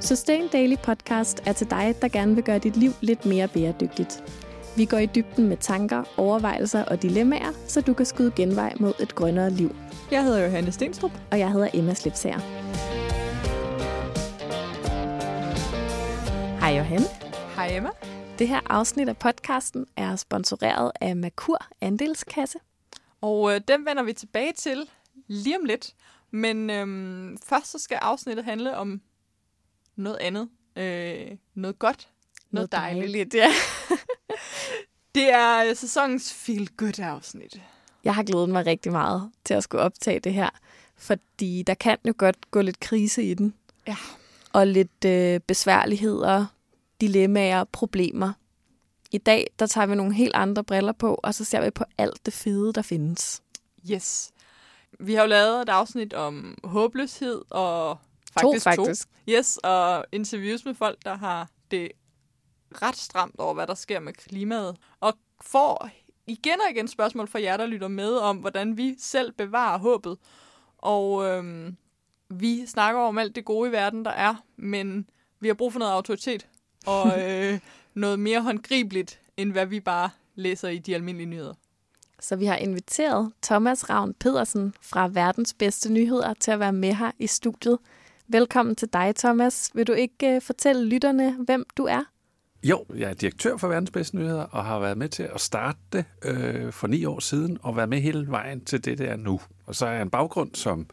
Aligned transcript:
Sustain 0.00 0.48
Daily 0.48 0.76
Podcast 0.82 1.42
er 1.46 1.52
til 1.52 1.70
dig, 1.70 1.94
der 2.02 2.08
gerne 2.08 2.34
vil 2.34 2.44
gøre 2.44 2.58
dit 2.58 2.76
liv 2.76 2.90
lidt 3.00 3.26
mere 3.26 3.48
bæredygtigt. 3.48 4.24
Vi 4.76 4.84
går 4.84 4.98
i 4.98 5.06
dybden 5.06 5.48
med 5.48 5.56
tanker, 5.56 6.04
overvejelser 6.16 6.84
og 6.84 7.02
dilemmaer, 7.02 7.52
så 7.68 7.80
du 7.80 7.94
kan 7.94 8.06
skyde 8.06 8.32
genvej 8.36 8.74
mod 8.80 8.92
et 9.00 9.14
grønnere 9.14 9.50
liv. 9.50 9.76
Jeg 10.10 10.24
hedder 10.24 10.44
Johanne 10.44 10.72
Stenstrup. 10.72 11.10
Og 11.30 11.38
jeg 11.38 11.52
hedder 11.52 11.68
Emma 11.74 11.94
Slipsager. 11.94 12.38
Hej 16.60 16.76
Johanne. 16.76 17.06
Hej 17.54 17.76
Emma. 17.76 17.90
Det 18.38 18.48
her 18.48 18.60
afsnit 18.66 19.08
af 19.08 19.16
podcasten 19.16 19.86
er 19.96 20.16
sponsoreret 20.16 20.92
af 21.00 21.16
Makur 21.16 21.66
Andelskasse. 21.80 22.58
Og 23.20 23.54
øh, 23.54 23.60
dem 23.68 23.86
vender 23.86 24.02
vi 24.02 24.12
tilbage 24.12 24.52
til 24.52 24.88
lige 25.26 25.58
om 25.58 25.64
lidt. 25.64 25.94
Men 26.30 26.70
øhm, 26.70 27.38
først 27.44 27.70
så 27.70 27.78
skal 27.78 27.98
afsnittet 28.02 28.44
handle 28.44 28.76
om 28.76 29.00
noget 30.00 30.18
andet. 30.18 30.48
Øh, 30.76 31.36
noget 31.54 31.78
godt. 31.78 32.08
Noget, 32.50 32.72
noget 32.72 32.72
dejligt. 32.72 33.32
dejligt. 33.32 33.34
ja. 33.34 33.48
det 35.14 35.32
er 35.32 35.64
øh, 35.68 35.76
sæsonens 35.76 36.34
feel-good-afsnit. 36.34 37.60
Jeg 38.04 38.14
har 38.14 38.22
glædet 38.22 38.48
mig 38.48 38.66
rigtig 38.66 38.92
meget 38.92 39.30
til 39.44 39.54
at 39.54 39.62
skulle 39.62 39.82
optage 39.82 40.20
det 40.20 40.34
her, 40.34 40.50
fordi 40.96 41.62
der 41.62 41.74
kan 41.74 41.98
jo 42.06 42.14
godt 42.18 42.50
gå 42.50 42.60
lidt 42.60 42.80
krise 42.80 43.22
i 43.22 43.34
den. 43.34 43.54
Ja. 43.86 43.96
Og 44.52 44.66
lidt 44.66 45.04
øh, 45.04 45.40
besværligheder, 45.40 46.46
dilemmaer, 47.00 47.64
problemer. 47.64 48.32
I 49.12 49.18
dag, 49.18 49.46
der 49.58 49.66
tager 49.66 49.86
vi 49.86 49.94
nogle 49.94 50.14
helt 50.14 50.34
andre 50.34 50.64
briller 50.64 50.92
på, 50.92 51.20
og 51.22 51.34
så 51.34 51.44
ser 51.44 51.64
vi 51.64 51.70
på 51.70 51.84
alt 51.98 52.26
det 52.26 52.34
fede, 52.34 52.72
der 52.72 52.82
findes. 52.82 53.42
Yes. 53.90 54.30
Vi 55.00 55.14
har 55.14 55.22
jo 55.22 55.28
lavet 55.28 55.62
et 55.62 55.68
afsnit 55.68 56.14
om 56.14 56.58
håbløshed 56.64 57.42
og 57.50 57.98
faktisk 58.30 58.64
to. 58.64 58.70
Faktisk. 58.70 59.08
to. 59.08 59.14
Yes, 59.28 59.56
og 59.56 60.04
interviews 60.12 60.64
med 60.64 60.74
folk, 60.74 60.98
der 61.04 61.14
har 61.14 61.48
det 61.70 61.92
ret 62.82 62.96
stramt 62.96 63.34
over, 63.38 63.54
hvad 63.54 63.66
der 63.66 63.74
sker 63.74 64.00
med 64.00 64.12
klimaet. 64.12 64.76
Og 65.00 65.14
får 65.40 65.90
igen 66.26 66.60
og 66.66 66.70
igen 66.70 66.88
spørgsmål 66.88 67.28
fra 67.28 67.42
jer, 67.42 67.56
der 67.56 67.66
lytter 67.66 67.88
med 67.88 68.12
om, 68.12 68.36
hvordan 68.36 68.76
vi 68.76 68.94
selv 68.98 69.32
bevarer 69.32 69.78
håbet. 69.78 70.18
Og 70.78 71.26
øhm, 71.26 71.76
vi 72.28 72.66
snakker 72.66 73.00
om 73.00 73.18
alt 73.18 73.34
det 73.34 73.44
gode 73.44 73.68
i 73.68 73.72
verden, 73.72 74.04
der 74.04 74.10
er, 74.10 74.34
men 74.56 75.10
vi 75.40 75.48
har 75.48 75.54
brug 75.54 75.72
for 75.72 75.78
noget 75.78 75.92
autoritet 75.92 76.46
og 76.86 77.06
øh, 77.22 77.60
noget 77.94 78.18
mere 78.18 78.42
håndgribeligt, 78.42 79.20
end 79.36 79.52
hvad 79.52 79.66
vi 79.66 79.80
bare 79.80 80.10
læser 80.34 80.68
i 80.68 80.78
de 80.78 80.94
almindelige 80.94 81.26
nyheder. 81.26 81.54
Så 82.20 82.36
vi 82.36 82.44
har 82.44 82.56
inviteret 82.56 83.32
Thomas 83.42 83.90
Ravn 83.90 84.14
Pedersen 84.14 84.74
fra 84.80 85.08
Verdens 85.08 85.54
Bedste 85.54 85.92
Nyheder 85.92 86.34
til 86.34 86.50
at 86.50 86.60
være 86.60 86.72
med 86.72 86.94
her 86.94 87.10
i 87.18 87.26
studiet. 87.26 87.78
Velkommen 88.32 88.76
til 88.76 88.88
dig, 88.92 89.14
Thomas. 89.16 89.70
Vil 89.74 89.86
du 89.86 89.92
ikke 89.92 90.36
uh, 90.36 90.42
fortælle 90.42 90.84
lytterne, 90.84 91.36
hvem 91.44 91.66
du 91.76 91.84
er? 91.84 92.04
Jo, 92.64 92.84
jeg 92.96 93.10
er 93.10 93.14
direktør 93.14 93.56
for 93.56 93.68
Verdens 93.68 93.90
Bedste 93.90 94.16
Nyheder 94.16 94.42
og 94.42 94.64
har 94.64 94.78
været 94.78 94.98
med 94.98 95.08
til 95.08 95.22
at 95.22 95.40
starte 95.40 95.78
det 95.92 96.04
øh, 96.24 96.72
for 96.72 96.86
ni 96.86 97.04
år 97.04 97.20
siden 97.20 97.58
og 97.62 97.76
været 97.76 97.88
med 97.88 98.00
hele 98.00 98.26
vejen 98.28 98.64
til 98.64 98.84
det, 98.84 98.98
der 98.98 99.16
nu. 99.16 99.40
Og 99.66 99.74
så 99.74 99.86
er 99.86 99.92
jeg 99.92 100.02
en 100.02 100.10
baggrund 100.10 100.54
som 100.54 100.86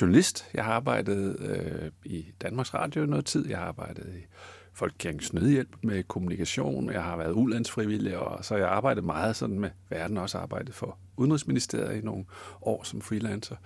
journalist. 0.00 0.46
Jeg 0.54 0.64
har 0.64 0.72
arbejdet 0.72 1.36
øh, 1.40 1.90
i 2.04 2.24
Danmarks 2.42 2.74
Radio 2.74 3.06
noget 3.06 3.26
tid. 3.26 3.48
Jeg 3.48 3.58
har 3.58 3.66
arbejdet 3.66 4.06
i 4.16 4.26
Folkekirkens 4.74 5.32
Nødhjælp 5.32 5.76
med 5.82 6.02
kommunikation. 6.02 6.92
Jeg 6.92 7.02
har 7.02 7.16
været 7.16 7.32
ulandsfrivillig, 7.32 8.18
og 8.18 8.44
så 8.44 8.54
har 8.54 8.58
jeg 8.58 8.68
arbejdet 8.68 9.04
meget 9.04 9.36
sådan 9.36 9.60
med 9.60 9.70
verden, 9.90 10.16
også 10.16 10.38
arbejdet 10.38 10.74
for 10.74 10.98
Udenrigsministeriet 11.16 12.02
i 12.02 12.04
nogle 12.04 12.24
år 12.60 12.82
som 12.84 13.00
freelancer. 13.00 13.56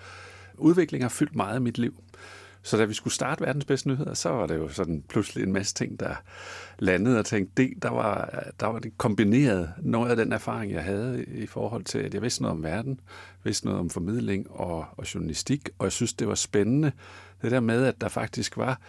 Udvikling 0.58 1.04
har 1.04 1.08
fyldt 1.08 1.36
meget 1.36 1.56
i 1.56 1.62
mit 1.62 1.78
liv. 1.78 2.02
Så 2.66 2.76
da 2.76 2.84
vi 2.84 2.94
skulle 2.94 3.14
starte 3.14 3.44
verdens 3.44 3.64
bedste 3.64 3.88
nyheder, 3.88 4.14
så 4.14 4.28
var 4.28 4.46
det 4.46 4.54
jo 4.56 4.68
sådan 4.68 5.04
pludselig 5.08 5.44
en 5.44 5.52
masse 5.52 5.74
ting, 5.74 6.00
der 6.00 6.14
landede 6.78 7.18
og 7.18 7.26
tænkte, 7.26 7.62
det, 7.62 7.82
der, 7.82 7.90
var, 7.90 8.42
der 8.60 8.66
var 8.66 8.78
det 8.78 8.98
kombineret 8.98 9.72
noget 9.82 10.10
af 10.10 10.16
den 10.16 10.32
erfaring, 10.32 10.72
jeg 10.72 10.84
havde 10.84 11.24
i 11.24 11.46
forhold 11.46 11.84
til, 11.84 11.98
at 11.98 12.14
jeg 12.14 12.22
vidste 12.22 12.42
noget 12.42 12.56
om 12.56 12.62
verden, 12.62 13.00
vidste 13.44 13.66
noget 13.66 13.80
om 13.80 13.90
formidling 13.90 14.50
og, 14.50 14.84
og 14.96 15.14
journalistik, 15.14 15.68
og 15.78 15.84
jeg 15.84 15.92
synes, 15.92 16.12
det 16.12 16.28
var 16.28 16.34
spændende, 16.34 16.92
det 17.42 17.50
der 17.50 17.60
med, 17.60 17.84
at 17.84 18.00
der 18.00 18.08
faktisk 18.08 18.56
var 18.56 18.80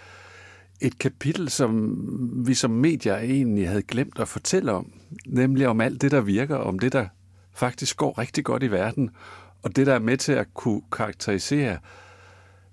et 0.82 1.00
kapitel, 1.00 1.50
som 1.50 1.98
vi 2.48 2.54
som 2.54 2.72
medier 2.72 3.18
egentlig 3.18 3.68
havde 3.68 3.82
glemt 3.82 4.20
at 4.20 4.28
fortælle 4.28 4.72
om, 4.72 4.92
nemlig 5.26 5.68
om 5.68 5.82
alt 5.82 6.02
det, 6.02 6.12
der 6.12 6.22
virker, 6.22 6.56
om 6.56 6.80
det, 6.80 6.94
der 6.94 7.08
faktisk 7.54 7.98
går 7.98 8.18
rigtig 8.18 8.46
godt 8.46 8.64
i 8.64 8.72
verden, 8.72 9.10
og 9.64 9.76
det, 9.76 9.88
der 9.88 9.94
er 9.94 10.00
med 10.00 10.18
til 10.18 10.32
at 10.32 10.48
kunne 10.54 10.82
karakterisere 10.92 11.78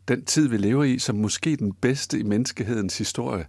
den 0.09 0.25
tid, 0.25 0.49
vi 0.49 0.57
lever 0.57 0.85
i, 0.85 0.99
som 0.99 1.17
måske 1.17 1.57
den 1.57 1.73
bedste 1.73 2.19
i 2.19 2.23
menneskehedens 2.23 2.99
historie. 2.99 3.47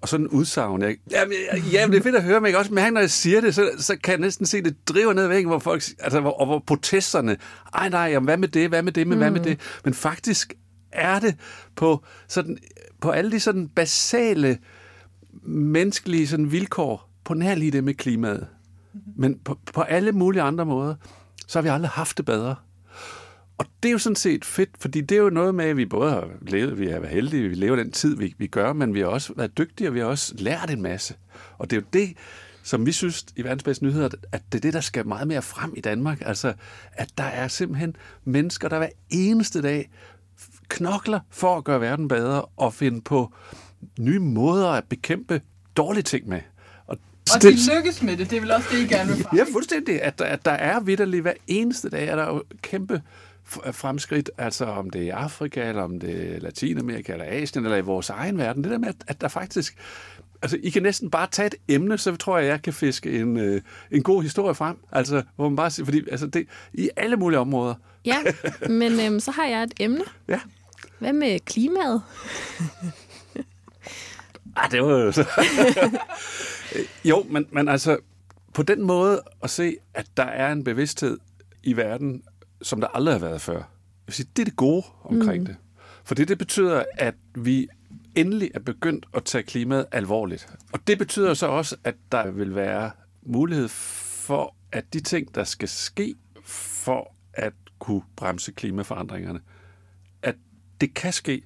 Og 0.00 0.08
sådan 0.08 0.26
en 0.26 0.30
udsagn, 0.30 0.82
jeg, 0.82 0.96
jamen, 1.10 1.34
jamen, 1.72 1.92
det 1.92 1.98
er 1.98 2.02
fedt 2.02 2.16
at 2.16 2.22
høre, 2.22 2.40
men 2.40 2.50
jeg 2.50 2.58
også 2.58 2.74
mærke, 2.74 2.94
når 2.94 3.00
jeg 3.00 3.10
siger 3.10 3.40
det, 3.40 3.54
så, 3.54 3.70
så 3.78 3.96
kan 3.96 4.12
jeg 4.12 4.20
næsten 4.20 4.46
se, 4.46 4.62
det 4.62 4.88
driver 4.88 5.12
ned 5.12 5.26
væggen, 5.26 5.48
hvor 5.48 5.58
folk, 5.58 5.82
altså, 5.98 6.20
hvor, 6.20 6.30
og 6.30 6.46
hvor 6.46 6.62
protesterne, 6.66 7.36
ej 7.74 7.88
nej, 7.88 8.00
jamen, 8.00 8.24
hvad 8.24 8.36
med 8.36 8.48
det, 8.48 8.68
hvad 8.68 8.82
med 8.82 8.92
det, 8.92 9.06
men 9.06 9.14
mm. 9.14 9.20
hvad 9.20 9.30
med 9.30 9.40
mm. 9.40 9.44
det? 9.44 9.60
Men 9.84 9.94
faktisk 9.94 10.54
er 10.92 11.18
det 11.18 11.36
på, 11.76 12.04
sådan, 12.28 12.58
på 13.00 13.10
alle 13.10 13.30
de 13.30 13.40
sådan 13.40 13.68
basale 13.68 14.58
menneskelige 15.42 16.26
sådan 16.26 16.52
vilkår, 16.52 17.10
på 17.24 17.34
nær 17.34 17.54
lige 17.54 17.70
det 17.70 17.84
med 17.84 17.94
klimaet. 17.94 18.46
Men 19.16 19.38
på, 19.44 19.58
på 19.74 19.80
alle 19.80 20.12
mulige 20.12 20.42
andre 20.42 20.66
måder, 20.66 20.94
så 21.46 21.58
har 21.58 21.62
vi 21.62 21.68
aldrig 21.68 21.90
haft 21.90 22.16
det 22.16 22.24
bedre. 22.24 22.56
Og 23.58 23.66
det 23.82 23.88
er 23.88 23.92
jo 23.92 23.98
sådan 23.98 24.16
set 24.16 24.44
fedt, 24.44 24.70
fordi 24.80 25.00
det 25.00 25.16
er 25.16 25.22
jo 25.22 25.30
noget 25.30 25.54
med, 25.54 25.64
at 25.64 25.76
vi 25.76 25.86
både 25.86 26.10
har 26.10 26.28
levet, 26.42 26.78
vi 26.78 26.86
har 26.86 27.00
været 27.00 27.14
heldige, 27.14 27.48
vi 27.48 27.54
lever 27.54 27.76
den 27.76 27.92
tid, 27.92 28.16
vi, 28.16 28.34
vi 28.38 28.46
gør, 28.46 28.72
men 28.72 28.94
vi 28.94 29.00
har 29.00 29.06
også 29.06 29.32
været 29.36 29.58
dygtige, 29.58 29.88
og 29.88 29.94
vi 29.94 29.98
har 29.98 30.06
også 30.06 30.34
lært 30.38 30.70
en 30.70 30.82
masse. 30.82 31.14
Og 31.58 31.70
det 31.70 31.76
er 31.76 31.80
jo 31.80 31.86
det, 31.92 32.16
som 32.62 32.86
vi 32.86 32.92
synes 32.92 33.26
i 33.36 33.44
verdens 33.44 33.62
bedste 33.62 33.84
nyheder, 33.84 34.08
at 34.32 34.42
det 34.52 34.58
er 34.58 34.62
det, 34.62 34.72
der 34.72 34.80
skal 34.80 35.06
meget 35.06 35.28
mere 35.28 35.42
frem 35.42 35.74
i 35.76 35.80
Danmark. 35.80 36.22
Altså, 36.26 36.54
at 36.92 37.08
der 37.18 37.24
er 37.24 37.48
simpelthen 37.48 37.96
mennesker, 38.24 38.68
der 38.68 38.78
hver 38.78 38.88
eneste 39.10 39.62
dag 39.62 39.90
knokler 40.68 41.20
for 41.30 41.56
at 41.56 41.64
gøre 41.64 41.80
verden 41.80 42.08
bedre 42.08 42.44
og 42.44 42.74
finde 42.74 43.00
på 43.00 43.32
nye 43.98 44.18
måder 44.18 44.68
at 44.68 44.84
bekæmpe 44.84 45.40
dårlige 45.76 46.02
ting 46.02 46.28
med. 46.28 46.40
Og, 46.86 46.98
og 47.34 47.42
de 47.42 47.56
lykkes 47.76 48.02
med 48.02 48.16
det, 48.16 48.30
det 48.30 48.36
er 48.36 48.40
vel 48.40 48.50
også 48.50 48.68
det, 48.72 48.78
I 48.78 48.86
gerne 48.86 49.14
vil 49.14 49.24
frem. 49.24 49.38
Ja, 49.38 49.44
fuldstændig. 49.52 50.02
At, 50.02 50.20
at 50.20 50.44
der 50.44 50.50
er 50.50 50.80
vidderligt 50.80 51.22
hver 51.22 51.34
eneste 51.46 51.88
dag, 51.90 52.08
er 52.08 52.16
der 52.16 52.26
jo 52.26 52.42
kæmpe 52.62 53.02
fremskridt, 53.72 54.30
altså 54.38 54.64
om 54.64 54.90
det 54.90 55.00
er 55.00 55.06
i 55.06 55.08
Afrika, 55.08 55.68
eller 55.68 55.82
om 55.82 56.00
det 56.00 56.34
er 56.34 56.40
Latinamerika, 56.40 57.12
eller 57.12 57.24
Asien, 57.28 57.64
eller 57.64 57.76
i 57.76 57.80
vores 57.80 58.10
egen 58.10 58.38
verden. 58.38 58.64
Det 58.64 58.72
der 58.72 58.78
med, 58.78 58.88
at, 58.88 58.96
at 59.06 59.20
der 59.20 59.28
faktisk... 59.28 59.76
Altså, 60.42 60.58
I 60.62 60.70
kan 60.70 60.82
næsten 60.82 61.10
bare 61.10 61.28
tage 61.30 61.46
et 61.46 61.54
emne, 61.68 61.98
så 61.98 62.16
tror 62.16 62.38
jeg, 62.38 62.46
jeg 62.46 62.62
kan 62.62 62.72
fiske 62.72 63.20
en, 63.20 63.36
øh, 63.36 63.62
en 63.90 64.02
god 64.02 64.22
historie 64.22 64.54
frem. 64.54 64.76
Altså, 64.92 65.22
hvor 65.36 65.48
man 65.48 65.56
bare 65.56 65.70
siger, 65.70 65.84
fordi 65.84 66.02
altså, 66.10 66.26
det, 66.26 66.46
i 66.72 66.90
alle 66.96 67.16
mulige 67.16 67.38
områder. 67.38 67.74
Ja, 68.04 68.16
men 68.68 69.00
øhm, 69.00 69.20
så 69.20 69.30
har 69.30 69.46
jeg 69.46 69.62
et 69.62 69.74
emne. 69.80 70.04
Ja. 70.28 70.40
Hvad 70.98 71.12
med 71.12 71.40
klimaet? 71.40 72.02
ah, 74.56 74.70
det 74.70 74.82
var 74.82 74.98
jo 74.98 75.12
så... 75.12 75.24
jo, 77.10 77.26
men, 77.30 77.46
men 77.50 77.68
altså, 77.68 77.98
på 78.54 78.62
den 78.62 78.82
måde 78.82 79.22
at 79.42 79.50
se, 79.50 79.76
at 79.94 80.06
der 80.16 80.24
er 80.24 80.52
en 80.52 80.64
bevidsthed 80.64 81.18
i 81.62 81.76
verden 81.76 82.22
som 82.66 82.80
der 82.80 82.88
aldrig 82.88 83.14
har 83.14 83.20
været 83.20 83.40
før. 83.40 83.56
Jeg 83.56 83.64
vil 84.06 84.14
sige, 84.14 84.28
det 84.36 84.42
er 84.42 84.44
det 84.44 84.56
gode 84.56 84.84
omkring 85.02 85.40
mm. 85.40 85.46
det. 85.46 85.56
For 86.04 86.14
det, 86.14 86.28
det 86.28 86.38
betyder, 86.38 86.84
at 86.98 87.14
vi 87.34 87.68
endelig 88.14 88.50
er 88.54 88.60
begyndt 88.60 89.06
at 89.14 89.24
tage 89.24 89.44
klimaet 89.44 89.86
alvorligt. 89.92 90.48
Og 90.72 90.86
det 90.86 90.98
betyder 90.98 91.34
så 91.34 91.46
også, 91.46 91.76
at 91.84 91.94
der 92.12 92.30
vil 92.30 92.54
være 92.54 92.90
mulighed 93.22 93.68
for, 93.68 94.54
at 94.72 94.92
de 94.92 95.00
ting, 95.00 95.34
der 95.34 95.44
skal 95.44 95.68
ske 95.68 96.14
for 96.44 97.14
at 97.32 97.52
kunne 97.78 98.02
bremse 98.16 98.52
klimaforandringerne, 98.52 99.40
at 100.22 100.36
det 100.80 100.94
kan 100.94 101.12
ske, 101.12 101.42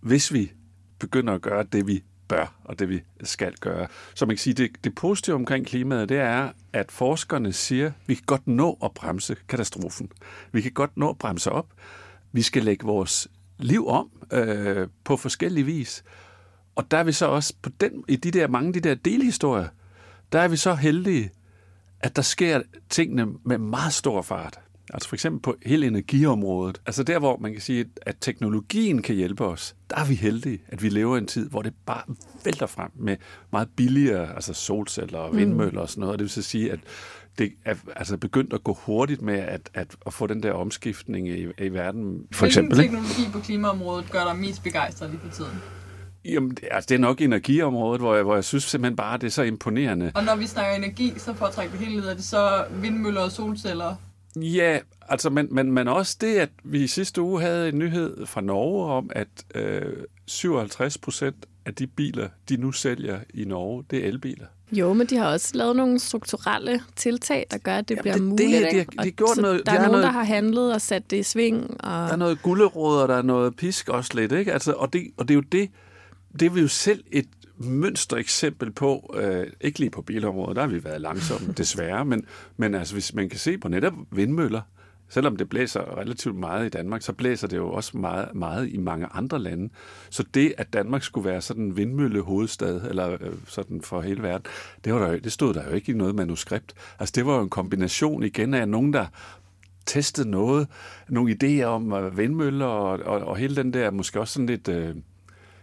hvis 0.00 0.32
vi 0.32 0.52
begynder 0.98 1.34
at 1.34 1.42
gøre 1.42 1.62
det, 1.62 1.86
vi 1.86 2.04
bør, 2.30 2.54
og 2.64 2.78
det 2.78 2.88
vi 2.88 3.00
skal 3.22 3.54
gøre. 3.60 3.86
Så 4.14 4.26
man 4.26 4.36
kan 4.36 4.40
sige, 4.40 4.54
det, 4.54 4.70
det 4.84 4.94
positive 4.94 5.36
omkring 5.36 5.66
klimaet, 5.66 6.08
det 6.08 6.18
er, 6.18 6.50
at 6.72 6.92
forskerne 6.92 7.52
siger, 7.52 7.86
at 7.86 7.92
vi 8.06 8.14
kan 8.14 8.24
godt 8.26 8.46
nå 8.46 8.78
at 8.84 8.92
bremse 8.92 9.36
katastrofen. 9.48 10.12
Vi 10.52 10.60
kan 10.60 10.72
godt 10.72 10.96
nå 10.96 11.10
at 11.10 11.18
bremse 11.18 11.52
op. 11.52 11.66
Vi 12.32 12.42
skal 12.42 12.62
lægge 12.62 12.86
vores 12.86 13.28
liv 13.58 13.88
om 13.88 14.10
øh, 14.32 14.88
på 15.04 15.16
forskellige 15.16 15.64
vis. 15.64 16.04
Og 16.74 16.90
der 16.90 16.98
er 16.98 17.04
vi 17.04 17.12
så 17.12 17.26
også 17.26 17.54
på 17.62 17.70
den, 17.80 18.04
i 18.08 18.16
de 18.16 18.30
der 18.30 18.48
mange 18.48 18.66
af 18.66 18.72
de 18.72 18.80
der 18.80 18.94
delhistorier, 18.94 19.68
der 20.32 20.40
er 20.40 20.48
vi 20.48 20.56
så 20.56 20.74
heldige, 20.74 21.30
at 22.00 22.16
der 22.16 22.22
sker 22.22 22.62
tingene 22.88 23.26
med 23.44 23.58
meget 23.58 23.92
stor 23.92 24.22
fart. 24.22 24.60
Altså 24.94 25.08
for 25.08 25.16
eksempel 25.16 25.42
på 25.42 25.54
hele 25.66 25.86
energiområdet. 25.86 26.80
Altså 26.86 27.02
der, 27.02 27.18
hvor 27.18 27.36
man 27.38 27.52
kan 27.52 27.60
sige, 27.60 27.84
at 28.02 28.16
teknologien 28.20 29.02
kan 29.02 29.14
hjælpe 29.14 29.44
os, 29.44 29.74
der 29.90 29.96
er 29.96 30.04
vi 30.04 30.14
heldige, 30.14 30.58
at 30.68 30.82
vi 30.82 30.88
lever 30.88 31.14
i 31.16 31.18
en 31.18 31.26
tid, 31.26 31.48
hvor 31.48 31.62
det 31.62 31.72
bare 31.86 32.02
vælter 32.44 32.66
frem 32.66 32.90
med 32.94 33.16
meget 33.52 33.68
billigere, 33.76 34.34
altså 34.34 34.54
solceller 34.54 35.18
og 35.18 35.36
vindmøller 35.36 35.80
og 35.80 35.88
sådan 35.90 36.00
noget. 36.00 36.12
Og 36.12 36.18
det 36.18 36.24
vil 36.24 36.30
så 36.30 36.42
sige, 36.42 36.72
at 36.72 36.78
det 37.38 37.52
er 37.64 37.74
altså 37.96 38.16
begyndt 38.16 38.52
at 38.52 38.64
gå 38.64 38.72
hurtigt 38.74 39.22
med 39.22 39.38
at, 39.38 39.70
at, 39.74 39.96
at 40.06 40.12
få 40.12 40.26
den 40.26 40.42
der 40.42 40.52
omskiftning 40.52 41.28
i, 41.28 41.46
i 41.58 41.68
verden. 41.68 42.26
For 42.32 42.40
Hvilken 42.40 42.46
eksempel, 42.46 42.78
teknologi 42.78 43.32
på 43.32 43.38
klimaområdet 43.40 44.10
gør 44.10 44.24
dig 44.24 44.36
mest 44.36 44.62
begejstret 44.62 45.10
lige 45.10 45.20
på 45.20 45.28
tiden? 45.34 45.52
Jamen, 46.24 46.50
det- 46.50 46.64
altså, 46.70 46.88
det 46.88 46.94
er 46.94 46.98
nok 46.98 47.20
energiområdet, 47.20 48.00
hvor 48.00 48.14
jeg, 48.14 48.22
hvor 48.24 48.34
jeg 48.34 48.44
synes 48.44 48.64
simpelthen 48.64 48.96
bare, 48.96 49.18
det 49.18 49.26
er 49.26 49.30
så 49.30 49.42
imponerende. 49.42 50.12
Og 50.14 50.24
når 50.24 50.36
vi 50.36 50.46
snakker 50.46 50.76
energi, 50.76 51.12
så 51.16 51.34
for 51.34 51.46
trække 51.46 51.72
det 51.72 51.86
hele 51.86 52.00
ned, 52.00 52.08
er 52.08 52.14
det 52.14 52.24
så 52.24 52.64
vindmøller 52.82 53.20
og 53.20 53.32
solceller? 53.32 53.94
Ja, 54.36 54.78
altså, 55.08 55.30
men, 55.30 55.48
men, 55.50 55.72
men 55.72 55.88
også 55.88 56.16
det, 56.20 56.36
at 56.36 56.50
vi 56.64 56.86
sidste 56.86 57.22
uge 57.22 57.40
havde 57.40 57.68
en 57.68 57.78
nyhed 57.78 58.26
fra 58.26 58.40
Norge 58.40 58.92
om, 58.92 59.10
at 59.14 59.28
øh, 59.54 59.82
57 60.26 60.98
procent 60.98 61.36
af 61.66 61.74
de 61.74 61.86
biler, 61.86 62.28
de 62.48 62.56
nu 62.56 62.72
sælger 62.72 63.20
i 63.34 63.44
Norge, 63.44 63.84
det 63.90 64.04
er 64.04 64.08
elbiler. 64.08 64.46
Jo, 64.72 64.92
men 64.92 65.06
de 65.06 65.16
har 65.16 65.26
også 65.32 65.50
lavet 65.54 65.76
nogle 65.76 65.98
strukturelle 65.98 66.82
tiltag, 66.96 67.46
der 67.50 67.58
gør, 67.58 67.76
at 67.76 67.88
det 67.88 67.94
Jamen, 67.96 68.02
bliver 68.02 68.14
det- 68.14 68.38
det- 68.38 68.48
muligt. 68.60 68.70
de 68.72 68.76
har- 68.78 68.84
de 68.84 68.98
har 68.98 69.10
gjort 69.10 69.36
noget- 69.36 69.62
Der 69.66 69.72
de 69.72 69.76
er 69.76 69.80
nogen, 69.80 69.90
noget- 69.92 70.04
der 70.04 70.10
har 70.10 70.24
handlet 70.24 70.74
og 70.74 70.80
sat 70.80 71.10
det 71.10 71.16
i 71.16 71.22
sving. 71.22 71.70
Og... 71.70 71.90
Der 71.90 72.12
er 72.12 72.16
noget 72.16 72.42
gullerod, 72.42 72.96
og 73.02 73.08
der 73.08 73.14
er 73.16 73.22
noget 73.22 73.56
pisk 73.56 73.88
også 73.88 74.10
lidt, 74.14 74.32
ikke? 74.32 74.52
Altså, 74.52 74.72
og, 74.72 74.92
det, 74.92 75.06
og 75.16 75.28
det 75.28 75.34
er 75.34 75.36
jo 75.36 75.40
det, 75.52 75.70
det 76.40 76.46
er 76.46 76.50
vi 76.50 76.60
jo 76.60 76.68
selv 76.68 77.04
et 77.12 77.26
mønstereksempel 77.60 78.72
på, 78.72 79.14
øh, 79.16 79.46
ikke 79.60 79.78
lige 79.78 79.90
på 79.90 80.02
bilområdet, 80.02 80.56
der 80.56 80.62
har 80.62 80.68
vi 80.68 80.84
været 80.84 81.00
langsomme, 81.00 81.52
desværre, 81.58 82.04
men, 82.04 82.24
men 82.56 82.74
altså, 82.74 82.94
hvis 82.94 83.14
man 83.14 83.28
kan 83.28 83.38
se 83.38 83.58
på 83.58 83.68
netop 83.68 83.92
vindmøller, 84.10 84.60
selvom 85.08 85.36
det 85.36 85.48
blæser 85.48 85.98
relativt 85.98 86.36
meget 86.36 86.66
i 86.66 86.68
Danmark, 86.68 87.02
så 87.02 87.12
blæser 87.12 87.48
det 87.48 87.56
jo 87.56 87.72
også 87.72 87.98
meget, 87.98 88.34
meget 88.34 88.68
i 88.68 88.76
mange 88.76 89.06
andre 89.06 89.38
lande. 89.38 89.68
Så 90.10 90.24
det, 90.34 90.54
at 90.58 90.72
Danmark 90.72 91.02
skulle 91.02 91.28
være 91.28 91.40
sådan 91.40 91.62
en 91.62 91.76
vindmøllehovedstad, 91.76 92.80
eller 92.88 93.12
øh, 93.12 93.32
sådan 93.46 93.80
for 93.82 94.00
hele 94.00 94.22
verden, 94.22 94.46
det, 94.84 94.94
var 94.94 94.98
der, 95.00 95.12
jo- 95.12 95.18
det 95.18 95.32
stod 95.32 95.54
der 95.54 95.64
jo 95.68 95.70
ikke 95.70 95.92
i 95.92 95.94
noget 95.94 96.14
manuskript. 96.14 96.74
Altså, 96.98 97.12
det 97.16 97.26
var 97.26 97.36
jo 97.36 97.42
en 97.42 97.50
kombination 97.50 98.22
igen 98.22 98.54
af 98.54 98.68
nogen, 98.68 98.92
der 98.92 99.06
testet 99.86 100.26
noget, 100.26 100.68
nogle 101.08 101.36
idéer 101.42 101.64
om 101.64 101.92
øh, 101.92 102.18
vindmøller 102.18 102.66
og, 102.66 103.00
og, 103.00 103.20
og 103.20 103.36
hele 103.36 103.56
den 103.56 103.72
der, 103.72 103.90
måske 103.90 104.20
også 104.20 104.32
sådan 104.32 104.46
lidt, 104.46 104.68
øh, 104.68 104.94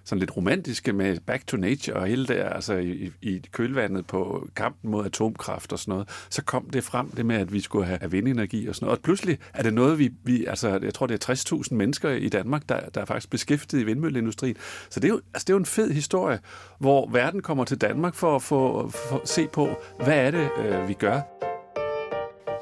sådan 0.07 0.19
lidt 0.19 0.37
romantiske 0.37 0.93
med 0.93 1.17
back 1.19 1.47
to 1.47 1.57
nature 1.57 1.95
og 1.95 2.07
hele 2.07 2.27
der, 2.27 2.49
altså 2.49 2.73
i, 2.73 3.11
i 3.21 3.41
kølvandet 3.51 4.07
på 4.07 4.47
kampen 4.55 4.91
mod 4.91 5.05
atomkraft 5.05 5.73
og 5.73 5.79
sådan 5.79 5.91
noget, 5.91 6.09
så 6.29 6.43
kom 6.43 6.69
det 6.69 6.83
frem, 6.83 7.09
det 7.09 7.25
med, 7.25 7.35
at 7.35 7.53
vi 7.53 7.59
skulle 7.59 7.85
have, 7.85 8.11
vindenergi 8.11 8.67
og 8.67 8.75
sådan 8.75 8.85
noget. 8.85 8.97
Og 8.97 9.03
pludselig 9.03 9.37
er 9.53 9.63
det 9.63 9.73
noget, 9.73 9.99
vi, 9.99 10.09
vi 10.23 10.45
altså 10.45 10.79
jeg 10.83 10.93
tror, 10.93 11.07
det 11.07 11.29
er 11.29 11.33
60.000 11.33 11.75
mennesker 11.75 12.09
i 12.09 12.29
Danmark, 12.29 12.69
der, 12.69 12.79
der 12.79 13.01
er 13.01 13.05
faktisk 13.05 13.29
beskæftiget 13.29 13.81
i 13.81 13.85
vindmølleindustrien. 13.85 14.55
Så 14.89 14.99
det 14.99 15.07
er, 15.07 15.09
jo, 15.09 15.21
altså, 15.33 15.45
det 15.45 15.49
er 15.49 15.53
jo 15.53 15.59
en 15.59 15.65
fed 15.65 15.91
historie, 15.91 16.39
hvor 16.79 17.09
verden 17.09 17.41
kommer 17.41 17.63
til 17.63 17.81
Danmark 17.81 18.15
for 18.15 18.35
at 18.35 18.41
få, 18.41 18.89
for 18.89 19.15
at 19.21 19.29
se 19.29 19.47
på, 19.47 19.69
hvad 20.03 20.17
er 20.17 20.31
det, 20.31 20.49
øh, 20.65 20.87
vi 20.87 20.93
gør. 20.93 21.21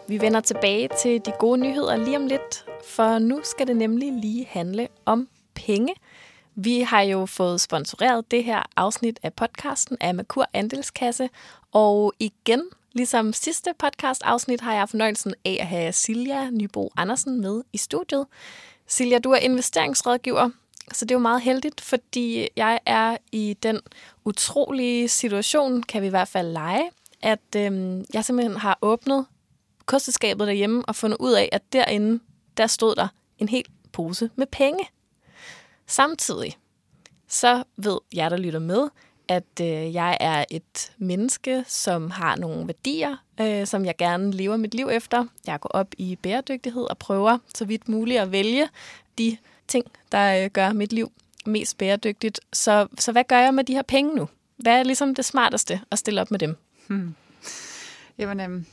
Vi 0.08 0.22
vender 0.22 0.42
tilbage 0.42 0.90
til 1.02 1.22
de 1.26 1.32
gode 1.40 1.58
nyheder 1.58 1.96
lige 1.96 2.18
om 2.18 2.28
lidt, 2.28 2.66
for 2.88 3.20
nu 3.20 3.40
skal 3.44 3.68
det 3.68 3.76
nemlig 3.76 4.14
lige 4.14 4.46
handle 4.50 4.88
om 5.06 5.28
penge. 5.56 5.94
Vi 6.56 6.82
har 6.82 7.02
jo 7.02 7.26
fået 7.26 7.62
sponsoreret 7.62 8.32
det 8.32 8.44
her 8.44 8.64
afsnit 8.76 9.20
af 9.24 9.34
podcasten 9.34 9.98
af 10.02 10.16
Makur 10.16 10.46
Andelskasse, 10.54 11.30
og 11.72 12.14
igen, 12.20 12.64
ligesom 12.94 13.34
sidste 13.34 13.74
podcast-afsnit, 13.80 14.62
har 14.62 14.74
jeg 14.74 14.90
fornøjelsen 14.90 15.34
af 15.46 15.58
at 15.60 15.68
have 15.68 15.94
Silja 15.94 16.50
Nybo 16.50 16.92
Andersen 16.98 17.42
med 17.42 17.64
i 17.74 17.78
studiet. 17.78 18.26
Silja, 18.88 19.20
du 19.20 19.32
er 19.32 19.38
investeringsrådgiver, 19.38 20.50
så 20.94 21.06
det 21.06 21.12
er 21.12 21.16
jo 21.16 21.20
meget 21.20 21.42
heldigt, 21.42 21.82
fordi 21.82 22.48
jeg 22.56 22.80
er 22.86 23.18
i 23.32 23.58
den 23.64 23.80
utrolige 24.26 25.08
situation, 25.08 25.84
kan 25.84 26.02
vi 26.02 26.08
i 26.08 26.10
hvert 26.10 26.28
fald 26.28 26.52
lege, 26.52 26.90
at 27.22 27.56
øhm, 27.56 28.06
jeg 28.14 28.26
simpelthen 28.26 28.58
har 28.58 28.78
åbnet 28.82 29.26
kosteskabet 29.86 30.48
derhjemme 30.48 30.86
og 30.86 30.96
fundet 30.96 31.18
ud 31.20 31.34
af, 31.34 31.50
at 31.52 31.74
derinde, 31.74 32.20
der 32.58 32.68
stod 32.68 32.96
der 32.96 33.08
en 33.38 33.50
hel 33.50 33.66
pose 33.92 34.30
med 34.36 34.48
penge. 34.48 34.86
Samtidig 35.88 36.58
så 37.28 37.64
ved 37.78 37.98
jeg, 38.14 38.32
der 38.32 38.38
lytter 38.38 38.60
med, 38.60 38.90
at 39.28 39.62
øh, 39.62 39.94
jeg 39.94 40.18
er 40.20 40.46
et 40.52 40.92
menneske, 40.98 41.64
som 41.68 42.12
har 42.12 42.36
nogle 42.36 42.68
værdier, 42.68 43.18
øh, 43.42 43.68
som 43.68 43.86
jeg 43.86 43.98
gerne 43.98 44.32
lever 44.32 44.58
mit 44.58 44.74
liv 44.74 44.90
efter. 44.92 45.26
Jeg 45.48 45.60
går 45.60 45.70
op 45.70 45.88
i 45.98 46.16
bæredygtighed 46.16 46.84
og 46.84 46.98
prøver 46.98 47.38
så 47.56 47.66
vidt 47.66 47.90
muligt 47.90 48.20
at 48.20 48.32
vælge 48.32 48.70
de 49.18 49.38
ting, 49.68 49.86
der 50.12 50.44
øh, 50.44 50.50
gør 50.50 50.74
mit 50.74 50.94
liv 50.94 51.12
mest 51.46 51.78
bæredygtigt. 51.78 52.40
Så, 52.54 52.88
så 53.00 53.12
hvad 53.12 53.24
gør 53.24 53.40
jeg 53.40 53.54
med 53.54 53.64
de 53.64 53.74
her 53.74 53.82
penge 53.82 54.16
nu? 54.16 54.30
Hvad 54.58 54.80
er 54.80 54.84
ligesom 54.84 55.16
det 55.16 55.26
smarteste 55.26 55.82
at 55.92 56.00
stille 56.00 56.22
op 56.22 56.32
med 56.32 56.40
dem? 56.40 56.58
Hmm. 56.88 57.16
Jamen, 58.18 58.40
øhm, 58.40 58.66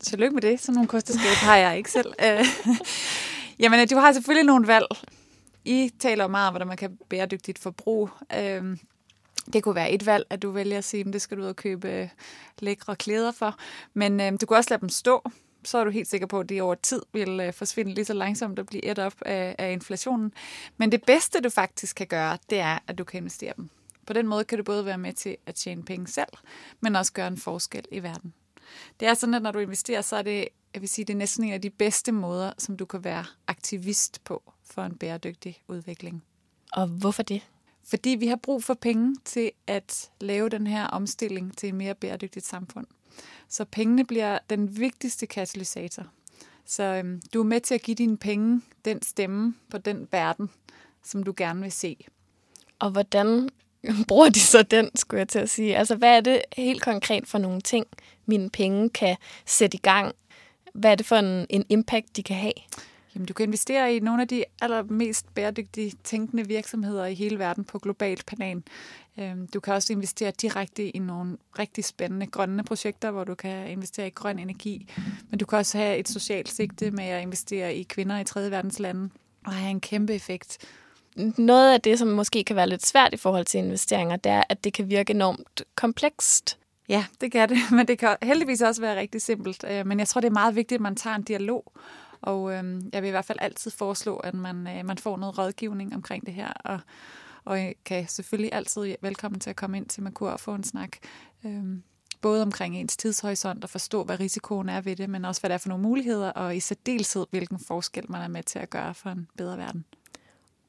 tillykke 0.00 0.34
med 0.34 0.42
det. 0.42 0.60
Sådan 0.60 0.74
nogle 0.74 0.88
kosteskab 0.88 1.34
har 1.34 1.56
jeg 1.56 1.76
ikke 1.76 1.90
selv. 1.90 2.12
Øh, 2.24 2.46
jamen, 3.58 3.80
øh, 3.80 3.90
du 3.90 3.96
har 3.96 4.12
selvfølgelig 4.12 4.46
nogle 4.46 4.66
valg. 4.66 4.86
I 5.64 5.90
taler 5.98 6.26
meget 6.26 6.46
om, 6.46 6.52
hvordan 6.52 6.68
man 6.68 6.76
kan 6.76 6.98
bæredygtigt 7.08 7.58
forbrug. 7.58 8.10
Øhm, 8.36 8.78
det 9.52 9.62
kunne 9.62 9.74
være 9.74 9.90
et 9.90 10.06
valg, 10.06 10.26
at 10.30 10.42
du 10.42 10.50
vælger 10.50 10.78
at 10.78 10.84
sige, 10.84 11.04
at 11.06 11.12
det 11.12 11.22
skal 11.22 11.36
du 11.36 11.42
ud 11.42 11.48
og 11.48 11.56
købe 11.56 11.88
øh, 11.90 12.08
lækre 12.58 12.96
klæder 12.96 13.32
for. 13.32 13.56
Men 13.94 14.20
øhm, 14.20 14.38
du 14.38 14.46
kan 14.46 14.56
også 14.56 14.70
lade 14.70 14.80
dem 14.80 14.88
stå. 14.88 15.22
Så 15.64 15.78
er 15.78 15.84
du 15.84 15.90
helt 15.90 16.08
sikker 16.08 16.26
på, 16.26 16.40
at 16.40 16.48
det 16.48 16.62
over 16.62 16.74
tid 16.74 17.02
vil 17.12 17.40
øh, 17.40 17.52
forsvinde 17.52 17.94
lige 17.94 18.04
så 18.04 18.14
langsomt 18.14 18.58
og 18.58 18.66
blive 18.66 18.84
et 18.84 18.98
op 18.98 19.14
af, 19.22 19.54
af 19.58 19.72
inflationen. 19.72 20.32
Men 20.76 20.92
det 20.92 21.02
bedste, 21.06 21.40
du 21.40 21.50
faktisk 21.50 21.96
kan 21.96 22.06
gøre, 22.06 22.38
det 22.50 22.58
er, 22.58 22.78
at 22.86 22.98
du 22.98 23.04
kan 23.04 23.18
investere 23.18 23.52
dem. 23.56 23.70
På 24.06 24.12
den 24.12 24.26
måde 24.26 24.44
kan 24.44 24.58
du 24.58 24.64
både 24.64 24.84
være 24.84 24.98
med 24.98 25.12
til 25.12 25.36
at 25.46 25.54
tjene 25.54 25.82
penge 25.82 26.06
selv, 26.06 26.28
men 26.80 26.96
også 26.96 27.12
gøre 27.12 27.28
en 27.28 27.38
forskel 27.38 27.84
i 27.92 28.02
verden. 28.02 28.34
Det 29.00 29.08
er 29.08 29.14
sådan, 29.14 29.34
at 29.34 29.42
når 29.42 29.52
du 29.52 29.58
investerer, 29.58 30.00
så 30.00 30.16
er 30.16 30.22
det, 30.22 30.48
jeg 30.74 30.80
vil 30.80 30.88
sige, 30.88 31.04
det 31.04 31.12
er 31.12 31.18
næsten 31.18 31.44
en 31.44 31.52
af 31.52 31.60
de 31.60 31.70
bedste 31.70 32.12
måder, 32.12 32.52
som 32.58 32.76
du 32.76 32.84
kan 32.84 33.04
være 33.04 33.24
aktivist 33.46 34.24
på 34.24 34.53
for 34.64 34.82
en 34.82 34.96
bæredygtig 34.96 35.62
udvikling. 35.68 36.24
Og 36.72 36.86
hvorfor 36.86 37.22
det? 37.22 37.42
Fordi 37.84 38.10
vi 38.10 38.26
har 38.26 38.36
brug 38.36 38.64
for 38.64 38.74
penge 38.74 39.16
til 39.24 39.50
at 39.66 40.10
lave 40.20 40.48
den 40.48 40.66
her 40.66 40.86
omstilling 40.86 41.56
til 41.56 41.68
et 41.68 41.74
mere 41.74 41.94
bæredygtigt 41.94 42.46
samfund. 42.46 42.86
Så 43.48 43.64
pengene 43.64 44.04
bliver 44.04 44.38
den 44.50 44.78
vigtigste 44.78 45.26
katalysator. 45.26 46.06
Så 46.64 46.82
øhm, 46.82 47.22
du 47.34 47.40
er 47.40 47.44
med 47.44 47.60
til 47.60 47.74
at 47.74 47.82
give 47.82 47.94
dine 47.94 48.16
penge 48.16 48.62
den 48.84 49.02
stemme 49.02 49.54
på 49.70 49.78
den 49.78 50.08
verden, 50.10 50.50
som 51.04 51.22
du 51.22 51.34
gerne 51.36 51.62
vil 51.62 51.72
se. 51.72 51.96
Og 52.78 52.90
hvordan 52.90 53.48
bruger 54.08 54.28
de 54.28 54.40
så 54.40 54.62
den, 54.62 54.90
skulle 54.94 55.18
jeg 55.18 55.28
til 55.28 55.38
at 55.38 55.50
sige? 55.50 55.76
Altså, 55.76 55.96
hvad 55.96 56.16
er 56.16 56.20
det 56.20 56.42
helt 56.56 56.82
konkret 56.82 57.28
for 57.28 57.38
nogle 57.38 57.60
ting, 57.60 57.86
mine 58.26 58.50
penge 58.50 58.90
kan 58.90 59.16
sætte 59.46 59.76
i 59.76 59.80
gang? 59.80 60.14
Hvad 60.74 60.90
er 60.90 60.94
det 60.94 61.06
for 61.06 61.16
en, 61.16 61.46
en 61.50 61.64
impact, 61.68 62.16
de 62.16 62.22
kan 62.22 62.36
have? 62.36 62.52
Jamen, 63.14 63.26
du 63.26 63.32
kan 63.32 63.44
investere 63.44 63.96
i 63.96 64.00
nogle 64.00 64.22
af 64.22 64.28
de 64.28 64.44
allermest 64.60 65.34
bæredygtige 65.34 65.92
tænkende 66.04 66.46
virksomheder 66.48 67.06
i 67.06 67.14
hele 67.14 67.38
verden 67.38 67.64
på 67.64 67.78
globalt 67.78 68.26
plan. 68.26 68.64
Øhm, 69.18 69.46
Du 69.46 69.60
kan 69.60 69.74
også 69.74 69.92
investere 69.92 70.30
direkte 70.30 70.96
i 70.96 70.98
nogle 70.98 71.36
rigtig 71.58 71.84
spændende 71.84 72.26
grønne 72.26 72.64
projekter, 72.64 73.10
hvor 73.10 73.24
du 73.24 73.34
kan 73.34 73.68
investere 73.70 74.06
i 74.06 74.10
grøn 74.10 74.38
energi. 74.38 74.88
Men 75.30 75.38
du 75.38 75.46
kan 75.46 75.58
også 75.58 75.78
have 75.78 75.96
et 75.96 76.08
socialt 76.08 76.48
sigte 76.48 76.90
med 76.90 77.04
at 77.04 77.22
investere 77.22 77.74
i 77.74 77.82
kvinder 77.82 78.20
i 78.20 78.24
tredje 78.24 78.50
verdens 78.50 78.78
lande 78.78 79.10
og 79.46 79.52
have 79.52 79.70
en 79.70 79.80
kæmpe 79.80 80.14
effekt. 80.14 80.58
Noget 81.38 81.72
af 81.74 81.80
det, 81.80 81.98
som 81.98 82.08
måske 82.08 82.44
kan 82.44 82.56
være 82.56 82.68
lidt 82.68 82.86
svært 82.86 83.14
i 83.14 83.16
forhold 83.16 83.44
til 83.44 83.58
investeringer, 83.58 84.16
det 84.16 84.32
er, 84.32 84.42
at 84.48 84.64
det 84.64 84.72
kan 84.72 84.90
virke 84.90 85.10
enormt 85.10 85.62
komplekst. 85.74 86.58
Ja, 86.88 87.04
det 87.20 87.32
kan 87.32 87.48
det, 87.48 87.58
men 87.76 87.88
det 87.88 87.98
kan 87.98 88.16
heldigvis 88.22 88.62
også 88.62 88.80
være 88.80 89.00
rigtig 89.00 89.22
simpelt. 89.22 89.64
Øh, 89.70 89.86
Men 89.86 89.98
jeg 89.98 90.08
tror, 90.08 90.20
det 90.20 90.28
er 90.28 90.32
meget 90.32 90.56
vigtigt, 90.56 90.78
at 90.78 90.82
man 90.82 90.96
tager 90.96 91.16
en 91.16 91.22
dialog, 91.22 91.72
og 92.24 92.52
øh, 92.52 92.82
jeg 92.92 93.02
vil 93.02 93.08
i 93.08 93.10
hvert 93.10 93.24
fald 93.24 93.38
altid 93.40 93.70
foreslå, 93.70 94.16
at 94.16 94.34
man, 94.34 94.66
øh, 94.66 94.86
man 94.86 94.98
får 94.98 95.16
noget 95.16 95.38
rådgivning 95.38 95.94
omkring 95.94 96.26
det 96.26 96.34
her, 96.34 96.52
og, 96.64 96.80
og 97.44 97.64
øh, 97.64 97.72
kan 97.84 98.08
selvfølgelig 98.08 98.52
altid 98.52 98.96
velkommen 99.00 99.40
til 99.40 99.50
at 99.50 99.56
komme 99.56 99.76
ind 99.76 99.86
til 99.86 100.02
Makur 100.02 100.30
og 100.30 100.40
få 100.40 100.54
en 100.54 100.64
snak. 100.64 100.96
Øh, 101.44 101.64
både 102.20 102.42
omkring 102.42 102.76
ens 102.76 102.96
tidshorisont 102.96 103.64
og 103.64 103.70
forstå, 103.70 104.04
hvad 104.04 104.20
risikoen 104.20 104.68
er 104.68 104.80
ved 104.80 104.96
det, 104.96 105.10
men 105.10 105.24
også 105.24 105.40
hvad 105.40 105.48
der 105.48 105.54
er 105.54 105.58
for 105.58 105.68
nogle 105.68 105.82
muligheder, 105.82 106.30
og 106.30 106.56
i 106.56 106.60
særdeleshed, 106.60 107.26
hvilken 107.30 107.58
forskel 107.58 108.04
man 108.08 108.22
er 108.22 108.28
med 108.28 108.42
til 108.42 108.58
at 108.58 108.70
gøre 108.70 108.94
for 108.94 109.10
en 109.10 109.28
bedre 109.36 109.58
verden. 109.58 109.84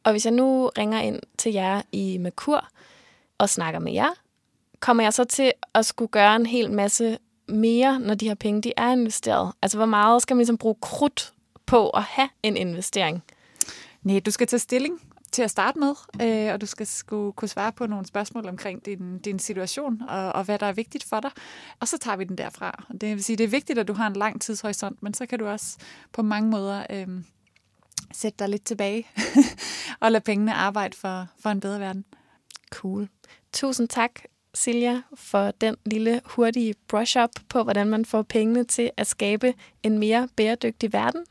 Og 0.04 0.12
hvis 0.12 0.26
jeg 0.26 0.34
nu 0.34 0.72
ringer 0.78 1.00
ind 1.00 1.20
til 1.38 1.54
jer 1.54 1.82
i 1.92 2.18
Makur 2.18 2.70
og 3.38 3.50
snakker 3.50 3.80
med 3.80 3.94
jer, 3.94 4.10
kommer 4.80 5.04
jeg 5.04 5.14
så 5.14 5.24
til 5.24 5.52
at 5.74 5.86
skulle 5.86 6.10
gøre 6.10 6.36
en 6.36 6.46
hel 6.46 6.72
masse 6.72 7.18
mere, 7.48 8.00
når 8.00 8.14
de 8.16 8.28
her 8.28 8.36
penge 8.36 8.62
de 8.62 8.74
er 8.78 8.92
investeret? 8.92 9.54
Altså, 9.62 9.78
hvor 9.78 9.86
meget 9.86 10.22
skal 10.22 10.36
man 10.36 10.40
ligesom 10.40 10.58
bruge 10.58 10.76
krudt 10.82 11.34
på 11.66 11.90
at 11.90 12.04
have 12.04 12.30
en 12.44 12.58
investering? 12.58 13.24
Nej, 14.04 14.20
du 14.20 14.32
skal 14.32 14.48
tage 14.48 14.60
stilling 14.60 15.02
til 15.32 15.42
at 15.42 15.52
starte 15.52 15.80
med, 15.80 15.94
øh, 16.22 16.54
og 16.54 16.62
du 16.62 16.66
skal 16.66 16.88
skulle 16.88 17.34
kunne 17.34 17.50
svare 17.50 17.72
på 17.72 17.88
nogle 17.88 18.06
spørgsmål 18.06 18.48
omkring 18.48 18.86
din, 18.86 19.20
din 19.20 19.40
situation 19.40 20.02
og, 20.02 20.32
og 20.32 20.44
hvad 20.44 20.60
der 20.60 20.66
er 20.66 20.72
vigtigt 20.72 21.04
for 21.04 21.20
dig. 21.20 21.32
Og 21.80 21.88
så 21.88 21.98
tager 21.98 22.18
vi 22.18 22.24
den 22.24 22.38
derfra. 22.38 22.86
Det 23.02 23.10
vil 23.10 23.24
sige, 23.24 23.38
det 23.38 23.44
er 23.44 23.48
vigtigt, 23.48 23.80
at 23.80 23.88
du 23.88 23.94
har 23.94 24.08
en 24.08 24.16
lang 24.16 24.42
tidshorisont, 24.42 25.04
men 25.04 25.14
så 25.14 25.26
kan 25.26 25.40
du 25.40 25.48
også 25.48 25.78
på 26.14 26.22
mange 26.22 26.50
måder 26.50 26.86
øh, 26.90 27.08
sætte 28.14 28.40
dig 28.40 28.50
lidt 28.50 28.66
tilbage 28.66 29.08
og 30.02 30.12
lade 30.12 30.24
pengene 30.24 30.54
arbejde 30.54 30.98
for, 30.98 31.28
for 31.40 31.50
en 31.50 31.60
bedre 31.60 31.80
verden. 31.80 32.06
Cool. 32.72 33.10
Tusind 33.54 33.88
tak, 33.88 34.12
Silja, 34.56 35.02
for 35.16 35.52
den 35.62 35.76
lille 35.86 36.22
hurtige 36.26 36.76
brush-up 36.88 37.30
på, 37.50 37.64
hvordan 37.64 37.88
man 37.88 38.06
får 38.06 38.22
pengene 38.22 38.64
til 38.64 38.92
at 38.98 39.08
skabe 39.08 39.54
en 39.84 40.00
mere 40.00 40.30
bæredygtig 40.36 40.94
verden. 40.94 41.26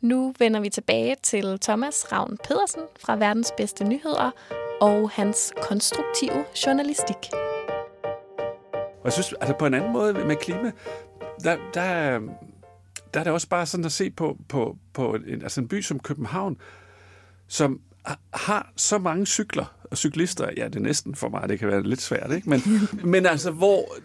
Nu 0.00 0.34
vender 0.38 0.60
vi 0.60 0.68
tilbage 0.68 1.16
til 1.22 1.58
Thomas 1.60 2.12
Ravn 2.12 2.38
Pedersen 2.44 2.82
fra 3.00 3.16
Verdens 3.16 3.52
Bedste 3.56 3.84
Nyheder 3.84 4.30
og 4.80 5.10
hans 5.10 5.52
konstruktive 5.62 6.44
journalistik. 6.66 7.16
Og 8.74 9.04
jeg 9.04 9.12
synes, 9.12 9.32
altså 9.32 9.54
på 9.58 9.66
en 9.66 9.74
anden 9.74 9.92
måde 9.92 10.14
med 10.14 10.36
klima, 10.36 10.72
der, 11.44 11.56
der, 11.74 12.18
der 13.14 13.20
er 13.20 13.24
det 13.24 13.32
også 13.32 13.48
bare 13.48 13.66
sådan 13.66 13.84
at 13.84 13.92
se 13.92 14.10
på, 14.10 14.36
på, 14.48 14.76
på 14.92 15.14
en, 15.14 15.42
altså 15.42 15.60
en 15.60 15.68
by 15.68 15.80
som 15.82 16.00
København, 16.00 16.56
som 17.48 17.80
har 18.34 18.72
så 18.76 18.98
mange 18.98 19.26
cykler 19.26 19.79
og 19.90 19.98
cyklister, 19.98 20.50
ja, 20.56 20.64
det 20.64 20.76
er 20.76 20.80
næsten 20.80 21.14
for 21.14 21.28
mig, 21.28 21.48
det 21.48 21.58
kan 21.58 21.68
være 21.68 21.82
lidt 21.82 22.00
svært, 22.00 22.32
ikke? 22.32 22.50
Men, 22.50 22.62
men 23.12 23.26
altså, 23.26 23.50
hvor 23.50 23.96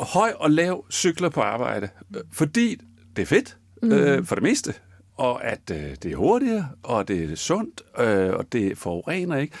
høj 0.00 0.32
og 0.36 0.50
lav 0.50 0.84
cykler 0.90 1.28
på 1.28 1.40
arbejde, 1.40 1.88
fordi 2.32 2.80
det 3.16 3.22
er 3.22 3.26
fedt, 3.26 3.56
mm. 3.82 3.92
øh, 3.92 4.24
for 4.24 4.34
det 4.34 4.42
meste, 4.42 4.74
og 5.16 5.44
at 5.44 5.70
øh, 5.70 5.96
det 6.02 6.12
er 6.12 6.16
hurtigere, 6.16 6.68
og 6.82 7.08
det 7.08 7.32
er 7.32 7.36
sundt, 7.36 7.82
øh, 7.98 8.32
og 8.32 8.52
det 8.52 8.78
forurener 8.78 9.36
ikke. 9.36 9.54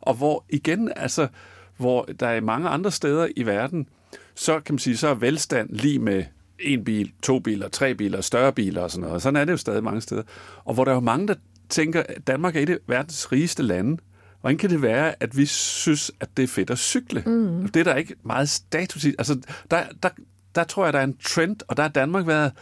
Og 0.00 0.14
hvor 0.14 0.44
igen, 0.48 0.92
altså, 0.96 1.28
hvor 1.76 2.04
der 2.20 2.26
er 2.26 2.40
mange 2.40 2.68
andre 2.68 2.90
steder 2.90 3.28
i 3.36 3.46
verden, 3.46 3.88
så 4.34 4.60
kan 4.60 4.74
man 4.74 4.78
sige, 4.78 4.96
så 4.96 5.08
er 5.08 5.14
velstand 5.14 5.68
lige 5.70 5.98
med 5.98 6.24
en 6.58 6.84
bil, 6.84 7.12
to 7.22 7.38
biler, 7.38 7.68
tre 7.68 7.94
biler, 7.94 8.20
større 8.20 8.52
biler 8.52 8.82
og 8.82 8.90
sådan 8.90 9.06
noget. 9.08 9.22
Sådan 9.22 9.36
er 9.36 9.44
det 9.44 9.52
jo 9.52 9.56
stadig 9.56 9.84
mange 9.84 10.00
steder. 10.00 10.22
Og 10.64 10.74
hvor 10.74 10.84
der 10.84 10.90
er 10.90 10.96
jo 10.96 11.00
mange, 11.00 11.28
der 11.28 11.34
tænker, 11.68 12.02
at 12.08 12.26
Danmark 12.26 12.56
er 12.56 12.60
et 12.60 12.70
af 12.70 12.78
verdens 12.86 13.32
rigeste 13.32 13.62
lande. 13.62 13.98
Hvordan 14.42 14.58
kan 14.58 14.70
det 14.70 14.82
være, 14.82 15.14
at 15.20 15.36
vi 15.36 15.46
synes, 15.46 16.10
at 16.20 16.28
det 16.36 16.42
er 16.42 16.46
fedt 16.46 16.70
at 16.70 16.78
cykle? 16.78 17.22
Mm. 17.26 17.68
Det 17.68 17.80
er 17.80 17.84
der 17.84 17.94
ikke 17.94 18.14
meget 18.24 18.48
status 18.48 19.04
i. 19.04 19.14
Altså, 19.18 19.40
der, 19.70 19.84
der, 20.02 20.08
der 20.54 20.64
tror 20.64 20.84
jeg, 20.84 20.92
der 20.92 20.98
er 20.98 21.04
en 21.04 21.16
trend, 21.16 21.56
og 21.68 21.76
der 21.76 21.82
har 21.82 21.90
Danmark 21.90 22.26
været 22.26 22.52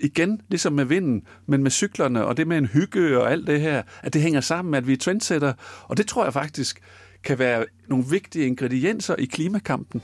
igen, 0.00 0.40
ligesom 0.48 0.72
med 0.72 0.84
vinden, 0.84 1.22
men 1.46 1.62
med 1.62 1.70
cyklerne 1.70 2.24
og 2.24 2.36
det 2.36 2.48
med 2.48 2.58
en 2.58 2.66
hygge 2.66 3.20
og 3.20 3.32
alt 3.32 3.46
det 3.46 3.60
her, 3.60 3.82
at 4.02 4.12
det 4.12 4.22
hænger 4.22 4.40
sammen, 4.40 4.74
at 4.74 4.86
vi 4.86 4.92
er 4.92 4.96
trendsetter. 4.96 5.52
Og 5.82 5.96
det 5.96 6.06
tror 6.06 6.24
jeg 6.24 6.32
faktisk 6.32 6.80
kan 7.24 7.38
være 7.38 7.64
nogle 7.88 8.04
vigtige 8.10 8.46
ingredienser 8.46 9.14
i 9.18 9.24
klimakampen. 9.24 10.02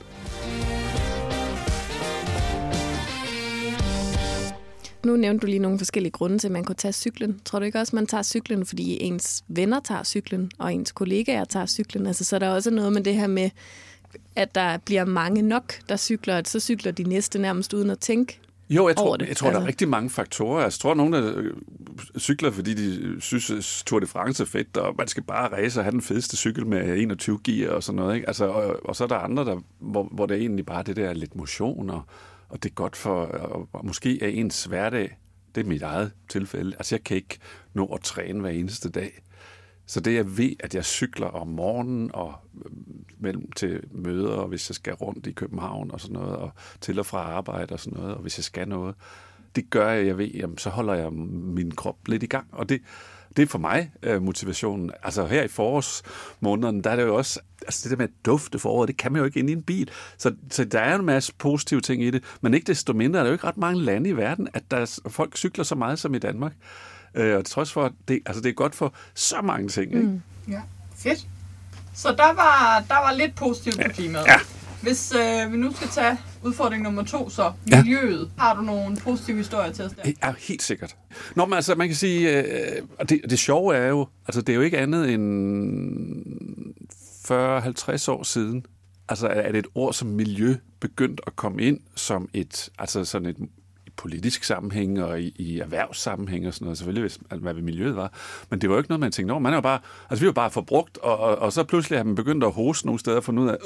Nu 5.04 5.16
nævnte 5.16 5.42
du 5.42 5.46
lige 5.46 5.58
nogle 5.58 5.78
forskellige 5.78 6.12
grunde 6.12 6.38
til, 6.38 6.48
at 6.48 6.52
man 6.52 6.64
kunne 6.64 6.74
tage 6.76 6.92
cyklen. 6.92 7.40
Tror 7.44 7.58
du 7.58 7.64
ikke 7.64 7.78
også, 7.78 7.90
at 7.90 7.94
man 7.94 8.06
tager 8.06 8.22
cyklen, 8.22 8.66
fordi 8.66 9.02
ens 9.02 9.44
venner 9.48 9.80
tager 9.80 10.02
cyklen, 10.04 10.50
og 10.58 10.74
ens 10.74 10.92
kollegaer 10.92 11.44
tager 11.44 11.66
cyklen? 11.66 12.06
Altså, 12.06 12.24
så 12.24 12.36
er 12.36 12.40
der 12.40 12.48
også 12.48 12.70
noget 12.70 12.92
med 12.92 13.02
det 13.02 13.14
her 13.14 13.26
med, 13.26 13.50
at 14.36 14.54
der 14.54 14.78
bliver 14.78 15.04
mange 15.04 15.42
nok, 15.42 15.74
der 15.88 15.96
cykler, 15.96 16.36
at 16.36 16.48
så 16.48 16.60
cykler 16.60 16.92
de 16.92 17.02
næste 17.02 17.38
nærmest 17.38 17.74
uden 17.74 17.90
at 17.90 17.98
tænke 17.98 18.38
jo, 18.70 18.88
jeg 18.88 18.96
tror, 18.96 19.16
det. 19.16 19.28
jeg 19.28 19.36
tror 19.36 19.46
altså. 19.46 19.52
der 19.52 19.60
er 19.60 19.60
Altså- 19.60 19.68
rigtig 19.68 19.88
mange 19.88 20.10
faktorer. 20.10 20.62
Jeg 20.62 20.72
tror, 20.72 20.94
nogen 20.94 21.12
der 21.12 21.32
øh, 21.36 21.52
cykler, 22.18 22.50
fordi 22.50 22.74
de 22.74 23.16
synes, 23.20 23.50
at 23.50 23.82
Tour 23.86 24.00
de 24.00 24.06
France 24.06 24.42
er 24.42 24.46
fedt, 24.46 24.76
og 24.76 24.94
man 24.98 25.08
skal 25.08 25.22
bare 25.22 25.52
race 25.52 25.80
og 25.80 25.84
have 25.84 25.92
den 25.92 26.02
fedeste 26.02 26.36
cykel 26.36 26.66
med 26.66 26.98
21 26.98 27.38
gear 27.44 27.70
og 27.72 27.82
sådan 27.82 27.96
noget. 27.96 28.14
Ikke? 28.14 28.26
Altså, 28.28 28.44
og, 28.44 28.86
og 28.86 28.96
så 28.96 29.04
er 29.04 29.08
der 29.08 29.16
andre, 29.16 29.44
der, 29.44 29.60
hvor, 29.78 30.08
hvor 30.12 30.26
det 30.26 30.34
er 30.36 30.40
egentlig 30.40 30.66
bare 30.66 30.82
det 30.82 30.96
der 30.96 31.12
lidt 31.12 31.36
motion, 31.36 31.90
og, 31.90 32.02
og 32.50 32.62
det 32.62 32.70
er 32.70 32.74
godt 32.74 32.96
for, 32.96 33.24
og, 33.24 33.68
måske 33.84 34.22
er 34.22 34.28
ens 34.28 34.64
hverdag, 34.64 35.18
det 35.54 35.60
er 35.60 35.68
mit 35.68 35.82
eget 35.82 36.12
tilfælde. 36.28 36.76
Altså, 36.76 36.94
jeg 36.94 37.04
kan 37.04 37.16
ikke 37.16 37.38
nå 37.74 37.86
at 37.86 38.00
træne 38.00 38.40
hver 38.40 38.50
eneste 38.50 38.90
dag. 38.90 39.22
Så 39.86 40.00
det 40.00 40.14
jeg 40.14 40.38
ved, 40.38 40.52
at 40.60 40.74
jeg 40.74 40.84
cykler 40.84 41.26
om 41.26 41.48
morgenen 41.48 42.10
og 42.14 42.34
øh, 42.64 42.70
mellem 43.18 43.52
til 43.52 43.80
møder, 43.90 44.32
og 44.32 44.48
hvis 44.48 44.70
jeg 44.70 44.74
skal 44.74 44.94
rundt 44.94 45.26
i 45.26 45.32
København 45.32 45.90
og 45.90 46.00
sådan 46.00 46.14
noget, 46.14 46.36
og 46.36 46.50
til 46.80 46.98
og 46.98 47.06
fra 47.06 47.18
arbejde 47.18 47.72
og 47.72 47.80
sådan 47.80 47.98
noget, 47.98 48.14
og 48.14 48.22
hvis 48.22 48.38
jeg 48.38 48.44
skal 48.44 48.68
noget, 48.68 48.94
det 49.56 49.70
gør 49.70 49.90
jeg, 49.90 50.06
jeg 50.06 50.18
ved, 50.18 50.26
jamen, 50.26 50.58
så 50.58 50.70
holder 50.70 50.94
jeg 50.94 51.12
min 51.12 51.70
krop 51.70 51.96
lidt 52.06 52.22
i 52.22 52.26
gang. 52.26 52.46
Og 52.52 52.68
det, 52.68 52.80
det 53.36 53.42
er 53.42 53.46
for 53.46 53.58
mig 53.58 53.90
øh, 54.02 54.22
motivationen. 54.22 54.90
Altså 55.02 55.26
her 55.26 55.42
i 55.42 55.48
forårsmånederne, 55.48 56.82
der 56.82 56.90
er 56.90 56.96
det 56.96 57.02
jo 57.02 57.16
også, 57.16 57.40
altså 57.62 57.80
det 57.82 57.90
der 57.90 57.96
med 57.96 58.04
at 58.04 58.26
dufte 58.26 58.58
foråret, 58.58 58.88
det 58.88 58.96
kan 58.96 59.12
man 59.12 59.18
jo 59.18 59.24
ikke 59.24 59.38
ind 59.38 59.50
i 59.50 59.52
en 59.52 59.62
bil. 59.62 59.90
Så, 60.18 60.34
så 60.50 60.64
der 60.64 60.80
er 60.80 60.98
en 60.98 61.04
masse 61.04 61.32
positive 61.38 61.80
ting 61.80 62.02
i 62.02 62.10
det, 62.10 62.24
men 62.40 62.54
ikke 62.54 62.66
desto 62.66 62.92
mindre 62.92 63.18
er 63.18 63.22
der 63.24 63.30
jo 63.30 63.32
ikke 63.32 63.46
ret 63.46 63.56
mange 63.56 63.82
lande 63.82 64.10
i 64.10 64.16
verden, 64.16 64.48
at 64.54 64.70
der 64.70 64.76
er, 64.76 65.00
folk 65.08 65.36
cykler 65.36 65.64
så 65.64 65.74
meget 65.74 65.98
som 65.98 66.14
i 66.14 66.18
Danmark. 66.18 66.52
Øh, 67.14 67.36
og 67.36 67.44
trods 67.44 67.72
for, 67.72 67.92
det, 68.08 68.20
altså 68.26 68.42
det 68.42 68.48
er 68.48 68.52
godt 68.52 68.74
for 68.74 68.94
så 69.14 69.40
mange 69.42 69.68
ting. 69.68 69.94
Ikke? 69.94 70.06
Mm. 70.06 70.22
Ja, 70.48 70.60
fedt. 70.96 71.26
Så 71.94 72.08
der 72.08 72.32
var, 72.32 72.84
der 72.88 72.94
var 72.94 73.12
lidt 73.12 73.34
positivt 73.34 73.80
på 73.82 73.88
klimaet. 73.92 74.26
Ja. 74.26 74.38
Hvis 74.82 75.12
øh, 75.12 75.52
vi 75.52 75.56
nu 75.56 75.72
skal 75.72 75.88
tage 75.88 76.18
udfordring 76.42 76.82
nummer 76.82 77.02
to, 77.02 77.30
så 77.30 77.52
Ja. 77.70 77.82
miljøet. 77.82 78.30
Har 78.38 78.54
du 78.56 78.62
nogle 78.62 78.96
positive 78.96 79.36
historier 79.36 79.72
til 79.72 79.84
os 79.84 79.92
der? 79.92 80.12
Ja, 80.22 80.34
helt 80.38 80.62
sikkert. 80.62 80.96
Nå, 81.36 81.44
men 81.46 81.54
altså, 81.54 81.74
man 81.74 81.88
kan 81.88 81.96
sige, 81.96 82.42
øh, 82.42 82.82
det, 83.08 83.20
det 83.30 83.38
sjove 83.38 83.74
er 83.76 83.88
jo, 83.88 84.06
altså 84.28 84.40
det 84.40 84.52
er 84.52 84.56
jo 84.56 84.60
ikke 84.62 84.78
andet 84.78 85.10
end 85.14 86.74
40-50 87.30 88.08
år 88.12 88.22
siden, 88.22 88.66
altså 89.08 89.26
er 89.26 89.52
det 89.52 89.58
et 89.58 89.66
ord 89.74 89.92
som 89.94 90.08
miljø 90.08 90.56
begyndt 90.80 91.20
at 91.26 91.36
komme 91.36 91.62
ind 91.62 91.80
som 91.94 92.28
et, 92.34 92.68
altså 92.78 93.04
sådan 93.04 93.28
et 93.28 93.36
politisk 94.00 94.44
sammenhæng 94.44 95.02
og 95.02 95.20
i, 95.20 95.34
i 95.36 95.58
erhvervssammenhæng 95.58 96.46
og 96.46 96.54
sådan 96.54 96.64
noget, 96.64 96.78
selvfølgelig, 96.78 97.02
hvis, 97.02 97.18
altså, 97.30 97.42
hvad 97.42 97.54
miljøet 97.54 97.96
var. 97.96 98.12
Men 98.50 98.60
det 98.60 98.68
var 98.68 98.74
jo 98.74 98.80
ikke 98.80 98.90
noget, 98.90 99.00
man 99.00 99.12
tænkte 99.12 99.32
over. 99.32 99.40
Man 99.40 99.52
er 99.52 99.56
jo 99.56 99.60
bare, 99.60 99.78
altså 100.10 100.22
vi 100.22 100.26
var 100.26 100.32
bare 100.32 100.50
forbrugt, 100.50 100.98
og, 100.98 101.18
og, 101.18 101.38
og 101.38 101.52
så 101.52 101.64
pludselig 101.64 101.98
har 101.98 102.04
man 102.04 102.14
begyndt 102.14 102.44
at 102.44 102.52
hoste 102.52 102.86
nogle 102.86 103.00
steder 103.00 103.16
og 103.16 103.24
fundet 103.24 103.42
ud 103.42 103.48
af, 103.48 103.56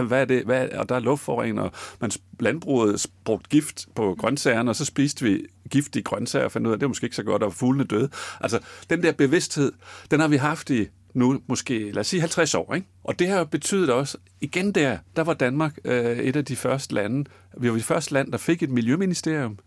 øh, 0.00 0.06
hvad 0.08 0.20
er 0.20 0.24
det, 0.24 0.44
hvad 0.44 0.68
er, 0.68 0.80
og 0.80 0.88
der 0.88 0.94
er 0.94 1.00
luftforurening, 1.00 1.60
og 1.60 1.72
man, 2.00 2.10
landbruget 2.40 3.06
brugt 3.24 3.48
gift 3.48 3.86
på 3.94 4.16
grøntsagerne, 4.18 4.70
og 4.70 4.76
så 4.76 4.84
spiste 4.84 5.24
vi 5.24 5.46
giftige 5.70 6.02
grøntsager 6.02 6.44
og 6.44 6.52
fandt 6.52 6.66
ud 6.66 6.72
af, 6.72 6.76
at 6.76 6.80
det 6.80 6.84
var 6.84 6.88
måske 6.88 7.04
ikke 7.04 7.16
så 7.16 7.22
godt, 7.22 7.42
og 7.42 7.52
fuglene 7.52 7.84
døde. 7.84 8.08
Altså, 8.40 8.58
den 8.90 9.02
der 9.02 9.12
bevidsthed, 9.12 9.72
den 10.10 10.20
har 10.20 10.28
vi 10.28 10.36
haft 10.36 10.70
i 10.70 10.88
nu 11.16 11.40
måske, 11.46 11.90
lad 11.90 12.00
os 12.00 12.06
sige 12.06 12.20
50 12.20 12.54
år. 12.54 12.74
Ikke? 12.74 12.86
Og 13.04 13.18
det 13.18 13.28
har 13.28 13.44
betydet 13.44 13.90
også, 13.90 14.18
igen 14.40 14.72
der, 14.72 14.98
der 15.16 15.22
var 15.22 15.34
Danmark 15.34 15.78
øh, 15.84 16.18
et 16.18 16.36
af 16.36 16.44
de 16.44 16.56
første 16.56 16.94
lande, 16.94 17.24
vi 17.56 17.68
var 17.68 17.74
det 17.74 17.84
første 17.84 18.12
land, 18.12 18.32
der 18.32 18.38
fik 18.38 18.62
et 18.62 18.70
miljøministerium, 18.70 19.58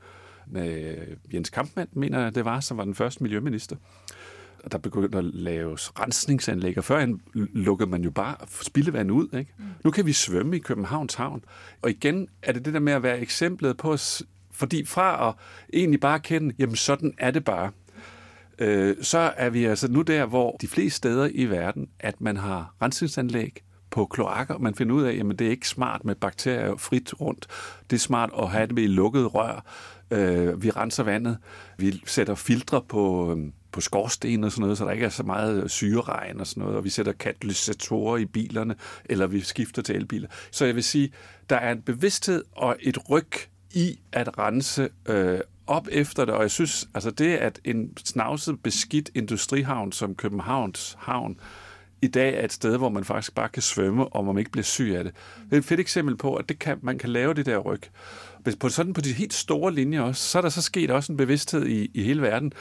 med 0.52 0.98
Jens 1.34 1.50
Kampmann, 1.50 1.90
mener 1.94 2.20
jeg 2.20 2.36
det 2.36 2.46
var, 2.46 2.60
som 2.60 2.78
var 2.78 2.84
den 2.84 2.96
første 2.96 3.24
miljøminister. 3.24 3.76
Og 4.64 4.72
der 4.72 4.78
begyndte 4.78 5.18
at 5.18 5.24
laves 5.24 6.00
rensningsanlæg, 6.00 6.78
og 6.78 6.84
førhen 6.84 7.22
lukkede 7.34 7.90
man 7.90 8.04
jo 8.04 8.12
bare 8.12 8.36
spildevand 8.62 9.12
ud. 9.12 9.28
Ikke? 9.40 9.54
Mm. 9.58 9.66
Nu 9.84 9.92
kan 9.92 10.06
vi 10.06 10.14
svømme 10.14 10.56
i 10.56 10.60
Københavns 10.60 11.14
Havn. 11.14 11.44
Og 11.82 11.90
igen 11.90 12.28
er 12.42 12.52
det 12.52 12.66
det 12.66 12.74
der 12.74 12.80
med 12.80 12.94
at 12.94 13.04
være 13.04 13.20
eksemplet 13.20 13.78
på, 13.78 13.98
fordi 14.52 14.86
fra 14.86 15.30
at 15.30 15.36
egentlig 15.74 16.00
bare 16.00 16.20
kende, 16.20 16.56
jamen 16.60 16.76
sådan 16.76 17.14
er 17.18 17.32
det 17.32 17.46
bare, 17.46 17.72
øh, 18.60 18.96
så 19.02 19.34
er 19.38 19.50
vi 19.50 19.66
altså 19.66 19.88
nu 19.88 20.02
der, 20.02 20.26
hvor 20.26 20.58
de 20.62 20.68
fleste 20.68 20.98
steder 20.98 21.30
i 21.32 21.46
verden, 21.46 21.90
at 22.00 22.22
man 22.22 22.38
har 22.38 22.76
rensningsanlæg 22.82 23.64
på 23.90 24.06
kloakker, 24.06 24.58
man 24.58 24.76
finder 24.76 24.96
ud 24.96 25.04
af, 25.04 25.16
jamen 25.18 25.38
det 25.38 25.48
er 25.48 25.52
ikke 25.52 25.68
smart 25.68 26.06
med 26.06 26.16
bakterier 26.16 26.78
frit 26.78 27.22
rundt. 27.22 27.48
Det 27.90 27.96
er 27.96 28.00
smart 28.00 28.30
at 28.40 28.50
have 28.50 28.68
det 28.68 28.76
med 28.76 28.84
i 28.84 28.88
lukket 28.88 29.36
rør. 29.36 29.66
Øh, 30.12 30.64
vi 30.64 30.70
renser 30.70 31.04
vandet. 31.04 31.38
Vi 31.78 32.02
sætter 32.06 32.36
filtre 32.36 32.82
på, 32.82 33.34
øh, 33.34 33.52
på 33.72 33.82
skorsten 33.82 34.44
og 34.44 34.52
sådan 34.52 34.62
noget, 34.62 34.78
så 34.78 34.86
der 34.86 34.92
ikke 34.92 35.06
er 35.06 35.10
så 35.10 35.24
meget 35.24 35.72
syreregn 35.72 36.40
og 36.40 36.48
sådan 36.48 36.62
noget, 36.62 36.78
og 36.78 36.84
vi 36.84 36.90
sætter 36.90 37.12
katalysatorer 37.12 38.18
i 38.18 38.26
bilerne, 38.26 38.76
eller 39.06 39.28
vi 39.28 39.42
skifter 39.42 39.82
til 39.82 39.96
elbiler. 39.96 40.28
Så 40.52 40.66
jeg 40.66 40.76
vil 40.76 40.84
sige, 40.84 41.12
der 41.50 41.56
er 41.56 41.72
en 41.72 41.82
bevidsthed 41.82 42.44
og 42.52 42.76
et 42.80 43.10
ryg 43.10 43.32
i 43.72 44.00
at 44.12 44.38
rense 44.38 44.90
øh, 45.06 45.40
op 45.70 45.88
efter 45.92 46.26
det, 46.26 46.34
og 46.34 46.42
jeg 46.42 46.52
synes, 46.52 46.90
altså 46.94 47.12
det, 47.12 47.36
at 47.36 47.60
en 47.64 47.98
snavset, 48.06 48.60
beskidt 48.64 49.10
industrihavn 49.16 49.92
som 49.92 50.16
Københavns 50.16 50.98
Havn, 51.00 51.40
i 52.02 52.08
dag 52.08 52.40
er 52.40 52.46
et 52.46 52.54
sted, 52.54 52.78
hvor 52.78 52.90
man 52.90 53.04
faktisk 53.04 53.36
bare 53.36 53.50
kan 53.50 53.62
svømme, 53.62 54.08
og 54.08 54.26
man 54.26 54.38
ikke 54.38 54.52
bliver 54.52 54.64
syg 54.64 54.94
af 54.98 55.04
det. 55.04 55.14
Det 55.46 55.54
er 55.54 55.58
et 55.58 55.66
fedt 55.66 55.80
eksempel 55.80 56.18
på, 56.18 56.36
at 56.36 56.50
det 56.50 56.60
kan, 56.60 56.80
man 56.82 56.98
kan 56.98 57.10
lave 57.10 57.34
det 57.34 57.46
der 57.46 57.58
ryg. 57.58 57.82
Hvis 58.44 58.56
på, 58.56 58.70
sådan 58.70 58.94
på 58.94 59.02
de 59.02 59.14
helt 59.14 59.34
store 59.34 59.74
linjer 59.74 60.02
også, 60.02 60.24
så 60.24 60.38
er 60.38 60.42
der 60.42 60.50
så 60.50 60.62
sket 60.62 60.92
også 60.92 61.12
en 61.12 61.18
bevidsthed 61.18 61.66
i, 61.66 61.92
i 61.94 62.04
hele 62.04 62.22
verden 62.22 62.54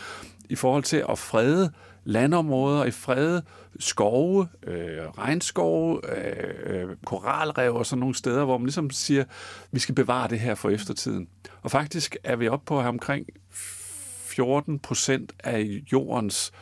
i 0.49 0.55
forhold 0.55 0.83
til 0.83 1.05
at 1.09 1.19
frede 1.19 1.73
landområder, 2.09 2.85
i 2.85 2.91
fred, 2.91 3.41
skove, 3.79 4.49
øh, 4.67 5.09
regnskove, 5.19 6.00
øh, 6.17 6.55
øh, 6.67 6.97
koralrev 7.07 7.75
og 7.75 7.87
sådan 7.87 8.00
nogle 8.00 8.15
steder, 8.15 8.45
hvor 8.45 8.59
man 8.59 8.67
ligesom 8.67 8.91
siger, 8.91 9.25
vi 9.73 9.81
skal 9.81 9.95
bevare 9.95 10.29
det 10.29 10.41
her 10.41 10.55
for 10.55 10.71
eftertiden. 10.71 11.29
Og 11.62 11.71
faktisk 11.71 12.17
er 12.25 12.37
vi 12.37 12.49
oppe 12.49 12.67
på 12.67 12.77
at 12.77 12.83
have 12.83 12.88
omkring 12.88 13.27
14 13.50 14.79
procent 14.79 15.33
af 15.45 15.83
jordens 15.93 16.53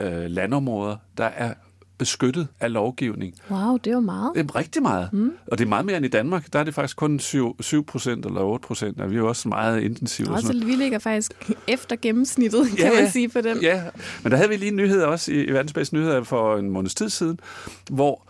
øh, 0.00 0.24
landområder, 0.24 0.96
der 1.16 1.24
er 1.24 1.54
beskyttet 1.98 2.48
af 2.60 2.72
lovgivning. 2.72 3.34
Wow, 3.50 3.76
det 3.76 3.86
er 3.90 3.94
jo 3.94 4.00
meget. 4.00 4.32
Det 4.34 4.50
er 4.50 4.56
rigtig 4.56 4.82
meget. 4.82 5.12
Mm. 5.12 5.32
Og 5.46 5.58
det 5.58 5.64
er 5.64 5.68
meget 5.68 5.86
mere 5.86 5.96
end 5.96 6.06
i 6.06 6.08
Danmark. 6.08 6.52
Der 6.52 6.58
er 6.58 6.64
det 6.64 6.74
faktisk 6.74 6.96
kun 6.96 7.18
7, 7.18 7.56
7 7.62 7.86
procent 7.86 8.26
eller 8.26 8.40
8 8.40 8.66
procent, 8.66 9.00
og 9.00 9.10
vi 9.10 9.14
er 9.14 9.18
jo 9.18 9.28
også 9.28 9.48
meget 9.48 9.80
intensivt. 9.80 10.28
og 10.28 10.38
sådan 10.38 10.48
Også, 10.48 10.58
noget. 10.58 10.78
vi 10.78 10.82
ligger 10.82 10.98
faktisk 10.98 11.32
efter 11.68 11.96
gennemsnittet, 11.96 12.66
kan 12.68 12.78
Ja, 12.78 13.00
man 13.02 13.10
sige 13.10 13.28
på 13.28 13.40
den. 13.40 13.62
Ja, 13.62 13.82
men 14.22 14.30
der 14.32 14.36
havde 14.36 14.48
vi 14.48 14.56
lige 14.56 14.68
en 14.70 14.76
nyhed 14.76 15.02
også 15.02 15.32
i, 15.32 15.44
i 15.44 15.52
Verdens 15.52 15.72
Bedste 15.72 15.94
Nyheder 15.94 16.22
for 16.22 16.56
en 16.56 16.70
måneds 16.70 16.94
tid 16.94 17.08
siden, 17.08 17.38
hvor 17.90 18.28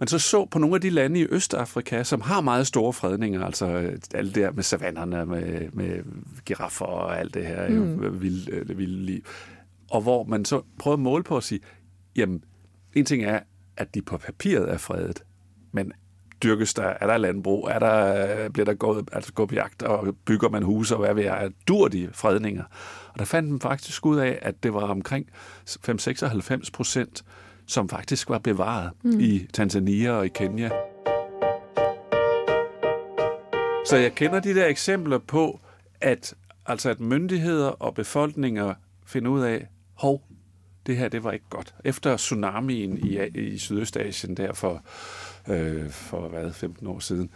man 0.00 0.06
så 0.08 0.18
så 0.18 0.44
på 0.44 0.58
nogle 0.58 0.74
af 0.74 0.80
de 0.80 0.90
lande 0.90 1.20
i 1.20 1.26
Østafrika, 1.30 2.02
som 2.02 2.20
har 2.20 2.40
meget 2.40 2.66
store 2.66 2.92
fredninger, 2.92 3.44
altså 3.44 3.66
øh, 3.66 3.98
alt 4.14 4.34
det 4.34 4.42
her 4.42 4.52
med 4.52 4.62
savannerne, 4.62 5.26
med, 5.26 5.68
med 5.72 5.98
giraffer 6.44 6.84
og 6.84 7.20
alt 7.20 7.34
det 7.34 7.46
her 7.46 7.68
mm. 7.68 8.20
vilde, 8.22 8.52
øh, 8.52 8.78
vilde 8.78 9.02
liv, 9.06 9.20
og 9.90 10.00
hvor 10.02 10.24
man 10.24 10.44
så 10.44 10.62
prøvede 10.78 10.94
at 10.98 11.02
måle 11.02 11.24
på 11.24 11.36
at 11.36 11.44
sige, 11.44 11.60
jamen, 12.16 12.42
en 12.94 13.04
ting 13.04 13.24
er, 13.24 13.40
at 13.76 13.94
de 13.94 14.02
på 14.02 14.16
papiret 14.18 14.70
er 14.72 14.78
fredet, 14.78 15.24
men 15.72 15.92
dyrkes 16.42 16.74
der, 16.74 16.82
er 16.82 17.06
der 17.06 17.16
landbrug, 17.16 17.68
er 17.70 17.78
der, 17.78 18.48
bliver 18.48 18.64
der 18.64 18.74
gået, 18.74 19.08
altså 19.12 19.32
gået 19.32 19.48
på 19.48 19.54
jagt, 19.54 19.82
og 19.82 20.16
bygger 20.24 20.48
man 20.48 20.62
huse, 20.62 20.94
og 20.94 21.00
hvad 21.00 21.14
ved 21.14 21.22
jeg, 21.22 21.50
dur 21.68 21.88
de 21.88 22.08
fredninger. 22.12 22.64
Og 23.12 23.18
der 23.18 23.24
fandt 23.24 23.50
man 23.50 23.60
faktisk 23.60 24.06
ud 24.06 24.18
af, 24.18 24.38
at 24.42 24.62
det 24.62 24.74
var 24.74 24.80
omkring 24.80 25.26
5-96 25.68 26.70
procent, 26.72 27.24
som 27.66 27.88
faktisk 27.88 28.28
var 28.28 28.38
bevaret 28.38 28.90
mm. 29.02 29.20
i 29.20 29.46
Tanzania 29.52 30.10
og 30.10 30.26
i 30.26 30.28
Kenya. 30.28 30.70
Så 33.86 33.96
jeg 33.96 34.14
kender 34.14 34.40
de 34.40 34.54
der 34.54 34.66
eksempler 34.66 35.18
på, 35.18 35.60
at, 36.00 36.34
altså 36.66 36.90
at 36.90 37.00
myndigheder 37.00 37.68
og 37.68 37.94
befolkninger 37.94 38.74
finder 39.06 39.30
ud 39.30 39.40
af, 39.40 39.68
hov, 39.94 40.22
det 40.86 40.96
her 40.96 41.08
det 41.08 41.24
var 41.24 41.32
ikke 41.32 41.48
godt. 41.50 41.74
Efter 41.84 42.16
tsunamien 42.16 42.98
i, 42.98 43.18
i 43.38 43.58
Sydøstasien 43.58 44.36
der 44.36 44.52
for, 44.52 44.82
øh, 45.48 45.90
for 45.90 46.28
hvad, 46.28 46.52
15 46.52 46.86
år 46.86 46.98
siden, 46.98 47.30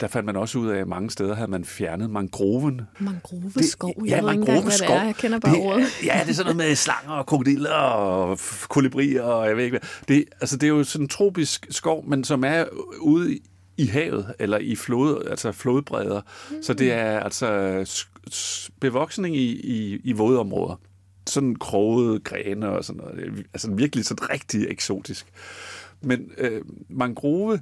der 0.00 0.08
fandt 0.08 0.26
man 0.26 0.36
også 0.36 0.58
ud 0.58 0.68
af, 0.68 0.80
at 0.80 0.88
mange 0.88 1.10
steder 1.10 1.34
havde 1.34 1.50
man 1.50 1.64
fjernet 1.64 2.10
mangroven. 2.10 2.80
Mangroveskov? 2.98 3.94
Det, 4.00 4.10
ja, 4.10 4.22
mangroveskov. 4.22 4.96
Det 4.96 5.02
er. 5.02 5.04
Jeg 5.04 5.14
kender 5.14 5.38
bare 5.38 5.54
det, 5.54 5.62
ordet. 5.62 5.86
Ja, 6.04 6.20
det 6.22 6.30
er 6.30 6.34
sådan 6.34 6.56
noget 6.56 6.68
med 6.68 6.76
slanger 6.76 7.12
og 7.12 7.26
krokodiller 7.26 7.70
og 7.72 8.38
kolibrier 8.68 9.22
og 9.22 9.48
jeg 9.48 9.56
ved 9.56 9.64
ikke 9.64 9.78
hvad. 9.78 9.88
Det, 10.08 10.24
altså, 10.40 10.56
det 10.56 10.66
er 10.66 10.70
jo 10.70 10.84
sådan 10.84 11.04
en 11.04 11.08
tropisk 11.08 11.66
skov, 11.70 12.08
men 12.08 12.24
som 12.24 12.44
er 12.44 12.64
ude 13.00 13.38
i 13.76 13.86
havet, 13.86 14.34
eller 14.38 14.58
i 14.58 14.76
flod, 14.76 15.26
altså 15.30 15.52
flodbredder. 15.52 16.20
Mm. 16.50 16.62
Så 16.62 16.74
det 16.74 16.92
er 16.92 17.20
altså 17.20 17.84
bevoksning 18.80 19.36
i, 19.36 19.50
i, 19.50 20.00
i 20.04 20.12
vådområder. 20.12 20.80
Sådan 21.26 21.56
krogede 21.56 22.20
grene 22.20 22.68
og 22.68 22.84
sådan 22.84 23.00
noget. 23.02 23.46
Altså 23.54 23.70
virkelig 23.70 24.04
sådan 24.04 24.30
rigtig 24.30 24.66
eksotisk. 24.70 25.26
Men 26.00 26.30
øh, 26.38 26.62
mangrove 26.88 27.60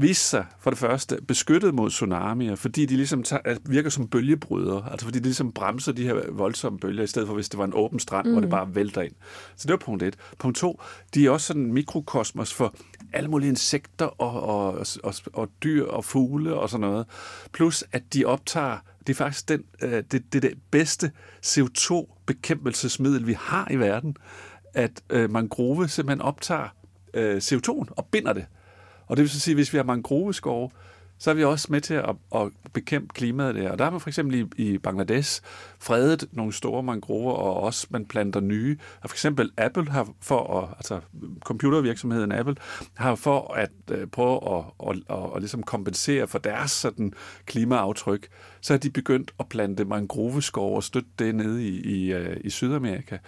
viste 0.00 0.24
sig 0.24 0.46
for 0.60 0.70
det 0.70 0.78
første 0.78 1.18
beskyttet 1.28 1.74
mod 1.74 1.90
tsunamier, 1.90 2.54
fordi 2.54 2.86
de 2.86 2.96
ligesom 2.96 3.22
tager, 3.22 3.56
virker 3.66 3.90
som 3.90 4.08
bølgebrydere, 4.08 4.90
altså 4.90 5.06
fordi 5.06 5.18
de 5.18 5.24
ligesom 5.24 5.52
bremser 5.52 5.92
de 5.92 6.02
her 6.02 6.30
voldsomme 6.30 6.78
bølger, 6.78 7.02
i 7.02 7.06
stedet 7.06 7.28
for 7.28 7.34
hvis 7.34 7.48
det 7.48 7.58
var 7.58 7.64
en 7.64 7.74
åben 7.74 8.00
strand, 8.00 8.26
mm. 8.26 8.32
hvor 8.32 8.40
det 8.40 8.48
mm. 8.48 8.50
bare 8.50 8.74
vælter 8.74 9.02
ind. 9.02 9.12
Så 9.56 9.66
det 9.66 9.70
var 9.70 9.76
punkt 9.76 10.02
et. 10.02 10.16
Punkt 10.38 10.56
to, 10.56 10.80
de 11.14 11.26
er 11.26 11.30
også 11.30 11.46
sådan 11.46 11.62
en 11.62 11.72
mikrokosmos 11.72 12.54
for 12.54 12.74
alle 13.12 13.30
mulige 13.30 13.48
insekter 13.48 14.06
og, 14.06 14.42
og, 14.42 14.86
og, 15.04 15.14
og 15.32 15.48
dyr 15.62 15.86
og 15.86 16.04
fugle 16.04 16.54
og 16.54 16.70
sådan 16.70 16.80
noget. 16.80 17.06
Plus 17.52 17.84
at 17.92 18.14
de 18.14 18.24
optager, 18.24 18.78
det 19.06 19.12
er 19.12 19.16
faktisk 19.16 19.48
den, 19.48 19.62
øh, 19.82 20.02
det, 20.12 20.32
det, 20.32 20.42
det 20.42 20.54
bedste 20.70 21.12
CO2-bekæmpelsesmiddel, 21.46 23.26
vi 23.26 23.32
har 23.32 23.68
i 23.70 23.76
verden, 23.76 24.16
at 24.74 25.02
øh, 25.10 25.30
mangrove 25.30 25.88
simpelthen 25.88 26.22
optager 26.22 26.68
øh, 27.14 27.36
CO2'en 27.36 27.92
og 27.96 28.06
binder 28.10 28.32
det. 28.32 28.46
Og 29.08 29.16
det 29.16 29.22
vil 29.22 29.30
så 29.30 29.40
sige, 29.40 29.52
at 29.52 29.56
hvis 29.56 29.72
vi 29.72 29.78
har 29.78 29.84
mangroveskove, 29.84 30.70
så 31.18 31.30
er 31.30 31.34
vi 31.34 31.44
også 31.44 31.68
med 31.70 31.80
til 31.80 31.94
at, 31.94 32.16
at 32.34 32.50
bekæmpe 32.72 33.08
klimaet 33.14 33.54
der. 33.54 33.70
Og 33.70 33.78
der 33.78 33.84
har 33.84 33.90
man 33.90 34.00
for 34.00 34.08
eksempel 34.08 34.50
i, 34.56 34.70
i 34.70 34.78
Bangladesh 34.78 35.42
fredet 35.78 36.28
nogle 36.32 36.52
store 36.52 36.82
mangrover, 36.82 37.32
og 37.32 37.60
også 37.60 37.86
man 37.90 38.06
planter 38.06 38.40
nye. 38.40 38.76
Og 39.02 39.10
for 39.10 39.14
eksempel 39.14 39.50
Apple 39.56 39.90
har 39.90 40.08
for 40.20 40.60
at, 40.62 40.68
altså 40.76 41.00
computervirksomheden 41.40 42.32
Apple 42.32 42.56
har 42.94 43.14
for 43.14 43.54
at 43.54 43.70
øh, 43.90 44.06
prøve 44.06 44.58
at, 44.58 44.64
at, 44.88 44.96
at, 45.10 45.30
at, 45.34 45.40
ligesom 45.40 45.62
kompensere 45.62 46.26
for 46.28 46.38
deres 46.38 46.70
sådan 46.70 47.12
klimaaftryk, 47.46 48.28
så 48.60 48.72
har 48.72 48.78
de 48.78 48.90
begyndt 48.90 49.34
at 49.40 49.48
plante 49.48 49.84
mangroveskov 49.84 50.76
og 50.76 50.82
støtte 50.82 51.10
det 51.18 51.34
nede 51.34 51.68
i, 51.68 51.80
i, 51.80 52.12
øh, 52.12 52.36
i 52.40 52.50
Sydamerika. 52.50 53.18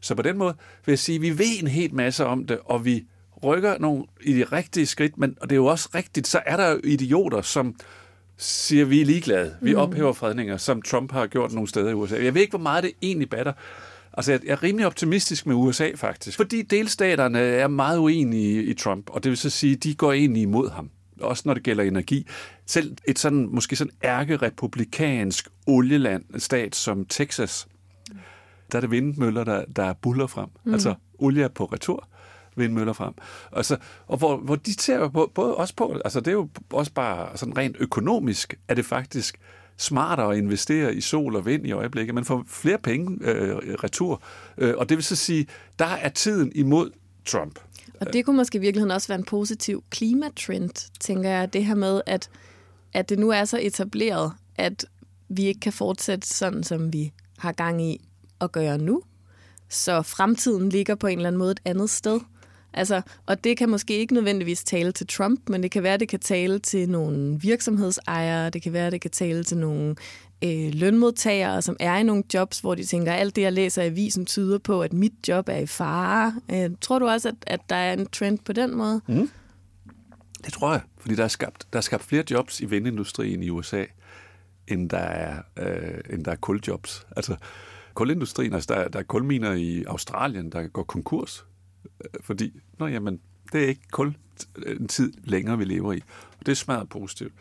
Så 0.00 0.14
på 0.14 0.22
den 0.22 0.38
måde 0.38 0.54
vil 0.86 0.92
jeg 0.92 0.98
sige, 0.98 1.16
at 1.16 1.22
vi 1.22 1.38
ved 1.38 1.62
en 1.62 1.68
helt 1.68 1.92
masse 1.92 2.26
om 2.26 2.46
det, 2.46 2.58
og 2.64 2.84
vi 2.84 3.04
rykker 3.44 3.78
nogle 3.78 4.04
i 4.20 4.32
de 4.32 4.44
rigtige 4.44 4.86
skridt, 4.86 5.18
men 5.18 5.36
og 5.40 5.50
det 5.50 5.54
er 5.54 5.56
jo 5.56 5.66
også 5.66 5.88
rigtigt, 5.94 6.26
så 6.26 6.40
er 6.46 6.56
der 6.56 6.70
jo 6.70 6.80
idioter, 6.84 7.42
som 7.42 7.74
siger, 8.36 8.84
vi 8.84 9.00
er 9.00 9.04
ligeglade. 9.04 9.56
Vi 9.60 9.72
mm. 9.72 9.78
ophæver 9.78 10.12
fredninger, 10.12 10.56
som 10.56 10.82
Trump 10.82 11.12
har 11.12 11.26
gjort 11.26 11.52
nogle 11.52 11.68
steder 11.68 11.90
i 11.90 11.94
USA. 11.94 12.24
Jeg 12.24 12.34
ved 12.34 12.40
ikke, 12.40 12.52
hvor 12.52 12.58
meget 12.58 12.84
det 12.84 12.92
egentlig 13.02 13.30
batter. 13.30 13.52
Altså, 14.12 14.32
jeg 14.32 14.40
er 14.46 14.62
rimelig 14.62 14.86
optimistisk 14.86 15.46
med 15.46 15.54
USA, 15.54 15.90
faktisk. 15.94 16.36
Fordi 16.36 16.62
delstaterne 16.62 17.38
er 17.38 17.68
meget 17.68 17.98
uenige 17.98 18.64
i, 18.64 18.74
Trump, 18.74 19.10
og 19.10 19.24
det 19.24 19.30
vil 19.30 19.38
så 19.38 19.50
sige, 19.50 19.76
de 19.76 19.94
går 19.94 20.12
egentlig 20.12 20.42
imod 20.42 20.70
ham. 20.70 20.90
Også 21.20 21.42
når 21.46 21.54
det 21.54 21.62
gælder 21.62 21.84
energi. 21.84 22.26
Selv 22.66 22.96
et 23.08 23.18
sådan, 23.18 23.48
måske 23.50 23.76
sådan 23.76 23.92
ærkerepublikansk 24.04 25.48
olieland, 25.66 26.24
stat 26.38 26.76
som 26.76 27.04
Texas, 27.04 27.66
der 28.72 28.78
er 28.78 28.80
det 28.80 28.90
vindmøller, 28.90 29.44
der, 29.44 29.64
der 29.76 29.92
buller 29.92 30.26
frem. 30.26 30.48
Mm. 30.64 30.72
Altså, 30.72 30.94
olie 31.18 31.44
er 31.44 31.48
på 31.48 31.64
retur 31.64 32.08
vindmøller 32.56 32.92
frem. 32.92 33.14
Altså, 33.52 33.76
og 34.06 34.18
hvor, 34.18 34.36
hvor 34.36 34.56
de 34.56 34.72
ser 34.72 34.96
jo 34.96 35.08
på, 35.08 35.30
både 35.34 35.54
også 35.54 35.74
på, 35.76 36.00
altså 36.04 36.20
det 36.20 36.28
er 36.28 36.32
jo 36.32 36.48
også 36.70 36.92
bare 36.92 37.36
sådan 37.36 37.56
rent 37.56 37.76
økonomisk, 37.80 38.54
er 38.68 38.74
det 38.74 38.84
faktisk 38.84 39.38
smartere 39.76 40.32
at 40.32 40.38
investere 40.38 40.94
i 40.94 41.00
sol 41.00 41.36
og 41.36 41.46
vind 41.46 41.66
i 41.66 41.72
øjeblikket. 41.72 42.14
Man 42.14 42.24
får 42.24 42.44
flere 42.46 42.78
penge 42.78 43.18
øh, 43.22 43.56
retur. 43.56 44.22
Øh, 44.58 44.74
og 44.76 44.88
det 44.88 44.96
vil 44.96 45.04
så 45.04 45.16
sige, 45.16 45.46
der 45.78 45.84
er 45.84 46.08
tiden 46.08 46.52
imod 46.54 46.90
Trump. 47.24 47.58
Og 48.00 48.12
det 48.12 48.24
kunne 48.24 48.36
måske 48.36 48.58
i 48.58 48.60
virkeligheden 48.60 48.90
også 48.90 49.08
være 49.08 49.18
en 49.18 49.24
positiv 49.24 49.84
klimatrend, 49.90 50.90
tænker 51.00 51.30
jeg. 51.30 51.52
Det 51.52 51.64
her 51.64 51.74
med, 51.74 52.00
at, 52.06 52.30
at 52.92 53.08
det 53.08 53.18
nu 53.18 53.30
er 53.30 53.44
så 53.44 53.58
etableret, 53.62 54.32
at 54.56 54.84
vi 55.28 55.44
ikke 55.44 55.60
kan 55.60 55.72
fortsætte 55.72 56.28
sådan, 56.28 56.62
som 56.62 56.92
vi 56.92 57.12
har 57.38 57.52
gang 57.52 57.82
i 57.82 58.08
at 58.40 58.52
gøre 58.52 58.78
nu. 58.78 59.02
Så 59.68 60.02
fremtiden 60.02 60.68
ligger 60.68 60.94
på 60.94 61.06
en 61.06 61.18
eller 61.18 61.28
anden 61.28 61.38
måde 61.38 61.50
et 61.50 61.60
andet 61.64 61.90
sted. 61.90 62.20
Altså, 62.74 63.02
og 63.26 63.44
det 63.44 63.56
kan 63.56 63.68
måske 63.68 63.98
ikke 63.98 64.14
nødvendigvis 64.14 64.64
tale 64.64 64.92
til 64.92 65.06
Trump, 65.06 65.48
men 65.48 65.62
det 65.62 65.70
kan 65.70 65.82
være, 65.82 65.96
det 65.96 66.08
kan 66.08 66.20
tale 66.20 66.58
til 66.58 66.88
nogle 66.88 67.40
virksomhedsejere, 67.40 68.50
det 68.50 68.62
kan 68.62 68.72
være, 68.72 68.90
det 68.90 69.00
kan 69.00 69.10
tale 69.10 69.44
til 69.44 69.58
nogle 69.58 69.96
øh, 70.44 70.70
lønmodtagere, 70.74 71.62
som 71.62 71.76
er 71.80 71.96
i 71.96 72.02
nogle 72.02 72.22
jobs, 72.34 72.60
hvor 72.60 72.74
de 72.74 72.84
tænker, 72.84 73.12
alt 73.12 73.36
det, 73.36 73.42
jeg 73.42 73.52
læser 73.52 73.82
i 73.82 73.86
avisen, 73.86 74.26
tyder 74.26 74.58
på, 74.58 74.82
at 74.82 74.92
mit 74.92 75.12
job 75.28 75.48
er 75.48 75.56
i 75.56 75.66
fare. 75.66 76.34
Øh, 76.52 76.70
tror 76.80 76.98
du 76.98 77.08
også, 77.08 77.28
at, 77.28 77.34
at 77.46 77.60
der 77.70 77.76
er 77.76 77.92
en 77.92 78.06
trend 78.06 78.38
på 78.38 78.52
den 78.52 78.76
måde? 78.76 79.00
Mm. 79.08 79.30
Det 80.44 80.52
tror 80.52 80.72
jeg, 80.72 80.80
fordi 80.98 81.14
der 81.14 81.24
er, 81.24 81.28
skabt, 81.28 81.66
der 81.72 81.76
er 81.76 81.80
skabt 81.80 82.04
flere 82.04 82.24
jobs 82.30 82.60
i 82.60 82.64
vindindustrien 82.64 83.42
i 83.42 83.50
USA, 83.50 83.84
end 84.68 84.90
der 84.90 84.98
er, 84.98 85.42
øh, 85.58 86.00
end 86.10 86.24
der 86.24 86.32
er 86.32 86.36
kuljobs. 86.36 87.06
Altså, 87.16 87.36
kulindustrien, 87.94 88.52
altså 88.52 88.74
der, 88.74 88.88
der 88.88 88.98
er 88.98 89.02
kulminer 89.02 89.52
i 89.52 89.84
Australien, 89.84 90.52
der 90.52 90.66
går 90.66 90.82
konkurs 90.82 91.44
Øh, 92.00 92.10
fordi, 92.20 92.60
nå 92.78 92.86
jamen, 92.86 93.20
det 93.52 93.64
er 93.64 93.68
ikke 93.68 93.88
kun 93.90 94.16
en 94.66 94.88
tid 94.88 95.12
længere, 95.24 95.58
vi 95.58 95.64
lever 95.64 95.92
i. 95.92 96.02
Og 96.40 96.46
det 96.46 96.52
er 96.52 96.56
smadret 96.56 96.88
positivt. 96.88 97.32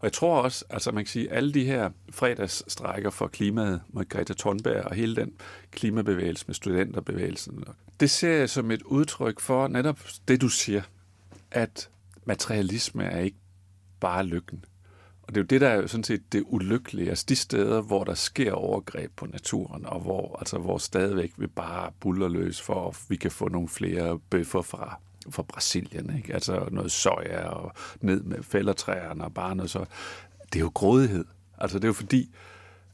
Og 0.00 0.04
jeg 0.04 0.12
tror 0.12 0.42
også, 0.42 0.64
altså 0.70 0.92
man 0.92 1.04
kan 1.04 1.10
sige, 1.10 1.32
alle 1.32 1.54
de 1.54 1.64
her 1.64 1.90
fredagsstrækker 2.10 3.10
for 3.10 3.26
klimaet 3.26 3.80
med 3.88 4.08
Greta 4.08 4.34
Thunberg 4.38 4.84
og 4.84 4.94
hele 4.94 5.16
den 5.16 5.32
klimabevægelse 5.70 6.44
med 6.46 6.54
studenterbevægelsen, 6.54 7.64
det 8.00 8.10
ser 8.10 8.32
jeg 8.32 8.50
som 8.50 8.70
et 8.70 8.82
udtryk 8.82 9.40
for 9.40 9.68
netop 9.68 10.00
det, 10.28 10.40
du 10.40 10.48
siger, 10.48 10.82
at 11.50 11.90
materialisme 12.24 13.04
er 13.04 13.20
ikke 13.20 13.38
bare 14.00 14.26
lykken. 14.26 14.64
Og 15.30 15.34
det 15.34 15.40
er 15.40 15.44
jo 15.44 15.46
det, 15.46 15.60
der 15.60 15.68
er 15.68 15.74
jo 15.74 15.86
sådan 15.86 16.04
set 16.04 16.32
det 16.32 16.44
ulykkelige. 16.46 17.08
Altså 17.08 17.24
de 17.28 17.36
steder, 17.36 17.80
hvor 17.80 18.04
der 18.04 18.14
sker 18.14 18.52
overgreb 18.52 19.12
på 19.16 19.26
naturen, 19.26 19.86
og 19.86 20.00
hvor, 20.00 20.36
altså, 20.38 20.58
hvor 20.58 20.78
stadigvæk 20.78 21.32
vi 21.36 21.46
bare 21.46 21.90
buller 22.00 22.28
løs 22.28 22.60
for, 22.60 22.88
at 22.88 22.96
vi 23.08 23.16
kan 23.16 23.30
få 23.30 23.48
nogle 23.48 23.68
flere 23.68 24.18
bøffer 24.18 24.62
fra, 24.62 24.98
fra 25.30 25.42
Brasilien. 25.42 26.16
Ikke? 26.16 26.34
Altså 26.34 26.68
noget 26.70 26.92
soja 26.92 27.48
og 27.48 27.72
ned 28.00 28.22
med 28.22 28.42
fældertræerne 28.42 29.24
og 29.24 29.34
bare 29.34 29.56
noget 29.56 29.70
så. 29.70 29.84
Det 30.52 30.56
er 30.56 30.60
jo 30.60 30.70
grådighed. 30.74 31.24
Altså 31.58 31.78
det 31.78 31.84
er 31.84 31.88
jo 31.88 31.92
fordi, 31.92 32.34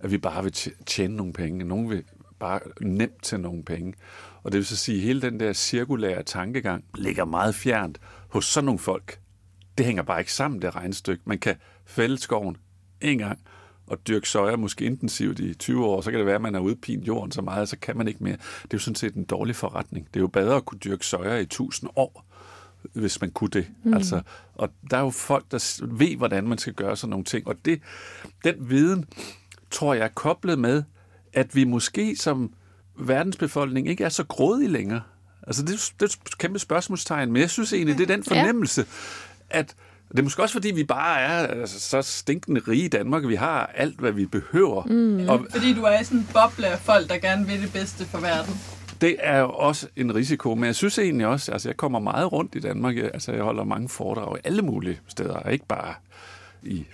at 0.01 0.11
vi 0.11 0.19
bare 0.19 0.43
vil 0.43 0.53
tjene 0.87 1.17
nogle 1.17 1.33
penge. 1.33 1.65
Nogen 1.65 1.91
vil 1.91 2.05
bare 2.39 2.61
nemt 2.81 3.23
til 3.23 3.41
nogle 3.41 3.65
penge. 3.65 3.95
Og 4.43 4.53
det 4.53 4.59
vil 4.59 4.67
så 4.67 4.77
sige, 4.77 4.97
at 4.99 5.03
hele 5.03 5.23
den 5.23 5.41
der 5.41 5.53
cirkulære 5.53 6.23
tankegang 6.23 6.85
ligger 6.95 7.25
meget 7.25 7.55
fjernt 7.55 7.99
hos 8.29 8.45
sådan 8.45 8.65
nogle 8.65 8.79
folk. 8.79 9.21
Det 9.79 9.87
hænger 9.87 10.03
bare 10.03 10.21
ikke 10.21 10.33
sammen, 10.33 10.63
det 10.63 10.77
regnstykke. 10.77 11.23
Man 11.27 11.39
kan 11.39 11.57
fælde 11.85 12.19
skoven 12.19 12.57
en 13.01 13.19
gang 13.19 13.39
og 13.87 14.07
dyrke 14.09 14.29
soja 14.29 14.57
måske 14.57 14.85
intensivt 14.85 15.39
i 15.39 15.55
20 15.55 15.87
år, 15.87 16.01
så 16.01 16.11
kan 16.11 16.19
det 16.19 16.27
være, 16.27 16.35
at 16.35 16.41
man 16.41 16.55
er 16.55 16.61
udpint 16.61 17.07
jorden 17.07 17.33
så 17.33 17.43
meget, 17.43 17.69
så 17.69 17.79
kan 17.79 17.97
man 17.97 18.09
ikke 18.09 18.25
mere. 18.25 18.37
Det 18.37 18.63
er 18.63 18.69
jo 18.75 18.79
sådan 18.79 18.95
set 18.95 19.15
en 19.15 19.25
dårlig 19.25 19.57
forretning. 19.57 20.07
Det 20.07 20.17
er 20.17 20.21
jo 20.21 20.27
bedre 20.27 20.57
at 20.57 20.65
kunne 20.65 20.79
dyrke 20.79 21.07
soja 21.07 21.37
i 21.37 21.43
1000 21.43 21.91
år, 21.97 22.25
hvis 22.93 23.21
man 23.21 23.31
kunne 23.31 23.51
det. 23.51 23.67
Mm. 23.85 23.95
Altså, 23.95 24.21
og 24.55 24.71
der 24.91 24.97
er 24.97 25.01
jo 25.01 25.11
folk, 25.11 25.45
der 25.51 25.87
ved, 25.87 26.17
hvordan 26.17 26.49
man 26.49 26.59
skal 26.59 26.73
gøre 26.73 26.97
sådan 26.97 27.11
nogle 27.11 27.25
ting. 27.25 27.49
Og 27.49 27.57
det, 27.65 27.81
den 28.45 28.71
viden, 28.71 29.05
tror 29.71 29.95
jeg, 29.95 30.05
er 30.05 30.09
koblet 30.09 30.59
med, 30.59 30.83
at 31.33 31.55
vi 31.55 31.65
måske 31.65 32.17
som 32.17 32.53
verdensbefolkning 32.99 33.89
ikke 33.89 34.05
er 34.05 34.09
så 34.09 34.25
grådige 34.25 34.71
længere. 34.71 35.03
Altså, 35.47 35.63
det, 35.63 35.93
det 36.01 36.07
er 36.07 36.17
et 36.27 36.39
kæmpe 36.39 36.59
spørgsmålstegn, 36.59 37.33
men 37.33 37.43
jeg 37.43 37.51
synes 37.51 37.73
egentlig, 37.73 37.99
det 37.99 38.11
er 38.11 38.17
den 38.17 38.25
fornemmelse, 38.25 38.87
at 39.57 39.75
det 40.11 40.19
er 40.19 40.23
måske 40.23 40.43
også, 40.43 40.53
fordi 40.53 40.71
vi 40.71 40.85
bare 40.85 41.21
er 41.21 41.47
altså, 41.47 41.81
så 41.81 42.03
stinkende 42.03 42.61
rige 42.69 42.85
i 42.85 42.89
Danmark, 42.89 43.23
at 43.23 43.29
vi 43.29 43.35
har 43.35 43.71
alt, 43.75 43.99
hvad 44.01 44.13
vi 44.13 44.27
behøver. 44.27 44.83
Mm. 44.85 45.29
Og 45.29 45.47
Fordi 45.51 45.75
du 45.75 45.83
er 45.83 46.01
i 46.01 46.05
sådan 46.05 46.19
en 46.19 46.29
boble 46.33 46.67
af 46.67 46.79
folk, 46.79 47.09
der 47.09 47.19
gerne 47.19 47.47
vil 47.47 47.63
det 47.63 47.73
bedste 47.73 48.05
for 48.05 48.19
verden. 48.21 48.55
det 49.01 49.17
er 49.19 49.39
jo 49.39 49.51
også 49.51 49.87
en 49.97 50.15
risiko, 50.15 50.55
men 50.55 50.65
jeg 50.65 50.75
synes 50.75 50.99
egentlig 50.99 51.27
også, 51.27 51.53
altså 51.53 51.69
jeg 51.69 51.77
kommer 51.77 51.99
meget 51.99 52.33
rundt 52.33 52.55
i 52.55 52.61
Danmark, 52.61 52.97
Jeg- 52.97 53.11
altså 53.15 53.33
jeg 53.33 53.43
holder 53.43 53.65
mange 53.65 53.89
foredrag 53.89 54.37
i 54.37 54.41
alle 54.45 54.63
mulige 54.63 55.01
steder, 55.09 55.35
og 55.35 55.53
ikke 55.53 55.67
bare 55.67 55.95
i 56.63 56.87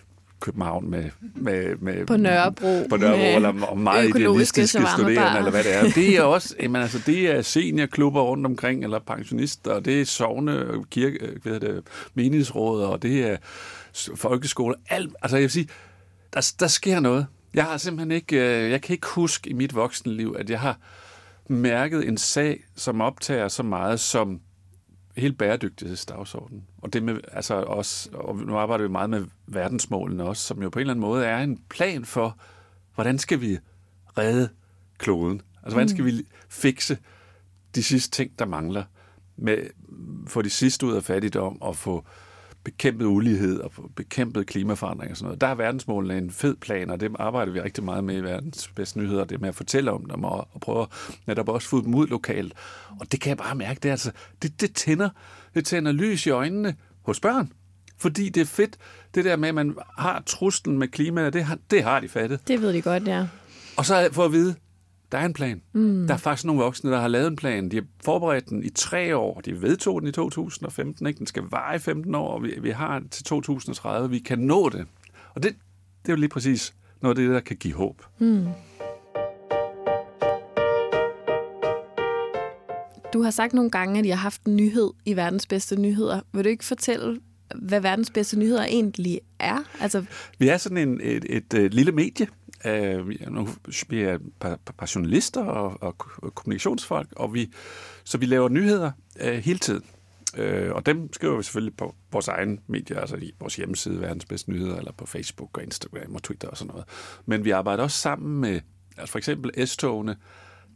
København 0.42 0.90
med... 0.90 1.04
med, 1.34 1.76
med 1.76 2.06
På 2.06 2.16
Nørrebro. 2.16 2.86
på 2.88 2.96
Nørrebro, 2.96 3.18
med 3.18 3.34
eller 3.34 3.66
og 3.66 3.78
meget 3.78 4.08
idealistiske 4.08 4.86
studerende, 4.96 5.38
eller 5.38 5.50
hvad 5.50 5.64
det 5.64 5.74
er. 5.76 5.82
Det 5.82 6.16
er 6.16 6.22
også, 6.22 6.54
jamen, 6.60 6.82
altså, 6.82 6.98
det 7.06 7.30
er 7.30 7.42
seniorklubber 7.42 8.22
rundt 8.22 8.46
omkring, 8.46 8.84
eller 8.84 8.98
pensionister, 8.98 9.70
og 9.70 9.84
det 9.84 10.00
er 10.00 10.04
sovne, 10.04 10.66
kirke, 10.90 11.18
øh, 11.26 11.42
hvad 11.42 11.60
det, 11.60 11.82
menighedsråd, 12.14 12.82
og 12.82 13.02
det 13.02 13.24
er 13.24 13.36
folkeskoler. 14.14 14.76
Alt, 14.88 15.14
altså 15.22 15.36
jeg 15.36 15.42
vil 15.42 15.50
sige, 15.50 15.68
der, 16.34 16.52
der 16.60 16.66
sker 16.66 17.00
noget. 17.00 17.26
Jeg 17.54 17.64
har 17.64 17.76
simpelthen 17.76 18.10
ikke, 18.10 18.36
øh, 18.36 18.70
jeg 18.70 18.82
kan 18.82 18.92
ikke 18.92 19.06
huske 19.06 19.50
i 19.50 19.52
mit 19.52 19.74
voksenliv, 19.74 20.36
at 20.38 20.50
jeg 20.50 20.60
har 20.60 20.78
mærket 21.48 22.08
en 22.08 22.16
sag, 22.16 22.64
som 22.76 23.00
optager 23.00 23.48
så 23.48 23.62
meget 23.62 24.00
som 24.00 24.40
hele 25.16 25.32
bæredygtighedsdagsordenen. 25.32 26.62
Og 26.82 26.92
det 26.92 27.02
med, 27.02 27.20
altså 27.32 27.54
også, 27.54 28.10
og 28.14 28.36
nu 28.36 28.56
arbejder 28.56 28.84
vi 28.84 28.90
meget 28.90 29.10
med 29.10 29.24
verdensmålene 29.46 30.24
også, 30.24 30.42
som 30.42 30.62
jo 30.62 30.70
på 30.70 30.78
en 30.78 30.80
eller 30.80 30.92
anden 30.92 31.00
måde 31.00 31.24
er 31.24 31.38
en 31.38 31.62
plan 31.68 32.04
for, 32.04 32.38
hvordan 32.94 33.18
skal 33.18 33.40
vi 33.40 33.58
redde 34.18 34.48
kloden? 34.98 35.42
Altså, 35.62 35.74
hvordan 35.74 35.88
skal 35.88 36.04
vi 36.04 36.26
fikse 36.48 36.98
de 37.74 37.82
sidste 37.82 38.10
ting, 38.10 38.38
der 38.38 38.46
mangler? 38.46 38.84
Med, 39.36 39.58
få 40.26 40.42
de 40.42 40.50
sidste 40.50 40.86
ud 40.86 40.92
af 40.92 41.02
fattigdom 41.02 41.62
og 41.62 41.76
få 41.76 42.04
bekæmpet 42.64 43.04
ulighed 43.04 43.60
og 43.60 43.72
få 43.72 43.90
bekæmpet 43.96 44.46
klimaforandring 44.46 45.10
og 45.10 45.16
sådan 45.16 45.26
noget. 45.26 45.40
Der 45.40 45.46
er 45.46 45.54
verdensmålene 45.54 46.18
en 46.18 46.30
fed 46.30 46.56
plan, 46.56 46.90
og 46.90 47.00
det 47.00 47.10
arbejder 47.18 47.52
vi 47.52 47.60
rigtig 47.60 47.84
meget 47.84 48.04
med 48.04 48.16
i 48.16 48.20
verdens 48.20 48.68
bedste 48.68 48.98
nyheder, 48.98 49.24
det 49.24 49.40
med 49.40 49.48
at 49.48 49.54
fortælle 49.54 49.92
om 49.92 50.04
dem 50.04 50.24
og, 50.24 50.48
og 50.52 50.60
prøve 50.60 50.82
at 50.82 50.88
netop 51.26 51.48
også 51.48 51.68
få 51.68 51.80
dem 51.84 51.94
ud 51.94 52.06
lokalt. 52.06 52.54
Og 53.00 53.12
det 53.12 53.20
kan 53.20 53.28
jeg 53.28 53.36
bare 53.36 53.54
mærke, 53.54 53.80
det, 53.82 53.88
er 53.88 53.92
altså, 53.92 54.12
det, 54.42 54.60
det, 54.60 54.74
tænder, 54.74 55.10
det 55.54 55.64
tænder 55.64 55.92
lys 55.92 56.26
i 56.26 56.30
øjnene 56.30 56.74
hos 57.02 57.20
børn. 57.20 57.52
Fordi 57.98 58.28
det 58.28 58.40
er 58.40 58.44
fedt, 58.44 58.76
det 59.14 59.24
der 59.24 59.36
med, 59.36 59.48
at 59.48 59.54
man 59.54 59.76
har 59.98 60.22
truslen 60.26 60.78
med 60.78 60.88
klimaet, 60.88 61.32
det 61.32 61.44
har, 61.44 61.58
det 61.70 61.82
har 61.82 62.00
de 62.00 62.08
fattet. 62.08 62.48
Det 62.48 62.60
ved 62.60 62.72
de 62.72 62.82
godt, 62.82 63.06
ja. 63.06 63.26
Og 63.76 63.86
så 63.86 64.08
for 64.12 64.24
at 64.24 64.32
vide, 64.32 64.54
der 65.12 65.18
er 65.18 65.24
en 65.24 65.32
plan. 65.32 65.62
Mm. 65.72 66.06
Der 66.06 66.14
er 66.14 66.18
faktisk 66.18 66.44
nogle 66.44 66.62
voksne, 66.62 66.90
der 66.90 67.00
har 67.00 67.08
lavet 67.08 67.26
en 67.26 67.36
plan. 67.36 67.68
De 67.68 67.76
har 67.76 67.84
forberedt 68.04 68.48
den 68.48 68.64
i 68.64 68.68
tre 68.68 69.16
år. 69.16 69.40
De 69.40 69.62
vedtog 69.62 70.00
den 70.00 70.08
i 70.08 70.12
2015. 70.12 71.06
Ikke? 71.06 71.18
Den 71.18 71.26
skal 71.26 71.42
vare 71.50 71.76
i 71.76 71.78
15 71.78 72.14
år, 72.14 72.28
og 72.28 72.42
vi, 72.42 72.54
vi 72.60 72.70
har 72.70 72.98
den 72.98 73.08
til 73.08 73.24
2030. 73.24 74.10
Vi 74.10 74.18
kan 74.18 74.38
nå 74.38 74.68
det. 74.68 74.86
Og 75.34 75.42
det, 75.42 75.54
det 76.02 76.08
er 76.08 76.12
jo 76.12 76.16
lige 76.16 76.28
præcis 76.28 76.74
noget 77.02 77.18
af 77.18 77.24
det, 77.24 77.34
der 77.34 77.40
kan 77.40 77.56
give 77.56 77.74
håb. 77.74 78.02
Du 83.12 83.22
har 83.22 83.30
sagt 83.30 83.52
nogle 83.52 83.70
gange, 83.70 83.98
at 83.98 84.06
I 84.06 84.08
har 84.08 84.16
haft 84.16 84.44
en 84.44 84.56
nyhed 84.56 84.90
i 85.06 85.16
verdens 85.16 85.46
bedste 85.46 85.76
nyheder. 85.80 86.20
Vil 86.32 86.44
du 86.44 86.48
ikke 86.48 86.64
fortælle, 86.64 87.20
hvad 87.54 87.80
verdens 87.80 88.10
bedste 88.10 88.38
nyheder 88.38 88.64
egentlig 88.64 89.20
er? 89.38 89.58
Altså, 89.80 90.04
Vi 90.38 90.48
er 90.48 90.56
sådan 90.56 90.88
en, 90.88 91.00
et, 91.02 91.24
et, 91.28 91.54
et 91.54 91.74
lille 91.74 91.92
medie. 91.92 92.26
Uh, 92.64 93.08
vi 93.08 93.18
er 93.20 93.30
nogle- 93.30 93.50
et 93.92 94.20
par, 94.40 94.58
par, 94.78 94.92
journalister 94.94 95.44
og, 95.44 95.82
og 95.82 95.98
kommunikationsfolk, 96.34 97.12
og 97.16 97.34
vi, 97.34 97.52
så 98.04 98.18
vi 98.18 98.26
laver 98.26 98.48
nyheder 98.48 98.90
uh, 99.24 99.28
hele 99.32 99.58
tiden. 99.58 99.82
Uh, 100.38 100.70
og 100.70 100.86
dem 100.86 101.12
skriver 101.12 101.36
vi 101.36 101.42
selvfølgelig 101.42 101.76
på 101.76 101.94
vores 102.12 102.28
egen 102.28 102.60
medier, 102.66 103.00
altså 103.00 103.16
i 103.16 103.32
vores 103.40 103.56
hjemmeside, 103.56 104.00
Verdens 104.00 104.24
Bedste 104.24 104.50
Nyheder, 104.50 104.76
eller 104.76 104.92
på 104.92 105.06
Facebook 105.06 105.56
og 105.56 105.62
Instagram 105.64 106.14
og 106.14 106.22
Twitter 106.22 106.48
og 106.48 106.56
sådan 106.56 106.68
noget. 106.68 106.84
Men 107.26 107.44
vi 107.44 107.50
arbejder 107.50 107.82
også 107.82 107.98
sammen 107.98 108.40
med, 108.40 108.60
altså 108.98 109.12
for 109.12 109.18
eksempel 109.18 109.66
S-togene, 109.68 110.16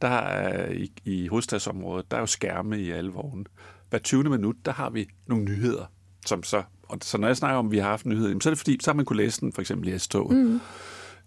der 0.02 0.08
er 0.08 0.70
i, 0.72 0.92
i 1.04 1.26
hovedstadsområdet, 1.26 2.10
der 2.10 2.16
er 2.16 2.20
jo 2.20 2.26
skærme 2.26 2.80
i 2.80 2.90
alle 2.90 3.10
vogne. 3.10 3.44
Hver 3.90 3.98
20. 3.98 4.24
minut, 4.24 4.56
der 4.64 4.72
har 4.72 4.90
vi 4.90 5.08
nogle 5.26 5.44
nyheder, 5.44 5.84
som 6.26 6.42
så, 6.42 6.62
og 6.82 6.98
så 7.02 7.18
når 7.18 7.26
jeg 7.26 7.36
snakker 7.36 7.58
om, 7.58 7.66
at 7.66 7.72
vi 7.72 7.78
har 7.78 7.88
haft 7.88 8.06
nyheder, 8.06 8.38
så 8.40 8.48
er 8.48 8.50
det 8.50 8.58
fordi, 8.58 8.78
så 8.80 8.90
har 8.90 8.96
man 8.96 9.04
kunne 9.04 9.16
læse 9.16 9.40
den 9.40 9.52
for 9.52 9.60
eksempel 9.60 9.88
i 9.88 9.98
S-toget. 9.98 10.36
Mm. 10.36 10.60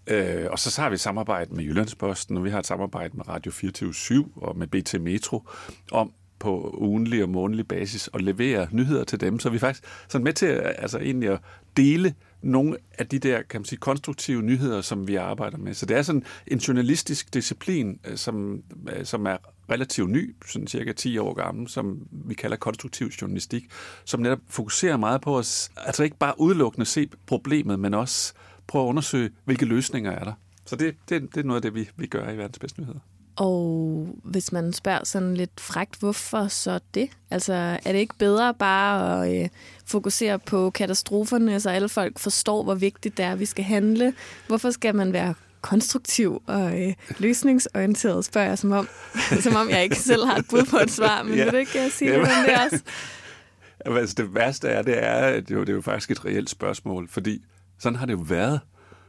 Øh, 0.07 0.47
og 0.51 0.59
så, 0.59 0.71
så 0.71 0.81
har 0.81 0.89
vi 0.89 0.93
et 0.93 0.99
samarbejde 0.99 1.55
med 1.55 1.63
Jyllandsposten, 1.63 2.37
og 2.37 2.43
vi 2.43 2.49
har 2.49 2.59
et 2.59 2.65
samarbejde 2.65 3.17
med 3.17 3.27
Radio 3.27 3.51
24 3.51 4.25
og 4.35 4.57
med 4.57 4.67
BT 4.67 5.01
Metro 5.01 5.49
om 5.91 6.11
på 6.39 6.75
ugenlig 6.77 7.23
og 7.23 7.29
månedlig 7.29 7.67
basis 7.67 8.09
at 8.13 8.21
levere 8.21 8.67
nyheder 8.71 9.03
til 9.03 9.21
dem. 9.21 9.39
Så 9.39 9.49
vi 9.49 9.55
er 9.55 9.59
faktisk 9.59 9.83
sådan 10.09 10.23
med 10.23 10.33
til 10.33 10.45
at, 10.45 10.75
altså 10.77 10.99
egentlig 10.99 11.29
at 11.29 11.39
dele 11.77 12.13
nogle 12.41 12.77
af 12.97 13.07
de 13.07 13.19
der, 13.19 13.41
kan 13.41 13.61
man 13.61 13.65
sige, 13.65 13.79
konstruktive 13.79 14.41
nyheder, 14.41 14.81
som 14.81 15.07
vi 15.07 15.15
arbejder 15.15 15.57
med. 15.57 15.73
Så 15.73 15.85
det 15.85 15.97
er 15.97 16.01
sådan 16.01 16.23
en 16.47 16.57
journalistisk 16.57 17.33
disciplin, 17.33 17.99
øh, 18.07 18.17
som, 18.17 18.63
øh, 18.89 19.05
som 19.05 19.25
er 19.25 19.37
relativt 19.71 20.09
ny, 20.09 20.35
sådan 20.45 20.67
cirka 20.67 20.91
10 20.91 21.17
år 21.17 21.33
gammel, 21.33 21.67
som 21.67 22.07
vi 22.11 22.33
kalder 22.33 22.57
konstruktiv 22.57 23.07
journalistik, 23.07 23.63
som 24.05 24.19
netop 24.19 24.39
fokuserer 24.47 24.97
meget 24.97 25.21
på 25.21 25.37
at 25.37 25.69
altså 25.77 26.03
ikke 26.03 26.17
bare 26.17 26.39
udelukkende 26.39 26.85
se 26.85 27.09
problemet, 27.25 27.79
men 27.79 27.93
også 27.93 28.33
prøve 28.67 28.85
at 28.85 28.89
undersøge, 28.89 29.29
hvilke 29.45 29.65
løsninger 29.65 30.11
er 30.11 30.23
der. 30.23 30.33
Så 30.65 30.75
det, 30.75 30.95
det, 31.09 31.35
det 31.35 31.41
er 31.41 31.47
noget 31.47 31.57
af 31.57 31.61
det, 31.61 31.75
vi, 31.75 31.89
vi 31.95 32.07
gør 32.07 32.31
i 32.31 32.37
verdens 32.37 32.59
bedste 32.59 32.81
nyheder 32.81 32.99
og 33.39 34.07
hvis 34.23 34.51
man 34.51 34.73
spørger 34.73 34.99
sådan 35.03 35.33
lidt 35.33 35.59
frægt, 35.59 35.95
hvorfor 35.99 36.47
så 36.47 36.79
det? 36.93 37.09
Altså, 37.31 37.53
er 37.53 37.91
det 37.91 37.99
ikke 37.99 38.15
bedre 38.19 38.53
bare 38.53 39.27
at 39.27 39.43
øh, 39.43 39.49
fokusere 39.85 40.39
på 40.39 40.69
katastroferne, 40.69 41.59
så 41.59 41.69
alle 41.69 41.89
folk 41.89 42.19
forstår, 42.19 42.63
hvor 42.63 42.75
vigtigt 42.75 43.17
det 43.17 43.25
er, 43.25 43.31
at 43.31 43.39
vi 43.39 43.45
skal 43.45 43.63
handle? 43.63 44.13
Hvorfor 44.47 44.71
skal 44.71 44.95
man 44.95 45.13
være 45.13 45.33
konstruktiv 45.61 46.41
og 46.47 46.81
øh, 46.81 46.93
løsningsorienteret, 47.17 48.25
spørger 48.25 48.47
jeg, 48.47 48.57
som 48.57 48.71
om, 48.71 48.87
som 49.43 49.55
om 49.55 49.69
jeg 49.69 49.83
ikke 49.83 49.95
selv 49.99 50.25
har 50.25 50.35
et 50.35 50.45
bud 50.49 50.65
på 50.69 50.77
et 50.77 50.91
svar, 50.91 51.23
men 51.23 51.33
Ja. 51.35 51.43
vil 51.43 51.51
du 51.53 51.57
ikke 51.57 51.85
øh, 51.85 51.91
sige 51.91 52.11
Jamen. 52.11 52.25
om 52.27 52.31
det 52.47 52.55
også? 52.65 52.83
Jamen, 53.85 53.97
Altså, 53.99 54.15
det 54.17 54.35
værste 54.35 54.67
er, 54.67 54.81
det 54.81 55.03
er, 55.03 55.11
at 55.15 55.47
det 55.49 55.55
jo, 55.55 55.59
det 55.61 55.69
er 55.69 55.73
jo 55.73 55.81
faktisk 55.81 56.11
et 56.11 56.25
reelt 56.25 56.49
spørgsmål, 56.49 57.07
fordi 57.09 57.41
sådan 57.79 57.99
har 57.99 58.05
det 58.05 58.13
jo 58.13 58.23
været. 58.27 58.59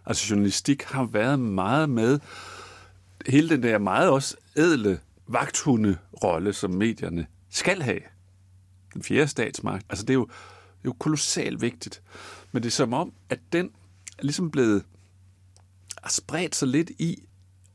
Altså, 0.07 0.27
journalistik 0.31 0.83
har 0.83 1.05
været 1.13 1.39
meget 1.41 1.91
med 1.91 2.19
hele 3.27 3.49
den 3.49 3.63
der 3.63 3.79
meget 3.79 4.11
også 4.11 4.37
ædle 4.57 5.01
vagthunde-rolle, 5.29 6.53
som 6.53 6.71
medierne 6.71 7.27
skal 7.51 7.83
have. 7.83 8.01
Den 8.95 9.03
fjerde 9.03 9.29
statsmagt. 9.29 9.87
Altså, 9.89 10.05
det 10.05 10.11
er 10.11 10.15
jo, 10.15 10.25
det 10.25 10.85
er 10.85 10.85
jo 10.85 10.93
kolossalt 10.99 11.63
vigtigt. 11.63 12.03
Men 12.53 12.63
det 12.63 12.69
er 12.69 12.73
som 12.73 12.93
om, 12.93 13.13
at 13.29 13.39
den 13.53 13.71
er 14.19 14.23
ligesom 14.23 14.51
blevet 14.51 14.85
spredt 16.09 16.55
sig 16.55 16.69
lidt 16.69 16.91
i, 16.91 17.23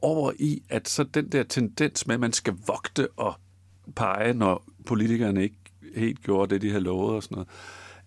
over 0.01 0.31
i, 0.39 0.63
at 0.69 0.89
så 0.89 1.03
den 1.03 1.29
der 1.29 1.43
tendens 1.43 2.07
med, 2.07 2.15
at 2.15 2.19
man 2.19 2.33
skal 2.33 2.53
vogte 2.67 3.07
og 3.11 3.35
pege, 3.95 4.33
når 4.33 4.63
politikerne 4.85 5.43
ikke 5.43 5.57
helt 5.95 6.23
gjorde 6.23 6.53
det, 6.53 6.61
de 6.61 6.69
havde 6.69 6.83
lovet 6.83 7.15
og 7.15 7.23
sådan 7.23 7.35
noget, 7.35 7.47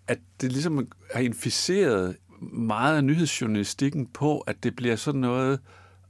at 0.08 0.18
det 0.40 0.52
ligesom 0.52 0.88
har 1.14 1.20
inficeret 1.20 2.16
meget 2.52 2.96
af 2.96 3.04
nyhedsjournalistikken 3.04 4.06
på, 4.06 4.38
at 4.38 4.62
det 4.62 4.76
bliver 4.76 4.96
sådan 4.96 5.20
noget, 5.20 5.60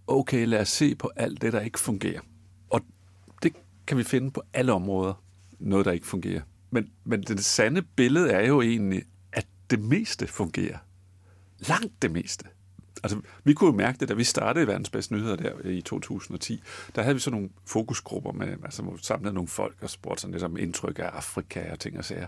okay, 0.09 0.47
lad 0.47 0.61
os 0.61 0.69
se 0.69 0.95
på 0.95 1.11
alt 1.17 1.43
det, 1.43 1.53
der 1.53 1.61
ikke 1.61 1.81
fungerer. 1.81 2.21
Og 2.71 2.81
det 3.43 3.53
kan 3.87 3.99
vi 3.99 4.05
finde 4.05 4.31
på 4.31 4.43
alle 4.53 4.73
områder, 4.73 5.25
noget, 5.59 5.87
der 5.87 5.93
ikke 5.93 6.07
fungerer. 6.07 6.43
Men, 6.71 6.91
men 7.05 7.23
det 7.23 7.45
sande 7.45 7.83
billede 7.83 8.31
er 8.31 8.47
jo 8.47 8.61
egentlig, 8.61 9.03
at 9.33 9.47
det 9.71 9.81
meste 9.81 10.27
fungerer. 10.27 10.79
Langt 11.59 12.03
det 12.03 12.11
meste. 12.11 12.45
Altså, 13.03 13.21
vi 13.45 13.55
kunne 13.55 13.71
jo 13.71 13.77
mærke 13.77 13.99
det, 14.01 14.09
da 14.09 14.15
vi 14.15 14.25
startede 14.25 14.67
Verdens 14.67 14.91
Bedste 14.91 15.15
Nyheder 15.15 15.37
der 15.37 15.53
i 15.65 15.81
2010. 15.81 16.63
Der 16.95 17.03
havde 17.03 17.15
vi 17.15 17.21
sådan 17.21 17.37
nogle 17.37 17.51
fokusgrupper 17.67 18.33
med, 18.33 18.49
altså 18.65 18.83
hvor 18.83 18.93
vi 18.93 18.99
samlede 19.03 19.35
nogle 19.35 19.49
folk 19.49 19.77
og 19.81 19.91
spurgte 19.91 20.21
sådan 20.21 20.33
lidt 20.33 20.45
om 20.45 20.57
indtryk 20.57 20.99
af 20.99 21.11
Afrika 21.13 21.73
og 21.73 21.81
ting 21.81 21.99
og 21.99 22.05
sager. 22.05 22.27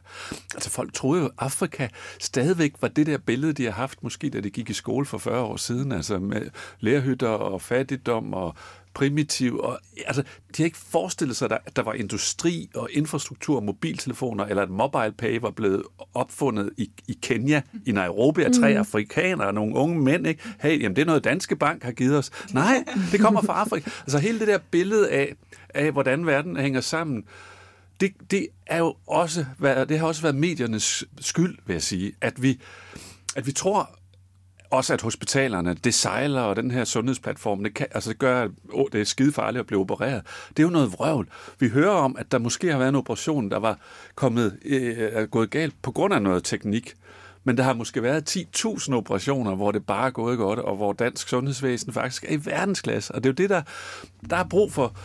Altså 0.55 0.71
folk 0.71 0.95
troede 0.95 1.23
jo, 1.23 1.27
at 1.27 1.33
Afrika 1.39 1.89
stadigvæk 2.21 2.73
var 2.81 2.89
det 2.89 3.07
der 3.07 3.19
billede, 3.19 3.53
de 3.53 3.65
har 3.65 3.73
haft, 3.73 4.03
måske 4.03 4.31
da 4.31 4.41
de 4.41 4.51
gik 4.51 4.71
i 4.71 4.73
skole 4.73 5.07
for 5.07 5.19
40 5.19 5.41
år 5.41 5.57
siden, 5.57 5.93
altså 5.93 6.19
med 6.19 6.51
lærhytter 6.81 7.29
og 7.29 7.63
fattigdom 7.63 8.35
og 8.35 8.55
primitiv. 8.95 9.59
Og, 9.59 9.79
altså, 10.07 10.23
de 10.23 10.63
har 10.63 10.65
ikke 10.65 10.79
forestillet 10.79 11.37
sig, 11.37 11.59
at 11.67 11.77
der 11.77 11.83
var 11.83 11.93
industri 11.93 12.71
og 12.75 12.89
infrastruktur 12.93 13.57
og 13.57 13.63
mobiltelefoner, 13.63 14.45
eller 14.45 14.63
at 14.63 14.71
mobile 14.71 15.13
pay 15.19 15.41
var 15.41 15.51
blevet 15.51 15.83
opfundet 16.15 16.71
i, 16.77 16.91
i 17.09 17.19
Kenya, 17.23 17.63
i 17.87 17.93
Nairobi 17.93 18.43
af 18.43 18.53
tre 18.53 18.73
mm. 18.73 18.79
afrikanere 18.79 19.47
og 19.47 19.55
nogle 19.55 19.75
unge 19.75 20.01
mænd. 20.01 20.27
Ikke? 20.27 20.43
Hey, 20.61 20.83
jamen, 20.83 20.97
det 20.97 21.03
er 21.03 21.07
noget, 21.07 21.25
Danske 21.25 21.57
Bank 21.57 21.83
har 21.83 21.93
givet 21.93 22.19
os. 22.19 22.31
Nej, 22.53 22.85
det 23.13 23.21
kommer 23.21 23.43
fra 23.43 23.61
Afrika. 23.61 23.91
Altså 24.01 24.19
hele 24.19 24.41
det 24.41 24.49
der 24.49 24.59
billede 24.71 25.11
af, 25.11 25.35
af 25.69 25.93
hvordan 25.93 26.27
verden 26.27 26.57
hænger 26.57 26.81
sammen, 26.81 27.25
det, 28.01 28.13
det, 28.31 28.47
er 28.67 28.79
jo 28.79 28.95
også, 29.07 29.45
det 29.89 29.99
har 29.99 30.07
også 30.07 30.23
været 30.23 30.35
mediernes 30.35 31.05
skyld, 31.21 31.59
vil 31.67 31.75
jeg 31.75 31.83
sige, 31.83 32.13
at 32.21 32.43
vi, 32.43 32.61
at 33.37 33.47
vi 33.47 33.53
tror, 33.53 34.00
også 34.71 34.93
at 34.93 35.03
hospitalerne, 35.03 35.75
det 35.75 35.95
sejler, 35.95 36.41
og 36.41 36.57
den 36.57 36.71
her 36.71 36.85
sundhedsplatform, 36.85 37.63
det, 37.63 37.75
kan, 37.75 37.87
altså 37.91 38.11
det 38.11 38.19
gør, 38.19 38.43
at 38.43 38.51
oh, 38.73 38.87
det 38.93 39.01
er 39.01 39.05
skide 39.05 39.33
farligt 39.33 39.61
at 39.61 39.67
blive 39.67 39.81
opereret. 39.81 40.23
Det 40.49 40.59
er 40.59 40.63
jo 40.63 40.71
noget 40.71 40.93
vrøvl. 40.93 41.29
Vi 41.59 41.69
hører 41.69 41.91
om, 41.91 42.17
at 42.19 42.33
der 42.33 42.39
måske 42.39 42.71
har 42.71 42.79
været 42.79 42.89
en 42.89 42.95
operation, 42.95 43.51
der 43.51 43.59
var 43.59 43.79
kommet, 44.15 44.59
øh, 44.65 44.97
er 44.99 45.27
gået 45.27 45.51
galt 45.51 45.75
på 45.83 45.93
grund 45.93 46.15
af 46.15 46.23
noget 46.23 46.45
teknik. 46.45 46.95
Men 47.45 47.57
der 47.57 47.63
har 47.63 47.73
måske 47.73 48.03
været 48.03 48.37
10.000 48.37 48.95
operationer, 48.95 49.55
hvor 49.55 49.73
det 49.73 49.87
bare 49.87 50.07
er 50.07 50.11
gået 50.11 50.39
godt, 50.39 50.59
og 50.59 50.77
hvor 50.77 50.93
dansk 50.93 51.29
sundhedsvæsen 51.29 51.93
faktisk 51.93 52.25
er 52.29 52.33
i 52.33 52.41
verdensklasse. 52.45 53.15
Og 53.15 53.25
det 53.25 53.29
er 53.29 53.33
jo 53.33 53.35
det, 53.35 53.51
der, 53.51 53.63
der 54.31 54.37
er 54.37 54.45
brug 54.45 54.73
for 54.73 54.97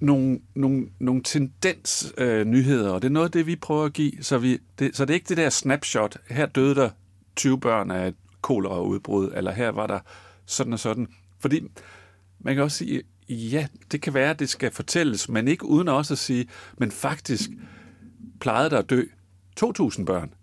nogle, 0.00 0.40
nogle, 0.54 0.86
nogle 0.98 1.22
tendensnyheder, 1.22 2.40
øh, 2.40 2.44
nyheder, 2.44 2.90
og 2.90 3.02
det 3.02 3.08
er 3.08 3.12
noget 3.12 3.26
af 3.26 3.32
det, 3.32 3.46
vi 3.46 3.56
prøver 3.56 3.84
at 3.84 3.92
give. 3.92 4.12
Så, 4.20 4.38
vi, 4.38 4.58
det, 4.78 4.96
så 4.96 5.04
det 5.04 5.10
er 5.10 5.14
ikke 5.14 5.28
det 5.28 5.36
der 5.36 5.50
snapshot, 5.50 6.16
her 6.30 6.46
døde 6.46 6.74
der 6.74 6.90
20 7.36 7.60
børn 7.60 7.90
af 7.90 8.08
et 8.08 8.14
koleraudbrud, 8.42 9.32
eller 9.34 9.52
her 9.52 9.68
var 9.68 9.86
der 9.86 10.00
sådan 10.46 10.72
og 10.72 10.78
sådan. 10.78 11.08
Fordi 11.38 11.60
man 12.40 12.54
kan 12.54 12.64
også 12.64 12.78
sige, 12.78 13.02
ja, 13.28 13.66
det 13.92 14.02
kan 14.02 14.14
være, 14.14 14.30
at 14.30 14.38
det 14.38 14.48
skal 14.48 14.70
fortælles, 14.70 15.28
men 15.28 15.48
ikke 15.48 15.66
uden 15.66 15.88
også 15.88 16.14
at 16.14 16.18
sige, 16.18 16.48
men 16.78 16.90
faktisk 16.90 17.50
plejede 18.40 18.70
der 18.70 18.78
at 18.78 18.90
dø 18.90 19.02
2.000 19.64 20.04
børn. 20.04 20.34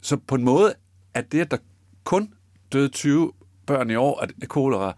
Så 0.00 0.16
på 0.16 0.34
en 0.34 0.44
måde 0.44 0.74
er 1.14 1.20
det, 1.20 1.40
at 1.40 1.50
der 1.50 1.56
kun 2.04 2.34
døde 2.72 2.88
20 2.88 3.32
børn 3.66 3.90
i 3.90 3.94
år 3.94 4.20
af 4.42 4.48
kolera, 4.48 4.96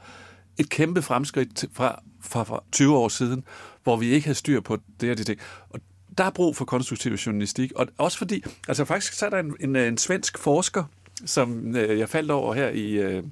et 0.58 0.70
kæmpe 0.70 1.02
fremskridt 1.02 1.64
fra, 1.72 2.02
fra, 2.20 2.42
fra 2.42 2.62
20 2.72 2.96
år 2.96 3.08
siden, 3.08 3.44
hvor 3.82 3.96
vi 3.96 4.06
ikke 4.06 4.26
havde 4.26 4.38
styr 4.38 4.60
på 4.60 4.78
det 5.00 5.10
og 5.10 5.18
det, 5.18 5.26
det. 5.26 5.38
Og 5.70 5.80
der 6.18 6.24
er 6.24 6.30
brug 6.30 6.56
for 6.56 6.64
konstruktiv 6.64 7.12
journalistik, 7.12 7.72
og 7.72 7.88
også 7.98 8.18
fordi, 8.18 8.44
altså 8.68 8.84
faktisk 8.84 9.12
så 9.12 9.26
er 9.26 9.30
der 9.30 9.38
en, 9.38 9.56
en, 9.60 9.76
en 9.76 9.98
svensk 9.98 10.38
forsker, 10.38 10.84
som 11.24 11.76
øh, 11.76 11.98
jeg 11.98 12.08
faldt 12.08 12.30
over 12.30 12.54
her 12.54 12.68
i, 12.68 12.90
øh, 12.90 13.22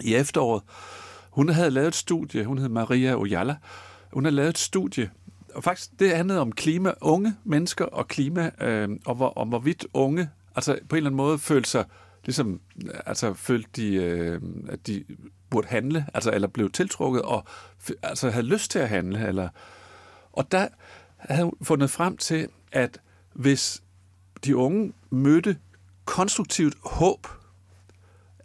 i 0.00 0.14
efteråret. 0.14 0.62
Hun 1.30 1.48
havde 1.48 1.70
lavet 1.70 1.88
et 1.88 1.94
studie, 1.94 2.44
hun 2.44 2.58
hed 2.58 2.68
Maria 2.68 3.14
Ojala. 3.16 3.56
Hun 4.12 4.24
havde 4.24 4.36
lavet 4.36 4.48
et 4.48 4.58
studie, 4.58 5.10
og 5.54 5.64
faktisk 5.64 5.90
det 5.98 6.16
handlede 6.16 6.40
om 6.40 6.52
klima, 6.52 6.92
unge 7.00 7.34
mennesker 7.44 7.84
og 7.84 8.08
klima, 8.08 8.50
øh, 8.60 8.88
og 9.06 9.14
hvor, 9.14 9.28
om 9.28 9.48
hvorvidt 9.48 9.86
unge, 9.94 10.30
altså 10.56 10.78
på 10.88 10.96
en 10.96 10.96
eller 10.96 11.10
anden 11.10 11.16
måde 11.16 11.38
følte 11.38 11.70
sig, 11.70 11.84
ligesom, 12.24 12.60
øh, 12.84 12.90
altså 13.06 13.34
følte 13.34 13.70
de, 13.76 13.94
øh, 13.94 14.40
at 14.68 14.86
de 14.86 15.04
burde 15.50 15.68
handle, 15.68 16.06
altså 16.14 16.30
eller 16.30 16.48
blev 16.48 16.70
tiltrukket, 16.70 17.22
og 17.22 17.44
altså 18.02 18.30
havde 18.30 18.46
lyst 18.46 18.70
til 18.70 18.78
at 18.78 18.88
handle, 18.88 19.28
eller, 19.28 19.48
og 20.32 20.52
der 20.52 20.68
havde 21.16 21.44
hun 21.44 21.54
fundet 21.62 21.90
frem 21.90 22.16
til, 22.16 22.48
at 22.72 23.00
hvis 23.32 23.82
de 24.44 24.56
unge 24.56 24.92
mødte 25.10 25.56
konstruktivt 26.04 26.74
håb. 26.84 27.26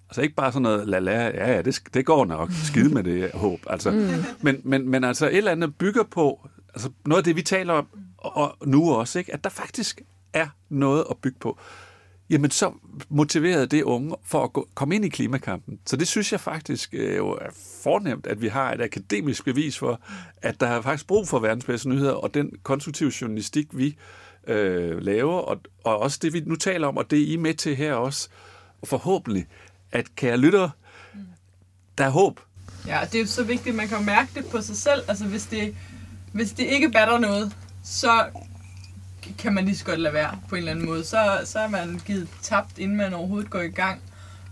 Altså 0.10 0.22
ikke 0.22 0.36
bare 0.36 0.52
sådan 0.52 0.62
noget, 0.62 0.88
la 0.88 1.00
la, 1.00 1.12
ja, 1.12 1.52
ja, 1.52 1.62
det, 1.62 1.82
det 1.94 2.06
går 2.06 2.26
nok, 2.26 2.52
skide 2.52 2.94
med 2.94 3.04
det 3.04 3.32
håb. 3.34 3.60
Altså, 3.68 3.92
mm. 3.92 4.08
men, 4.42 4.62
men, 4.64 4.90
men 4.90 5.04
altså 5.04 5.28
et 5.28 5.38
eller 5.38 5.52
andet 5.52 5.76
bygger 5.76 6.04
på, 6.04 6.50
altså 6.74 6.90
noget 7.06 7.18
af 7.18 7.24
det, 7.24 7.36
vi 7.36 7.42
taler 7.42 7.74
om 7.74 7.88
og 8.18 8.58
nu 8.66 8.94
også, 8.94 9.20
ikke? 9.20 9.34
at 9.34 9.44
der 9.44 9.50
faktisk 9.50 10.02
er 10.34 10.48
noget 10.70 11.06
at 11.10 11.18
bygge 11.18 11.38
på. 11.40 11.60
Jamen 12.30 12.52
så 12.52 12.72
motiverede 13.10 13.68
det 13.68 13.84
unge 13.84 14.16
for 14.24 14.44
at 14.44 14.54
gå, 14.54 14.68
komme 14.74 14.96
ind 14.96 15.06
i 15.06 15.10
klimakampen. 15.10 15.80
Så 15.86 15.98
det 15.98 16.08
synes 16.08 16.32
jeg 16.32 16.40
faktisk 16.40 16.94
øh, 16.94 17.18
jo 17.18 17.30
er 17.30 17.50
fornemt, 17.84 18.28
at 18.28 18.42
vi 18.42 18.48
har 18.48 18.74
et 18.74 18.82
akademisk 18.82 19.46
bevis 19.46 19.78
for, 19.78 20.02
at 20.38 20.60
der 20.60 20.68
er 20.68 20.82
faktisk 20.82 21.08
brug 21.08 21.28
for 21.28 21.40
verdensbedste 21.40 21.90
nyheder, 21.90 22.14
og 22.14 22.34
den 22.34 22.52
konstruktive 22.64 23.12
journalistik, 23.22 23.68
vi 23.72 23.88
øh, 23.88 23.94
laver, 25.02 25.38
og, 25.40 25.62
og 25.84 26.00
også 26.00 26.20
det, 26.22 26.34
vi 26.34 26.40
nu 26.46 26.56
taler 26.56 26.88
om, 26.88 26.98
og 26.98 27.12
det 27.12 27.18
I 27.18 27.34
er 27.34 27.38
med 27.38 27.54
til 27.54 27.76
her 27.76 27.94
også, 27.94 28.30
og 28.82 28.88
forhåbentlig, 28.88 29.48
at 29.92 30.16
kære 30.16 30.38
lytter, 30.38 30.70
der 31.98 32.06
er 32.06 32.10
håb. 32.10 32.40
Ja, 32.88 33.00
det 33.12 33.16
er 33.16 33.20
jo 33.20 33.28
så 33.28 33.44
vigtigt, 33.44 33.68
at 33.68 33.76
man 33.76 33.88
kan 33.88 34.06
mærke 34.06 34.30
det 34.36 34.46
på 34.46 34.62
sig 34.62 34.76
selv. 34.76 35.02
Altså, 35.08 35.26
hvis 35.26 35.46
det, 35.46 35.76
hvis 36.34 36.52
det 36.52 36.64
ikke 36.64 36.92
batter 36.92 37.18
noget, 37.18 37.56
så 37.84 38.26
kan 39.38 39.54
man 39.54 39.66
lige 39.66 39.78
så 39.78 39.86
godt 39.86 40.00
lade 40.00 40.14
være 40.14 40.40
på 40.50 40.56
en 40.56 40.60
eller 40.60 40.72
anden 40.72 40.86
måde. 40.86 41.04
Så, 41.04 41.42
så 41.46 41.60
er 41.60 41.68
man 41.68 42.02
givet 42.06 42.28
tabt, 42.42 42.78
inden 42.78 42.98
man 42.98 43.14
overhovedet 43.14 43.50
går 43.50 43.62
i 43.62 43.70
gang. 43.70 44.02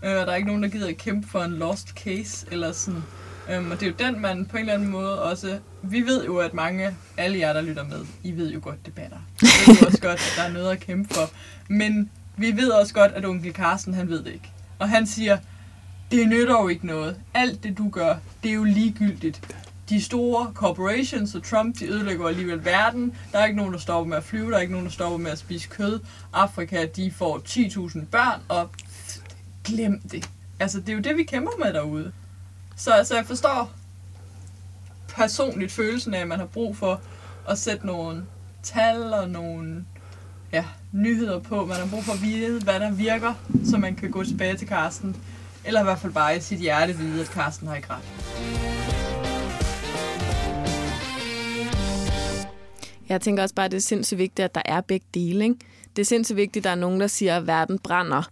Øh, 0.04 0.10
der 0.10 0.26
er 0.26 0.34
ikke 0.34 0.48
nogen, 0.48 0.62
der 0.62 0.68
gider 0.68 0.88
at 0.88 0.96
kæmpe 0.96 1.28
for 1.28 1.42
en 1.42 1.52
lost 1.52 1.88
case, 1.88 2.46
eller 2.50 2.72
sådan. 2.72 3.02
Øhm, 3.50 3.70
og 3.70 3.80
det 3.80 3.86
er 3.86 3.90
jo 3.90 4.12
den, 4.12 4.20
man 4.20 4.46
på 4.46 4.56
en 4.56 4.60
eller 4.60 4.74
anden 4.74 4.88
måde 4.88 5.22
også... 5.22 5.58
Vi 5.82 6.00
ved 6.00 6.24
jo, 6.24 6.36
at 6.36 6.54
mange, 6.54 6.96
alle 7.16 7.38
jer, 7.38 7.52
der 7.52 7.60
lytter 7.60 7.84
med, 7.84 8.04
I 8.22 8.32
ved 8.32 8.52
jo 8.52 8.60
godt, 8.62 8.86
det 8.86 8.94
batter. 8.94 9.16
Vi 9.40 9.46
ved 9.66 9.80
jo 9.80 9.86
også 9.86 10.00
godt, 10.00 10.14
at 10.14 10.34
der 10.36 10.42
er 10.42 10.52
noget 10.52 10.70
at 10.70 10.80
kæmpe 10.80 11.14
for. 11.14 11.30
Men 11.68 12.10
vi 12.36 12.56
ved 12.56 12.70
også 12.70 12.94
godt, 12.94 13.12
at 13.12 13.24
onkel 13.24 13.52
Carsten, 13.52 13.94
han 13.94 14.08
ved 14.08 14.18
det 14.24 14.32
ikke. 14.32 14.50
Og 14.78 14.88
han 14.88 15.06
siger, 15.06 15.38
det 16.10 16.28
nytter 16.28 16.62
jo 16.62 16.68
ikke 16.68 16.86
noget. 16.86 17.16
Alt 17.34 17.62
det, 17.62 17.78
du 17.78 17.88
gør, 17.88 18.16
det 18.42 18.50
er 18.50 18.54
jo 18.54 18.64
ligegyldigt. 18.64 19.54
De 19.88 20.02
store 20.02 20.52
corporations 20.54 21.34
og 21.34 21.42
Trump, 21.42 21.78
de 21.78 21.86
ødelægger 21.86 22.28
alligevel 22.28 22.64
verden. 22.64 23.12
Der 23.32 23.38
er 23.38 23.44
ikke 23.44 23.56
nogen, 23.56 23.72
der 23.72 23.78
stopper 23.78 24.08
med 24.08 24.16
at 24.16 24.24
flyve. 24.24 24.50
Der 24.50 24.56
er 24.56 24.60
ikke 24.60 24.72
nogen, 24.72 24.86
der 24.86 24.92
stopper 24.92 25.18
med 25.18 25.30
at 25.30 25.38
spise 25.38 25.68
kød. 25.68 26.00
Afrika, 26.32 26.86
de 26.96 27.10
får 27.10 27.38
10.000 27.38 28.04
børn, 28.04 28.40
og 28.48 28.70
glem 29.64 30.00
det. 30.00 30.30
Altså, 30.60 30.80
det 30.80 30.88
er 30.88 30.92
jo 30.92 31.00
det, 31.00 31.16
vi 31.16 31.22
kæmper 31.22 31.52
med 31.64 31.72
derude. 31.72 32.12
Så, 32.78 33.04
så 33.04 33.14
jeg 33.14 33.26
forstår 33.26 33.70
personligt 35.08 35.72
følelsen 35.72 36.14
af, 36.14 36.20
at 36.20 36.28
man 36.28 36.38
har 36.38 36.46
brug 36.46 36.76
for 36.76 37.00
at 37.48 37.58
sætte 37.58 37.86
nogle 37.86 38.26
tal 38.62 39.12
og 39.12 39.30
nogle 39.30 39.84
ja, 40.52 40.64
nyheder 40.92 41.38
på. 41.38 41.66
Man 41.66 41.76
har 41.76 41.86
brug 41.86 42.04
for 42.04 42.12
at 42.12 42.22
vide, 42.22 42.60
hvad 42.60 42.80
der 42.80 42.90
virker, 42.90 43.34
så 43.64 43.78
man 43.78 43.96
kan 43.96 44.10
gå 44.10 44.24
tilbage 44.24 44.56
til 44.56 44.68
Karsten. 44.68 45.16
Eller 45.64 45.80
i 45.80 45.84
hvert 45.84 45.98
fald 45.98 46.12
bare 46.12 46.36
i 46.36 46.40
sit 46.40 46.58
hjerte 46.58 46.96
vide, 46.96 47.20
at 47.20 47.30
Karsten 47.30 47.68
har 47.68 47.76
ikke 47.76 47.88
ret. 47.90 48.02
Jeg 53.08 53.20
tænker 53.20 53.42
også 53.42 53.54
bare, 53.54 53.66
at 53.66 53.70
det 53.70 53.76
er 53.76 53.82
sindssygt 53.82 54.18
vigtigt, 54.18 54.44
at 54.44 54.54
der 54.54 54.62
er 54.64 54.80
begge 54.80 55.06
dele. 55.14 55.44
Ikke? 55.44 55.56
Det 55.96 56.02
er 56.02 56.06
sindssygt 56.06 56.36
vigtigt, 56.36 56.56
at 56.56 56.64
der 56.64 56.70
er 56.70 56.80
nogen, 56.80 57.00
der 57.00 57.06
siger, 57.06 57.36
at 57.36 57.46
verden 57.46 57.78
brænder 57.78 58.30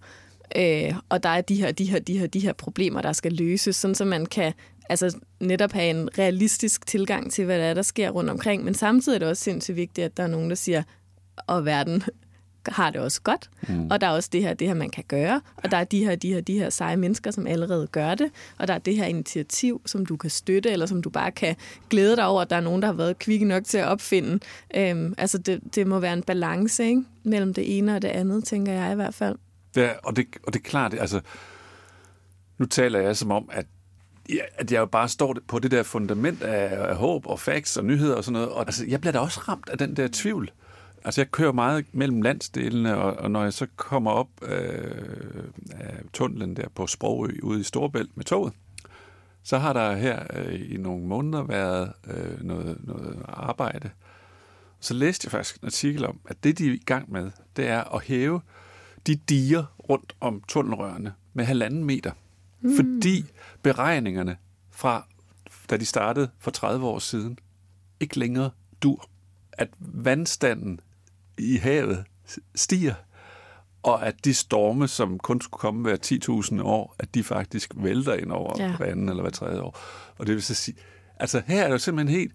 øh, 0.57 0.95
og 1.09 1.23
der 1.23 1.29
er 1.29 1.41
de 1.41 1.55
her, 1.55 1.73
de 1.73 1.85
her, 1.85 1.99
de 1.99 2.19
her, 2.19 2.27
de 2.27 2.41
her 2.41 2.53
problemer, 2.53 3.03
der 3.03 3.13
skal 3.13 3.33
løses, 3.33 3.77
sådan 3.77 3.95
så 3.95 4.05
man 4.05 4.27
kan 4.27 4.53
altså 4.89 5.19
netop 5.41 5.73
have 5.73 5.91
en 5.91 6.19
realistisk 6.19 6.87
tilgang 6.87 7.33
til, 7.33 7.45
hvad 7.45 7.59
der 7.59 7.65
er, 7.65 7.75
der 7.75 7.83
sker 7.83 8.11
rundt 8.11 8.31
omkring. 8.31 8.65
Men 8.65 8.75
samtidig 8.75 9.17
er 9.17 9.19
det 9.19 9.29
også 9.29 9.43
sindssygt 9.43 9.77
vigtigt, 9.77 10.05
at 10.05 10.17
der 10.17 10.23
er 10.23 10.27
nogen, 10.27 10.51
der 10.51 10.57
siger, 10.57 10.83
og 11.47 11.65
verden 11.65 12.03
har 12.69 12.91
det 12.91 13.01
også 13.01 13.23
godt, 13.23 13.51
mm. 13.69 13.91
og 13.91 14.01
der 14.01 14.07
er 14.07 14.11
også 14.11 14.29
det 14.33 14.43
her, 14.43 14.55
det 14.55 14.67
her, 14.67 14.75
man 14.75 14.91
kan 14.91 15.05
gøre, 15.09 15.41
og 15.57 15.71
der 15.71 15.77
er 15.77 15.85
de 15.85 16.05
her, 16.05 16.17
de 16.17 16.35
her, 16.35 16.41
de 16.41 16.59
her 16.59 16.71
seje 16.71 16.97
mennesker, 16.97 17.31
som 17.31 17.47
allerede 17.47 17.87
gør 17.87 18.15
det, 18.15 18.31
og 18.59 18.69
der 18.69 18.75
er 18.75 18.79
det 18.79 18.97
her 18.97 19.05
initiativ, 19.05 19.81
som 19.87 20.07
du 20.07 20.17
kan 20.17 20.31
støtte, 20.31 20.71
eller 20.71 20.87
som 20.87 21.03
du 21.03 21.11
bare 21.11 21.33
kan 21.33 21.57
glæde 21.91 22.17
dig 22.17 22.27
over, 22.27 22.43
at 22.43 22.51
der 22.51 22.57
er 22.57 22.61
nogen, 22.61 22.83
der 22.83 22.89
har 22.89 22.95
været 22.95 23.19
kvikke 23.19 23.45
nok 23.45 23.65
til 23.65 23.79
at 23.79 23.87
opfinde. 23.87 24.39
Øhm, 24.77 25.15
altså, 25.19 25.39
det, 25.39 25.61
det 25.75 25.87
må 25.87 25.99
være 25.99 26.13
en 26.13 26.23
balance, 26.23 26.85
ikke? 26.85 27.03
Mellem 27.25 27.55
det 27.55 27.79
ene 27.79 27.95
og 27.95 28.03
det 28.03 28.09
andet, 28.09 28.45
tænker 28.45 28.73
jeg 28.73 28.93
i 28.93 28.95
hvert 28.95 29.15
fald. 29.15 29.37
Ja, 29.77 29.93
og 30.03 30.17
det, 30.17 30.27
og 30.43 30.53
det 30.53 30.61
er 30.61 30.69
klart, 30.69 30.95
altså, 30.95 31.21
nu 32.59 32.67
taler 32.67 33.01
jeg 33.01 33.17
som 33.17 33.31
om, 33.31 33.49
at 33.53 33.67
ja, 34.29 34.43
at 34.55 34.73
jeg 34.73 34.81
jo 34.81 34.87
bare 34.87 35.09
står 35.09 35.37
på 35.49 35.59
det 35.59 35.71
der 35.71 35.83
fundament 35.83 36.43
af, 36.43 36.89
af 36.89 36.97
håb 36.97 37.27
og 37.27 37.41
facts 37.41 37.77
og 37.77 37.85
nyheder 37.85 38.15
og 38.15 38.25
sådan 38.25 38.33
noget. 38.33 38.49
Og 38.49 38.61
altså, 38.61 38.87
jeg 38.87 39.01
bliver 39.01 39.13
da 39.13 39.19
også 39.19 39.41
ramt 39.41 39.69
af 39.69 39.79
den 39.79 39.97
der 39.97 40.09
tvivl. 40.13 40.51
Altså, 41.05 41.21
jeg 41.21 41.31
kører 41.31 41.53
meget 41.53 41.87
mellem 41.93 42.23
landsdelene, 42.23 42.97
og, 42.97 43.13
og 43.13 43.31
når 43.31 43.43
jeg 43.43 43.53
så 43.53 43.67
kommer 43.77 44.11
op 44.11 44.29
øh, 44.43 45.45
af 45.71 45.95
tunnelen 46.13 46.57
der 46.57 46.69
på 46.75 46.87
Sprogø 46.87 47.29
ude 47.43 47.61
i 47.61 47.63
Storbælt 47.63 48.17
med 48.17 48.25
toget, 48.25 48.53
så 49.43 49.59
har 49.59 49.73
der 49.73 49.97
her 49.97 50.23
øh, 50.33 50.73
i 50.73 50.77
nogle 50.77 51.07
måneder 51.07 51.43
været 51.43 51.93
øh, 52.07 52.45
noget, 52.45 52.79
noget 52.85 53.23
arbejde. 53.29 53.91
Så 54.81 54.95
læste 54.95 55.27
jeg 55.27 55.31
faktisk 55.31 55.57
en 55.57 55.67
artikel 55.67 56.07
om, 56.07 56.21
at 56.29 56.45
det, 56.45 56.59
de 56.59 56.69
er 56.69 56.73
i 56.73 56.83
gang 56.87 57.13
med, 57.13 57.31
det 57.57 57.69
er 57.69 57.95
at 57.95 58.03
hæve 58.03 58.37
øh, 58.37 58.66
de 59.07 59.15
diger 59.15 59.65
rundt 59.89 60.17
om 60.21 60.43
tunnelrørene 60.49 61.15
med 61.35 61.45
halvanden 61.45 61.85
meter. 61.85 62.13
Mm. 62.61 62.77
Fordi 62.77 63.25
beregningerne 63.63 64.37
fra, 64.71 65.07
da 65.71 65.77
de 65.77 65.87
startede 65.87 66.31
for 66.39 66.51
30 66.51 66.87
år 66.87 66.99
siden, 66.99 67.39
ikke 68.01 68.19
længere 68.19 68.51
dur. 68.83 69.09
At 69.53 69.69
vandstanden 69.79 70.81
i 71.39 71.57
havet 71.57 72.05
stiger, 72.55 72.95
og 73.83 74.07
at 74.07 74.25
de 74.25 74.35
storme, 74.35 74.89
som 74.89 75.19
kun 75.19 75.41
skulle 75.41 75.61
komme 75.61 75.83
hver 75.83 75.97
10.000 76.57 76.63
år, 76.63 76.97
at 76.99 77.15
de 77.15 77.25
faktisk 77.25 77.73
vælter 77.77 78.15
ind 78.15 78.33
over 78.33 78.55
ja. 78.59 78.77
hver 78.77 78.87
anden 78.87 79.09
eller 79.09 79.23
hver 79.23 79.31
tredje 79.31 79.61
år. 79.61 79.79
Og 80.19 80.27
det 80.27 80.35
vil 80.35 80.43
så 80.43 80.55
sige, 80.55 80.77
altså 81.17 81.43
her 81.47 81.63
er 81.63 81.67
det 81.67 81.73
jo 81.73 81.79
simpelthen 81.79 82.19
helt 82.19 82.33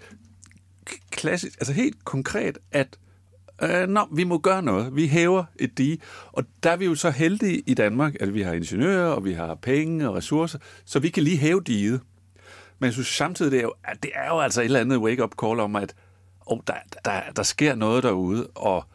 klassisk, 1.10 1.54
altså 1.60 1.74
helt 1.74 2.06
konkret, 2.06 2.58
at 2.72 3.00
øh, 3.64 3.88
nå, 3.88 4.08
vi 4.12 4.24
må 4.24 4.38
gøre 4.38 4.62
noget. 4.62 4.96
Vi 4.96 5.08
hæver 5.08 5.44
et 5.60 5.78
dige. 5.78 5.98
Og 6.32 6.44
der 6.64 6.72
er 6.72 6.78
vi 6.78 6.86
jo 6.86 6.96
så 6.96 7.10
heldige 7.10 7.64
i 7.68 7.74
Danmark, 7.74 8.16
at 8.20 8.34
vi 8.34 8.42
har 8.42 8.54
ingeniører, 8.54 9.10
og 9.10 9.26
vi 9.26 9.34
har 9.34 9.56
penge 9.56 10.10
og 10.10 10.16
ressourcer, 10.16 10.60
så 10.86 11.00
vi 11.00 11.10
kan 11.10 11.24
lige 11.24 11.38
hæve 11.38 11.62
diget. 11.62 12.02
Men 12.80 12.86
jeg 12.86 12.94
synes 12.94 13.08
samtidig, 13.08 13.52
det 13.52 13.58
er 13.58 13.64
jo, 13.64 13.74
at 13.84 14.04
det 14.04 14.12
er 14.16 14.28
jo 14.28 14.40
altså 14.40 14.62
et 14.62 14.66
eller 14.66 14.80
andet 14.80 14.98
wake-up 14.98 15.32
call 15.44 15.60
om, 15.60 15.76
at 15.76 15.94
oh, 16.46 16.60
der, 16.68 16.74
der, 17.06 17.22
der 17.36 17.44
sker 17.44 17.76
noget 17.76 18.04
derude, 18.04 18.48
og 18.48 18.86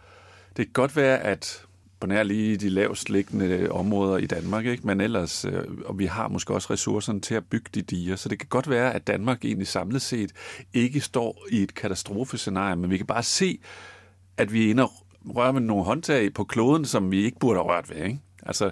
det 0.56 0.64
kan 0.66 0.72
godt 0.72 0.96
være, 0.96 1.18
at 1.18 1.66
på 2.00 2.06
nær 2.06 2.22
lige 2.22 2.56
de 2.56 2.68
lavest 2.68 3.10
liggende 3.10 3.68
områder 3.70 4.16
i 4.16 4.26
Danmark, 4.26 4.66
ikke? 4.66 4.86
men 4.86 5.00
ellers, 5.00 5.44
øh, 5.44 5.62
og 5.84 5.98
vi 5.98 6.06
har 6.06 6.28
måske 6.28 6.54
også 6.54 6.72
ressourcerne 6.72 7.20
til 7.20 7.34
at 7.34 7.44
bygge 7.44 7.70
de 7.74 7.82
diger, 7.82 8.16
så 8.16 8.28
det 8.28 8.38
kan 8.38 8.48
godt 8.48 8.70
være, 8.70 8.94
at 8.94 9.06
Danmark 9.06 9.44
egentlig 9.44 9.66
samlet 9.66 10.02
set 10.02 10.32
ikke 10.72 11.00
står 11.00 11.46
i 11.50 11.62
et 11.62 11.74
katastrofescenarie, 11.74 12.76
men 12.76 12.90
vi 12.90 12.96
kan 12.96 13.06
bare 13.06 13.22
se, 13.22 13.58
at 14.38 14.52
vi 14.52 14.66
er 14.66 14.70
inde 14.70 14.82
og 14.82 14.92
røre 15.36 15.52
med 15.52 15.60
nogle 15.60 15.84
håndtag 15.84 16.34
på 16.34 16.44
kloden, 16.44 16.84
som 16.84 17.10
vi 17.10 17.24
ikke 17.24 17.38
burde 17.38 17.58
have 17.58 17.68
rørt 17.68 17.90
ved. 17.90 17.96
Ikke? 17.96 18.20
Altså, 18.46 18.70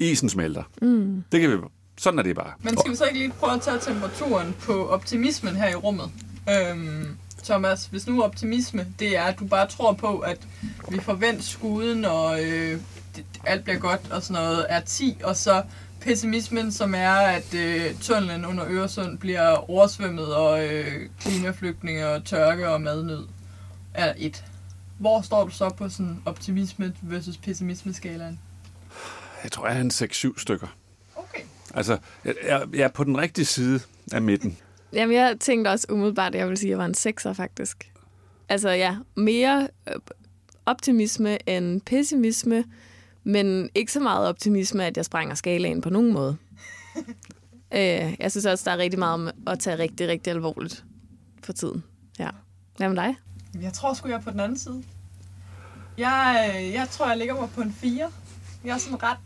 isen 0.00 0.28
smelter. 0.28 0.62
Mm. 0.82 1.24
Det 1.32 1.40
kan 1.40 1.50
vi, 1.50 1.56
sådan 1.98 2.18
er 2.18 2.22
det 2.22 2.36
bare. 2.36 2.52
Men 2.60 2.78
skal 2.78 2.90
vi 2.90 2.96
så 2.96 3.04
ikke 3.04 3.18
lige 3.18 3.32
prøve 3.40 3.52
at 3.52 3.60
tage 3.60 3.78
temperaturen 3.80 4.54
på 4.60 4.88
optimismen 4.88 5.56
her 5.56 5.68
i 5.68 5.74
rummet? 5.74 6.10
Øhm, 6.50 7.16
Thomas, 7.44 7.86
hvis 7.86 8.06
nu 8.06 8.22
optimisme, 8.22 8.86
det 8.98 9.16
er, 9.16 9.22
at 9.22 9.38
du 9.38 9.46
bare 9.46 9.68
tror 9.68 9.92
på, 9.92 10.18
at 10.18 10.38
vi 10.90 11.00
forventer 11.00 11.42
skuden, 11.42 12.04
og 12.04 12.44
øh, 12.44 12.80
det, 13.16 13.24
alt 13.46 13.64
bliver 13.64 13.78
godt 13.78 14.00
og 14.12 14.22
sådan 14.22 14.42
noget, 14.42 14.66
er 14.68 14.80
10, 14.80 15.18
og 15.24 15.36
så 15.36 15.62
pessimismen, 16.00 16.72
som 16.72 16.94
er, 16.94 17.10
at 17.10 17.54
øh, 17.54 17.94
tunnelen 18.00 18.44
under 18.44 18.64
Øresund 18.68 19.18
bliver 19.18 19.70
oversvømmet, 19.70 20.34
og 20.34 20.64
øh, 20.68 21.08
klimaflygtninge 21.20 22.08
og 22.08 22.24
tørke 22.24 22.68
og 22.68 22.80
madnød 22.80 23.26
er 23.94 24.12
1. 24.16 24.44
Hvor 24.98 25.22
står 25.22 25.44
du 25.44 25.50
så 25.50 25.70
på 25.70 25.88
sådan 25.88 26.22
optimisme 26.24 26.94
versus 27.02 27.36
pessimisme-skalaen? 27.36 28.38
Jeg 29.42 29.52
tror, 29.52 29.68
jeg 29.68 29.76
er 29.76 29.80
en 29.80 29.90
6-7 29.90 30.40
stykker. 30.40 30.66
Okay. 31.16 31.42
Altså, 31.74 31.98
jeg, 32.24 32.34
jeg, 32.46 32.66
jeg 32.72 32.82
er 32.82 32.88
på 32.88 33.04
den 33.04 33.18
rigtige 33.18 33.44
side 33.44 33.80
af 34.12 34.22
midten. 34.22 34.58
Jamen, 34.92 35.16
jeg 35.16 35.36
tænkte 35.40 35.68
også 35.68 35.86
umiddelbart, 35.90 36.34
at 36.34 36.40
jeg 36.40 36.48
vil 36.48 36.56
sige, 36.56 36.68
at 36.68 36.70
jeg 36.70 36.78
var 36.78 36.84
en 36.84 36.94
sekser, 36.94 37.32
faktisk. 37.32 37.92
Altså, 38.48 38.70
ja, 38.70 38.96
mere 39.16 39.68
øh, 39.88 39.94
optimisme 40.66 41.48
end 41.48 41.80
pessimisme, 41.80 42.64
men 43.24 43.70
ikke 43.74 43.92
så 43.92 44.00
meget 44.00 44.28
optimisme, 44.28 44.84
at 44.84 44.96
jeg 44.96 45.04
sprænger 45.04 45.34
skalaen 45.34 45.80
på 45.80 45.90
nogen 45.90 46.12
måde. 46.12 46.36
øh, 47.74 48.14
jeg 48.18 48.30
synes 48.30 48.46
også, 48.46 48.64
der 48.64 48.70
er 48.70 48.78
rigtig 48.78 48.98
meget 48.98 49.14
om 49.14 49.30
at 49.46 49.58
tage 49.58 49.78
rigtig, 49.78 50.08
rigtig 50.08 50.30
alvorligt 50.30 50.84
for 51.42 51.52
tiden. 51.52 51.84
Ja. 52.18 52.28
Hvad 52.76 52.88
med 52.88 52.96
dig? 52.96 53.16
Jeg 53.60 53.72
tror 53.72 53.94
sgu, 53.94 54.08
jeg 54.08 54.16
er 54.16 54.20
på 54.20 54.30
den 54.30 54.40
anden 54.40 54.58
side. 54.58 54.82
Jeg, 55.98 56.52
øh, 56.56 56.72
jeg 56.72 56.88
tror, 56.90 57.08
jeg 57.08 57.18
ligger 57.18 57.40
mig 57.40 57.50
på 57.50 57.60
en 57.60 57.72
4. 57.72 58.10
Jeg 58.64 58.74
er 58.74 58.78
sådan 58.78 59.02
ret... 59.02 59.18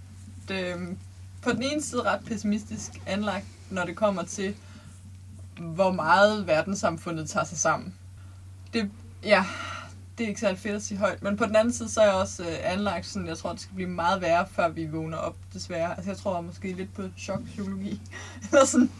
Øh, 0.51 0.97
på 1.43 1.53
den 1.53 1.63
ene 1.63 1.83
side 1.83 2.03
ret 2.03 2.21
pessimistisk 2.25 2.91
anlagt, 3.07 3.47
når 3.71 3.85
det 3.85 3.97
kommer 3.97 4.23
til, 4.23 4.57
hvor 5.59 5.93
meget 5.93 6.47
verdenssamfundet 6.47 7.31
tager 7.31 7.45
sig 7.45 7.59
sammen. 7.59 7.95
Det, 8.73 8.91
ja, 9.23 9.45
det 10.19 10.25
er 10.25 10.29
ikke 10.29 10.41
særlig 10.41 10.59
fedt 10.59 10.75
at 10.75 10.83
sige 10.83 10.99
højt, 10.99 11.23
men 11.23 11.37
på 11.37 11.47
den 11.47 11.57
anden 11.57 11.75
side, 11.75 11.89
så 11.89 12.01
er 12.01 12.05
jeg 12.05 12.15
også 12.15 12.43
øh, 12.43 12.57
anlagt 12.63 13.07
sådan, 13.07 13.29
jeg 13.29 13.39
tror, 13.39 13.53
det 13.53 13.61
skal 13.61 13.75
blive 13.75 13.91
meget 13.91 14.21
værre, 14.21 14.47
før 14.53 14.69
vi 14.69 14.87
vågner 14.87 15.19
op, 15.19 15.37
desværre. 15.53 15.97
Altså, 15.97 16.11
jeg 16.11 16.19
tror 16.19 16.41
måske 16.41 16.73
lidt 16.73 16.95
på 16.95 17.03
chokpsykologi. 17.19 18.01
Eller 18.53 18.65
sådan. 18.65 18.91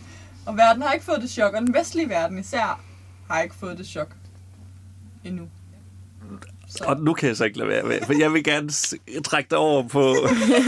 Og 0.47 0.57
verden 0.57 0.83
har 0.83 0.93
ikke 0.93 1.05
fået 1.05 1.23
det 1.23 1.31
chok, 1.31 1.55
og 1.55 1.61
den 1.61 1.75
vestlige 1.75 2.09
verden 2.09 2.39
især 2.39 2.81
har 3.31 3.43
ikke 3.43 3.55
fået 3.55 3.79
det 3.79 3.87
chok 3.87 4.17
endnu. 5.27 5.49
Så. 6.69 6.85
Og 6.85 7.01
nu 7.01 7.15
kan 7.15 7.29
jeg 7.29 7.37
så 7.37 7.45
ikke 7.45 7.59
lade 7.59 7.69
være 7.69 7.83
med, 7.83 7.99
for 8.07 8.13
jeg 8.19 8.33
vil 8.33 8.45
gerne 8.45 8.69
trække 9.25 9.51
dig 9.51 9.59
over 9.59 9.83
på, 9.89 10.15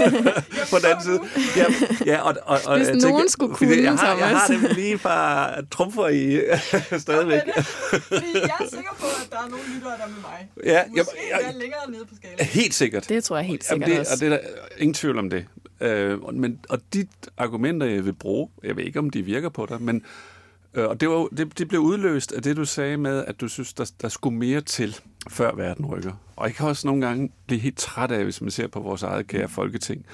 på 0.70 0.76
den 0.78 0.84
anden 0.86 1.02
side. 1.04 1.20
Ja, 1.56 1.64
ja, 2.06 2.20
og, 2.20 2.34
og, 2.44 2.58
og, 2.66 2.76
Hvis 2.76 2.88
jeg 2.88 2.96
nogen 2.96 3.16
tænker, 3.16 3.30
skulle 3.30 3.54
kunne, 3.54 3.82
jeg 3.82 3.92
har, 3.98 4.16
jeg 4.16 4.28
har 4.28 4.46
dem 4.48 4.60
lige 4.74 4.98
fra 4.98 5.50
trumfer 5.70 6.08
i 6.08 6.40
stadigvæk. 7.00 7.40
Okay, 7.42 7.62
fordi 7.62 8.26
jeg 8.34 8.42
er 8.60 8.68
sikker 8.70 8.96
på, 8.98 9.06
at 9.06 9.28
der 9.30 9.36
er 9.36 9.48
nogle 9.48 9.64
lyttere, 9.74 9.92
der 9.98 10.04
er 10.04 10.08
med 10.08 10.16
mig. 10.22 10.48
Ja, 10.64 10.82
Måske 10.88 11.10
jeg, 11.30 11.40
jeg, 11.46 11.54
længere 11.60 11.80
nede 11.90 12.04
på 12.06 12.14
skalaen. 12.16 12.44
helt 12.46 12.74
sikkert. 12.74 13.08
Det 13.08 13.24
tror 13.24 13.36
jeg 13.36 13.46
helt 13.46 13.70
Jamen, 13.70 13.82
sikkert 13.82 13.90
det, 13.90 14.12
også. 14.12 14.12
og 14.14 14.20
det 14.20 14.26
er 14.26 14.30
der 14.30 14.38
ingen 14.78 14.94
tvivl 14.94 15.18
om 15.18 15.30
det. 15.30 15.46
Øh, 15.80 16.18
og- 16.18 16.34
men, 16.34 16.58
og 16.68 16.78
de 16.94 17.06
argumenter, 17.36 17.86
jeg 17.86 18.04
vil 18.04 18.12
bruge, 18.12 18.48
jeg 18.64 18.76
ved 18.76 18.84
ikke, 18.84 18.98
om 18.98 19.10
de 19.10 19.22
virker 19.22 19.48
på 19.48 19.66
dig, 19.68 19.82
men 19.82 19.96
øh, 19.96 20.02
Øh, 20.74 20.88
og 20.88 21.00
det, 21.00 21.08
var, 21.08 21.28
det, 21.36 21.58
det 21.58 21.68
blev 21.68 21.80
udløst 21.80 22.32
af 22.32 22.42
det, 22.42 22.56
du 22.56 22.64
sagde 22.64 22.96
med, 22.96 23.24
at 23.24 23.40
du 23.40 23.48
synes, 23.48 23.72
der, 23.72 23.92
der 24.02 24.08
skulle 24.08 24.38
mere 24.38 24.60
til, 24.60 24.96
før 25.28 25.54
verden 25.54 25.86
rykker. 25.86 26.12
Og 26.36 26.46
jeg 26.46 26.54
kan 26.54 26.68
også 26.68 26.86
nogle 26.86 27.06
gange 27.06 27.32
blive 27.46 27.60
helt 27.60 27.78
træt 27.78 28.10
af, 28.10 28.24
hvis 28.24 28.40
man 28.40 28.50
ser 28.50 28.66
på 28.66 28.80
vores 28.80 29.02
eget 29.02 29.26
kære 29.26 29.48
folketing. 29.48 30.06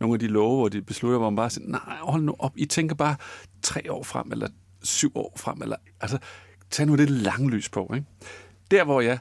Nogle 0.00 0.14
af 0.14 0.20
de 0.20 0.26
love, 0.26 0.56
hvor 0.56 0.68
de 0.68 0.82
beslutter, 0.82 1.18
hvor 1.18 1.30
man 1.30 1.36
bare 1.36 1.50
siger, 1.50 1.68
nej, 1.68 1.96
hold 2.00 2.22
nu 2.22 2.34
op, 2.38 2.52
I 2.56 2.64
tænker 2.64 2.94
bare 2.94 3.16
tre 3.62 3.92
år 3.92 4.02
frem, 4.02 4.32
eller 4.32 4.48
syv 4.82 5.12
år 5.14 5.32
frem, 5.36 5.62
eller 5.62 5.76
altså, 6.00 6.18
tag 6.70 6.86
nu 6.86 6.96
det 6.96 7.10
lange 7.10 7.50
lys 7.50 7.68
på, 7.68 7.92
ikke? 7.94 8.06
Der, 8.70 8.84
hvor 8.84 9.00
jeg 9.00 9.18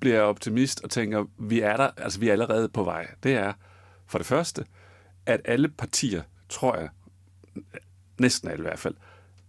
bliver 0.00 0.20
optimist 0.20 0.84
og 0.84 0.90
tænker, 0.90 1.24
vi 1.38 1.60
er 1.60 1.76
der, 1.76 1.90
altså 1.96 2.20
vi 2.20 2.28
er 2.28 2.32
allerede 2.32 2.68
på 2.68 2.84
vej. 2.84 3.06
Det 3.22 3.34
er 3.34 3.52
for 4.06 4.18
det 4.18 4.26
første, 4.26 4.64
at 5.26 5.40
alle 5.44 5.68
partier, 5.68 6.22
tror 6.48 6.76
jeg, 6.76 6.88
næsten 8.18 8.50
alle 8.50 8.62
i 8.62 8.66
hvert 8.68 8.78
fald, 8.78 8.94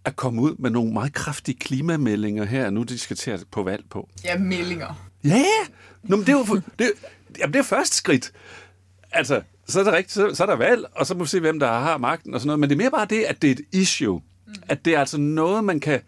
er 0.06 0.10
kommet 0.10 0.42
ud 0.42 0.56
med 0.58 0.70
nogle 0.70 0.92
meget 0.92 1.12
kraftige 1.12 1.58
klimameldinger 1.58 2.44
her, 2.44 2.70
nu 2.70 2.82
de 2.82 2.98
skal 2.98 3.16
til 3.16 3.30
at 3.30 3.44
på 3.50 3.62
valg 3.62 3.84
på. 3.90 4.08
Ja, 4.24 4.38
meldinger. 4.38 5.08
Ja, 5.24 5.44
Nå, 6.02 6.16
men 6.16 6.26
det 6.26 6.32
er 6.32 6.38
jo 6.38 6.60
det, 6.78 6.90
jamen, 7.38 7.52
det 7.52 7.58
er 7.58 7.62
første 7.62 7.96
skridt. 7.96 8.32
Altså, 9.12 9.42
så 9.68 9.80
er, 9.80 9.84
det 9.84 9.92
rigtigt, 9.92 10.12
så, 10.12 10.34
så 10.34 10.42
er 10.42 10.46
der 10.46 10.56
valg, 10.56 10.84
og 10.92 11.06
så 11.06 11.14
må 11.14 11.24
vi 11.24 11.28
se, 11.28 11.40
hvem 11.40 11.58
der 11.58 11.66
har 11.66 11.98
magten 11.98 12.34
og 12.34 12.40
sådan 12.40 12.46
noget. 12.46 12.60
Men 12.60 12.70
det 12.70 12.74
er 12.74 12.78
mere 12.78 12.90
bare 12.90 13.06
det, 13.10 13.22
at 13.22 13.42
det 13.42 13.50
er 13.50 13.52
et 13.52 13.60
issue. 13.72 14.20
At 14.68 14.84
det 14.84 14.94
er 14.94 15.00
altså 15.00 15.18
noget, 15.18 15.64
man 15.64 15.80
kan... 15.80 16.00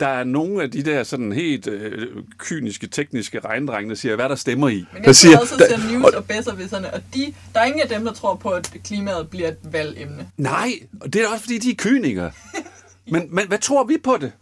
Der 0.00 0.06
er 0.06 0.24
nogle 0.24 0.62
af 0.62 0.70
de 0.70 0.82
der 0.82 1.02
sådan 1.02 1.32
helt 1.32 1.66
øh, 1.66 2.08
kyniske, 2.38 2.86
tekniske 2.86 3.40
regndrenge, 3.40 3.88
der 3.88 3.94
siger, 3.94 4.16
hvad 4.16 4.28
der 4.28 4.34
stemmer 4.34 4.68
i. 4.68 4.84
Men 4.92 5.02
der 5.02 5.08
jeg 5.08 5.16
siger, 5.16 5.38
også 5.38 5.54
ser 5.58 5.92
news 5.92 6.14
og 6.14 6.24
bedservisserne, 6.24 6.94
og 6.94 7.02
de, 7.14 7.34
der 7.54 7.60
er 7.60 7.64
ingen 7.64 7.80
af 7.80 7.88
dem, 7.88 8.04
der 8.04 8.12
tror 8.12 8.34
på, 8.34 8.48
at 8.48 8.76
klimaet 8.84 9.30
bliver 9.30 9.48
et 9.48 9.58
valgemne. 9.62 10.28
Nej, 10.36 10.70
og 11.00 11.12
det 11.12 11.22
er 11.22 11.28
også 11.28 11.40
fordi, 11.40 11.58
de 11.58 11.70
er 11.70 11.74
kynikere. 11.74 12.30
Men, 13.06 13.34
men 13.34 13.48
hvad 13.48 13.58
tror 13.58 13.84
vi 13.84 13.96
på 14.04 14.16
det? 14.16 14.32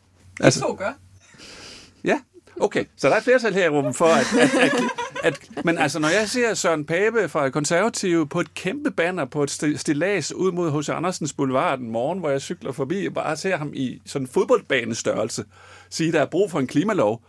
Altså, 0.40 0.60
to 0.60 0.74
gør. 0.74 0.92
Ja, 2.04 2.20
okay. 2.60 2.84
Så 2.96 3.08
der 3.08 3.14
er 3.14 3.18
et 3.18 3.24
flertal 3.24 3.54
her 3.54 3.64
i 3.64 3.68
rummet 3.68 3.96
for, 3.96 4.04
at, 4.04 4.26
at, 4.40 4.54
at, 4.60 4.72
at... 5.24 5.64
Men 5.64 5.78
altså, 5.78 5.98
når 5.98 6.08
jeg 6.08 6.28
ser 6.28 6.54
Søren 6.54 6.84
Pape 6.84 7.28
fra 7.28 7.50
Konservative 7.50 8.28
på 8.28 8.40
et 8.40 8.54
kæmpe 8.54 8.90
banner 8.90 9.24
på 9.24 9.42
et 9.42 9.50
sti- 9.62 9.76
stillads 9.76 10.32
ud 10.32 10.52
mod 10.52 10.80
H.C. 10.82 10.88
Andersens 10.88 11.32
Boulevard 11.32 11.78
en 11.78 11.90
morgen, 11.90 12.18
hvor 12.18 12.30
jeg 12.30 12.40
cykler 12.40 12.72
forbi, 12.72 13.06
og 13.06 13.14
bare 13.14 13.36
ser 13.36 13.56
ham 13.56 13.70
i 13.74 14.02
sådan 14.06 14.24
en 14.26 14.28
fodboldbanestørrelse, 14.28 15.44
sige, 15.90 16.12
der 16.12 16.20
er 16.20 16.26
brug 16.26 16.50
for 16.50 16.58
en 16.58 16.66
klimalov. 16.66 17.22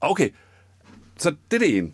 Okay, 0.00 0.30
så 1.18 1.30
det 1.50 1.56
er 1.56 1.58
det 1.58 1.76
ene. 1.76 1.92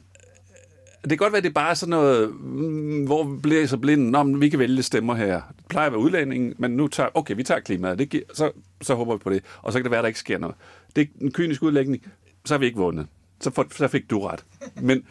Det 1.03 1.11
kan 1.11 1.19
godt 1.19 1.33
være, 1.33 1.43
det 1.43 1.49
er 1.49 1.53
bare 1.53 1.77
sådan 1.77 1.91
noget, 1.91 2.41
mm, 2.41 3.05
hvor 3.05 3.39
blæser 3.43 3.77
bliver 3.77 3.97
så 3.97 4.01
Nå, 4.01 4.23
men 4.23 4.41
vi 4.41 4.49
kan 4.49 4.59
vælge 4.59 4.83
stemmer 4.83 5.15
her. 5.15 5.41
Det 5.57 5.67
plejer 5.69 5.87
at 5.87 5.93
være 5.93 6.01
udlændingen, 6.01 6.55
men 6.59 6.71
nu 6.71 6.89
tager, 6.89 7.09
okay, 7.15 7.37
vi 7.37 7.43
tager 7.43 7.61
klimaet, 7.61 7.99
det 7.99 8.09
giver, 8.09 8.23
så, 8.35 8.51
så 8.83 8.95
håber 8.95 9.15
vi 9.15 9.19
på 9.19 9.31
det. 9.31 9.43
Og 9.63 9.73
så 9.73 9.79
kan 9.79 9.85
det 9.85 9.91
være, 9.91 9.99
at 9.99 10.03
der 10.03 10.09
ikke 10.09 10.21
sker 10.21 10.39
noget. 10.39 10.57
Det 10.97 11.03
er 11.03 11.07
en 11.21 11.33
kynisk 11.33 11.63
udlægning, 11.63 12.03
så 12.45 12.55
har 12.55 12.59
vi 12.59 12.67
ikke 12.67 12.79
vundet. 12.79 13.07
Så, 13.41 13.51
for, 13.51 13.67
så 13.71 13.89
fik 13.89 14.11
du 14.11 14.21
ret. 14.21 14.45
Men 14.83 15.05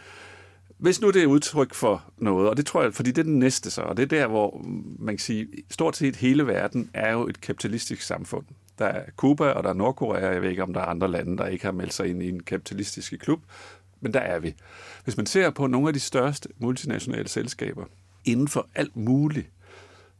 hvis 0.77 1.01
nu 1.01 1.09
det 1.09 1.23
er 1.23 1.27
udtryk 1.27 1.73
for 1.73 2.03
noget, 2.17 2.49
og 2.49 2.57
det 2.57 2.65
tror 2.65 2.83
jeg, 2.83 2.93
fordi 2.93 3.11
det 3.11 3.17
er 3.17 3.23
den 3.23 3.39
næste 3.39 3.71
så, 3.71 3.81
og 3.81 3.97
det 3.97 4.03
er 4.03 4.07
der, 4.07 4.27
hvor 4.27 4.65
man 4.99 5.15
kan 5.15 5.19
sige, 5.19 5.47
stort 5.69 5.97
set 5.97 6.15
hele 6.15 6.47
verden 6.47 6.89
er 6.93 7.11
jo 7.11 7.27
et 7.27 7.41
kapitalistisk 7.41 8.01
samfund. 8.01 8.45
Der 8.79 8.85
er 8.85 9.03
Cuba, 9.15 9.49
og 9.49 9.63
der 9.63 9.69
er 9.69 9.73
Nordkorea, 9.73 10.31
jeg 10.33 10.41
ved 10.41 10.49
ikke, 10.49 10.63
om 10.63 10.73
der 10.73 10.81
er 10.81 10.85
andre 10.85 11.07
lande, 11.07 11.37
der 11.37 11.47
ikke 11.47 11.65
har 11.65 11.71
meldt 11.71 11.93
sig 11.93 12.07
ind 12.07 12.23
i 12.23 12.29
en 12.29 12.43
kapitalistisk 12.43 13.13
klub, 13.19 13.41
men 14.01 14.13
der 14.13 14.19
er 14.19 14.39
vi. 14.39 14.55
Hvis 15.07 15.17
man 15.17 15.25
ser 15.25 15.49
på 15.49 15.67
nogle 15.67 15.87
af 15.87 15.93
de 15.93 15.99
største 15.99 16.49
multinationale 16.57 17.27
selskaber 17.27 17.85
inden 18.25 18.47
for 18.47 18.67
alt 18.75 18.95
muligt, 18.95 19.49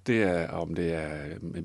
det 0.07 0.23
er, 0.23 0.47
om 0.47 0.75
det 0.75 0.93
er 0.93 1.15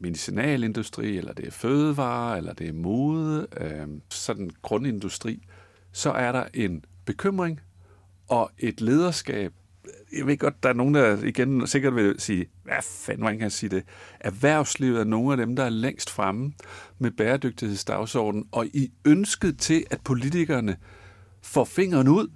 medicinalindustri, 0.01 1.19
eller 1.19 1.33
det 1.33 1.47
er 1.47 1.51
fødevare, 1.51 2.39
eller 2.39 2.53
det 2.53 2.69
er 2.69 2.73
mode, 2.73 3.47
øh, 3.61 3.87
sådan 4.11 4.51
grundindustri, 4.63 5.43
så 5.93 6.11
er 6.11 6.33
der 6.33 6.45
en 6.55 6.85
bekymring 7.05 7.61
og 8.29 8.51
et 8.59 8.81
lederskab. 8.81 9.53
Jeg 10.19 10.27
ved 10.27 10.39
godt, 10.39 10.63
der 10.63 10.69
er 10.69 10.75
nogen, 10.75 10.95
der 10.95 11.23
igen 11.25 11.67
sikkert 11.67 11.95
vil 11.95 12.15
sige, 12.19 12.47
hvad 12.63 12.83
fanden, 12.83 13.25
man 13.25 13.39
kan 13.39 13.51
sige 13.51 13.71
det. 13.71 13.85
Erhvervslivet 14.21 15.01
er 15.01 15.05
nogle 15.05 15.33
af 15.33 15.37
dem, 15.47 15.57
der 15.57 15.65
er 15.65 15.71
længst 15.71 16.11
fremme 16.11 16.53
med 16.99 17.11
bæredygtighedsdagsordenen, 17.11 18.47
og 18.53 18.67
i 18.67 18.93
ønsket 19.05 19.59
til, 19.59 19.85
at 19.91 20.01
politikerne 20.05 20.77
får 21.43 21.65
fingeren 21.65 22.09
ud 22.09 22.29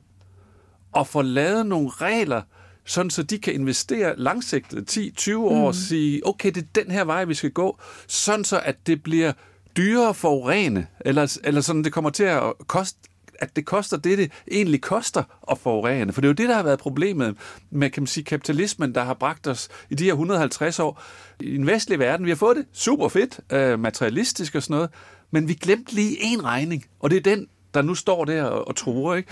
og 0.96 1.06
får 1.06 1.22
lavet 1.22 1.66
nogle 1.66 1.88
regler, 1.88 2.42
sådan 2.84 3.10
så 3.10 3.22
de 3.22 3.38
kan 3.38 3.54
investere 3.54 4.14
langsigtet 4.16 4.98
10-20 4.98 5.36
år 5.36 5.66
og 5.66 5.74
sige, 5.74 6.26
okay, 6.26 6.50
det 6.50 6.62
er 6.62 6.82
den 6.82 6.90
her 6.90 7.04
vej, 7.04 7.24
vi 7.24 7.34
skal 7.34 7.50
gå, 7.50 7.78
sådan 8.06 8.44
så 8.44 8.60
at 8.64 8.86
det 8.86 9.02
bliver 9.02 9.32
dyrere 9.76 10.14
for 10.14 10.28
forurene, 10.28 10.86
eller, 11.00 11.38
eller 11.44 11.60
sådan 11.60 11.84
det 11.84 11.92
kommer 11.92 12.10
til 12.10 12.24
at 12.24 12.42
koste 12.66 12.98
at 13.40 13.56
det 13.56 13.64
koster 13.64 13.96
det, 13.96 14.18
det 14.18 14.32
egentlig 14.50 14.80
koster 14.80 15.22
at 15.50 15.58
forurene. 15.58 16.12
For 16.12 16.20
det 16.20 16.26
er 16.26 16.30
jo 16.30 16.34
det, 16.34 16.48
der 16.48 16.54
har 16.54 16.62
været 16.62 16.78
problemet 16.78 17.36
med 17.70 17.90
kan 17.90 18.02
man 18.02 18.06
sige, 18.06 18.24
kapitalismen, 18.24 18.94
der 18.94 19.04
har 19.04 19.14
bragt 19.14 19.46
os 19.46 19.68
i 19.90 19.94
de 19.94 20.04
her 20.04 20.12
150 20.12 20.78
år 20.78 21.02
i 21.40 21.54
en 21.54 21.66
vestlig 21.66 21.98
verden. 21.98 22.26
Vi 22.26 22.30
har 22.30 22.36
fået 22.36 22.56
det 22.56 22.66
super 22.72 23.08
fedt, 23.08 23.40
øh, 23.52 23.80
materialistisk 23.80 24.54
og 24.54 24.62
sådan 24.62 24.74
noget, 24.74 24.90
men 25.30 25.48
vi 25.48 25.54
glemte 25.54 25.94
lige 25.94 26.16
en 26.20 26.44
regning, 26.44 26.84
og 27.00 27.10
det 27.10 27.16
er 27.16 27.20
den, 27.20 27.46
der 27.74 27.82
nu 27.82 27.94
står 27.94 28.24
der 28.24 28.44
og, 28.44 28.68
og 28.68 28.76
truer. 28.76 29.14
Ikke? 29.14 29.30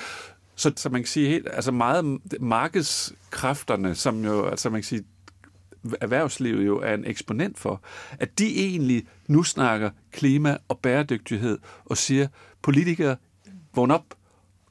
Så, 0.57 0.73
så 0.77 0.89
man 0.89 1.01
kan 1.01 1.07
sige 1.07 1.29
helt, 1.29 1.49
altså 1.53 1.73
meget 1.73 2.21
markedskræfterne, 2.41 3.95
som 3.95 4.25
jo, 4.25 4.47
altså 4.47 4.71
man 4.71 4.81
kan 4.81 4.85
sige, 4.85 5.05
erhvervslivet 6.01 6.67
jo 6.67 6.81
er 6.81 6.95
en 6.95 7.05
eksponent 7.05 7.59
for, 7.59 7.83
at 8.19 8.39
de 8.39 8.59
egentlig 8.59 9.07
nu 9.29 9.43
snakker 9.43 9.91
klima 10.13 10.57
og 10.69 10.79
bæredygtighed 10.79 11.59
og 11.85 11.97
siger, 11.97 12.29
politikere, 12.63 13.17
vågn 13.75 13.91
op, 13.91 14.15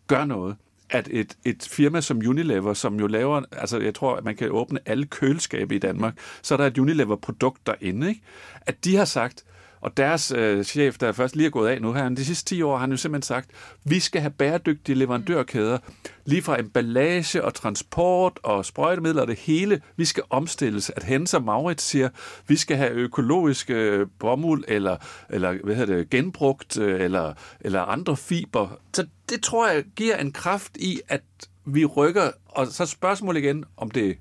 gør 0.08 0.26
noget 0.26 0.56
at 0.90 1.08
et, 1.12 1.38
et 1.46 1.68
firma 1.72 2.02
som 2.02 2.18
Unilever, 2.18 2.74
som 2.74 3.00
jo 3.00 3.08
laver, 3.08 3.42
altså 3.52 3.80
jeg 3.80 3.96
tror, 3.96 4.16
at 4.16 4.24
man 4.24 4.36
kan 4.36 4.52
åbne 4.52 4.80
alle 4.86 5.06
køleskabe 5.06 5.76
i 5.76 5.80
Danmark, 5.80 6.18
så 6.42 6.56
er 6.56 6.58
der 6.58 6.68
et 6.68 6.78
Unilever-produkt 6.78 7.68
derinde, 7.68 8.10
ikke? 8.10 8.22
at 8.62 8.86
de 8.86 8.96
har 8.96 9.06
sagt, 9.06 9.44
og 9.84 9.98
deres 9.98 10.32
øh, 10.32 10.64
chef, 10.64 10.98
der 10.98 11.12
først 11.12 11.36
lige 11.36 11.46
er 11.46 11.52
gået 11.52 11.70
af 11.70 11.82
nu 11.82 11.94
her, 11.94 12.10
de 12.10 12.26
sidste 12.26 12.56
10 12.56 12.62
år 12.62 12.72
har 12.72 12.80
han 12.80 12.92
jo 12.92 12.98
simpelthen 12.98 13.28
sagt, 13.28 13.50
vi 13.84 14.00
skal 14.00 14.22
have 14.22 14.32
bæredygtige 14.32 14.96
leverandørkæder, 14.96 15.78
lige 16.26 16.42
fra 16.42 16.60
emballage 16.60 17.44
og 17.44 17.54
transport 17.54 18.40
og 18.44 18.66
sprøjtemidler 18.66 19.22
og 19.22 19.28
det 19.28 19.40
hele. 19.40 19.82
Vi 19.96 20.06
skal 20.06 20.24
omstilles. 20.30 20.90
At 20.90 21.04
Hens 21.04 21.34
og 21.34 21.44
Maurits 21.44 21.84
siger, 21.84 22.10
vi 22.48 22.56
skal 22.56 22.78
have 22.78 22.92
økologisk 22.92 23.70
øh, 23.70 24.08
bomuld 24.20 24.64
eller, 24.68 24.98
eller 25.30 25.58
hvad 25.64 25.76
hedder 25.76 25.96
det, 25.96 26.10
genbrugt 26.10 26.78
øh, 26.78 27.02
eller, 27.02 27.34
eller 27.62 27.82
andre 27.82 28.18
fiber. 28.18 28.80
Så 28.94 29.08
det 29.30 29.44
tror 29.44 29.68
jeg 29.68 29.84
giver 29.96 30.18
en 30.18 30.32
kraft 30.32 30.78
i, 30.78 31.00
at 31.08 31.24
vi 31.66 31.86
rykker. 31.86 32.32
Og 32.46 32.68
så 32.68 32.86
spørgsmålet 32.86 33.44
igen, 33.44 33.66
om 33.78 33.92
det 33.92 34.18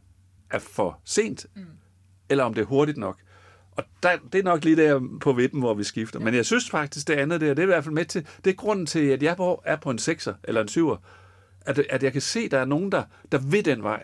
er 0.51 0.59
for 0.59 1.01
sent, 1.05 1.47
mm. 1.57 1.63
eller 2.29 2.45
om 2.45 2.55
det 2.55 2.63
er 2.63 2.67
hurtigt 2.67 2.99
nok. 2.99 3.17
Og 3.77 3.85
der, 4.03 4.11
det 4.33 4.39
er 4.39 4.43
nok 4.43 4.65
lige 4.65 4.77
der 4.77 5.01
på 5.21 5.33
vippen, 5.33 5.61
hvor 5.61 5.75
vi 5.75 5.85
skifter. 5.85 6.19
Ja. 6.21 6.25
Men 6.25 6.35
jeg 6.35 6.47
synes 6.47 6.71
faktisk, 6.71 7.09
det 7.09 7.15
andet 7.15 7.41
der, 7.41 7.49
det 7.49 7.59
er 7.59 7.63
i 7.63 7.67
hvert 7.67 7.85
fald 7.85 7.95
med 7.95 8.05
til, 8.05 8.27
det 8.45 8.51
er 8.51 8.55
grunden 8.55 8.87
til, 8.87 9.07
at 9.07 9.23
jeg 9.23 9.37
er 9.65 9.77
på 9.77 9.91
en 9.91 9.99
6'er 9.99 10.33
eller 10.45 10.61
en 10.61 10.69
7'er. 10.69 10.97
At, 11.67 11.79
at 11.91 12.03
jeg 12.03 12.13
kan 12.13 12.21
se, 12.21 12.41
at 12.41 12.51
der 12.51 12.59
er 12.59 12.65
nogen, 12.65 12.93
der, 12.93 13.03
der 13.33 13.39
vil 13.39 13.65
den 13.65 13.83
vej. 13.83 14.03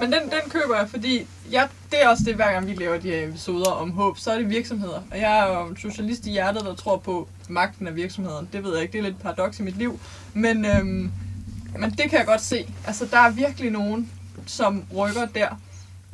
Men 0.00 0.12
den, 0.12 0.22
den 0.22 0.50
køber 0.50 0.76
jeg, 0.76 0.90
fordi 0.90 1.26
jeg, 1.50 1.68
det 1.90 2.02
er 2.02 2.08
også 2.08 2.22
det, 2.26 2.34
hver 2.34 2.52
gang 2.52 2.66
vi 2.66 2.74
laver 2.74 2.98
de 2.98 3.10
her 3.10 3.28
episoder 3.28 3.70
om 3.70 3.90
håb, 3.90 4.18
så 4.18 4.30
er 4.30 4.38
det 4.38 4.50
virksomheder. 4.50 5.02
Og 5.10 5.18
jeg 5.18 5.38
er 5.38 5.58
jo 5.58 5.66
en 5.66 5.76
socialist 5.76 6.26
i 6.26 6.30
hjertet, 6.30 6.64
der 6.64 6.74
tror 6.74 6.96
på 6.96 7.28
magten 7.48 7.86
af 7.86 7.96
virksomheden. 7.96 8.48
Det 8.52 8.64
ved 8.64 8.72
jeg 8.72 8.82
ikke, 8.82 8.92
det 8.92 8.98
er 8.98 9.02
lidt 9.02 9.22
paradoks 9.22 9.60
i 9.60 9.62
mit 9.62 9.78
liv. 9.78 10.00
Men, 10.34 10.64
øhm, 10.64 11.10
men 11.78 11.90
det 11.90 12.10
kan 12.10 12.18
jeg 12.18 12.26
godt 12.26 12.40
se. 12.40 12.74
Altså, 12.86 13.06
der 13.10 13.18
er 13.18 13.30
virkelig 13.30 13.70
nogen, 13.70 14.10
som 14.46 14.84
rykker 14.96 15.26
der. 15.26 15.60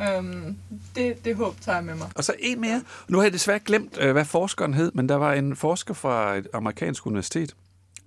Øhm, 0.00 0.56
det, 0.94 1.24
det 1.24 1.36
håb 1.36 1.60
tager 1.60 1.76
jeg 1.76 1.84
med 1.84 1.94
mig. 1.94 2.10
Og 2.14 2.24
så 2.24 2.34
en 2.38 2.60
mere. 2.60 2.82
Nu 3.08 3.18
har 3.18 3.24
jeg 3.24 3.32
desværre 3.32 3.58
glemt, 3.58 3.98
øh, 4.00 4.12
hvad 4.12 4.24
forskeren 4.24 4.74
hed, 4.74 4.92
men 4.94 5.08
der 5.08 5.14
var 5.14 5.32
en 5.32 5.56
forsker 5.56 5.94
fra 5.94 6.36
et 6.36 6.46
amerikansk 6.54 7.06
universitet, 7.06 7.56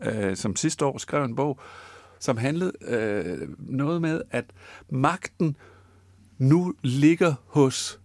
øh, 0.03 0.38
som 0.38 0.55
sidste 0.55 0.86
år 0.86 0.97
skrev 0.97 1.24
en 1.24 1.36
bog, 1.36 1.59
som 2.20 2.38
handlede 2.38 2.72
øh, 2.82 3.49
noget 3.59 4.01
med, 4.01 4.22
at 4.32 4.45
magten 4.89 5.55
nu 6.38 6.74
ligger 6.84 7.34
hos 7.45 7.99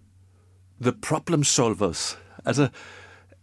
the 0.83 0.93
problem 1.03 1.45
solvers. 1.45 2.19
Altså, 2.45 2.69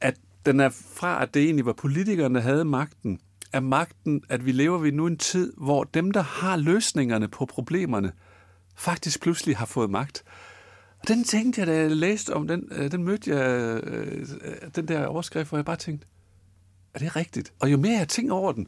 at 0.01 0.15
den 0.45 0.59
er 0.59 0.69
fra, 0.69 1.23
at 1.23 1.33
det 1.33 1.43
egentlig 1.43 1.65
var 1.65 1.73
politikerne, 1.73 2.35
der 2.35 2.41
havde 2.41 2.65
magten, 2.65 3.19
er 3.53 3.59
magten, 3.59 4.23
at 4.29 4.45
vi 4.45 4.51
lever 4.51 4.77
vi 4.77 4.91
nu 4.91 5.07
en 5.07 5.17
tid, 5.17 5.53
hvor 5.57 5.83
dem, 5.83 6.11
der 6.11 6.21
har 6.21 6.57
løsningerne 6.57 7.27
på 7.27 7.45
problemerne, 7.45 8.11
faktisk 8.79 9.21
pludselig 9.21 9.57
har 9.57 9.65
fået 9.65 9.89
magt. 9.89 10.23
Og 10.99 11.07
den 11.07 11.23
tænkte 11.23 11.61
jeg, 11.61 11.67
da 11.67 11.75
jeg 11.75 11.91
læste 11.91 12.33
om 12.33 12.47
den, 12.47 12.67
øh, 12.71 12.91
den 12.91 13.03
mødte 13.03 13.35
jeg, 13.35 13.79
øh, 13.83 14.27
den 14.75 14.87
der 14.87 15.05
overskrift, 15.05 15.49
hvor 15.49 15.57
jeg 15.57 15.65
bare 15.65 15.75
tænkte, 15.75 16.07
er 16.93 16.99
det 16.99 17.15
rigtigt? 17.15 17.53
Og 17.59 17.71
jo 17.71 17.77
mere 17.77 17.97
jeg 17.97 18.07
tænker 18.07 18.33
over 18.33 18.51
den, 18.51 18.67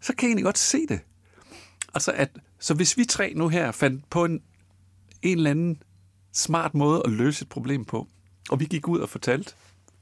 så 0.00 0.14
kan 0.14 0.26
jeg 0.26 0.30
egentlig 0.30 0.44
godt 0.44 0.58
se 0.58 0.86
det. 0.86 1.00
Altså 1.94 2.12
at, 2.12 2.30
så 2.58 2.74
hvis 2.74 2.96
vi 2.96 3.04
tre 3.04 3.32
nu 3.36 3.48
her 3.48 3.72
fandt 3.72 4.10
på 4.10 4.24
en, 4.24 4.42
en 5.22 5.38
eller 5.38 5.50
anden 5.50 5.82
smart 6.32 6.74
måde 6.74 7.02
at 7.04 7.10
løse 7.10 7.42
et 7.42 7.48
problem 7.48 7.84
på, 7.84 8.08
og 8.50 8.60
vi 8.60 8.64
gik 8.64 8.88
ud 8.88 8.98
og 8.98 9.08
fortalte, 9.08 9.52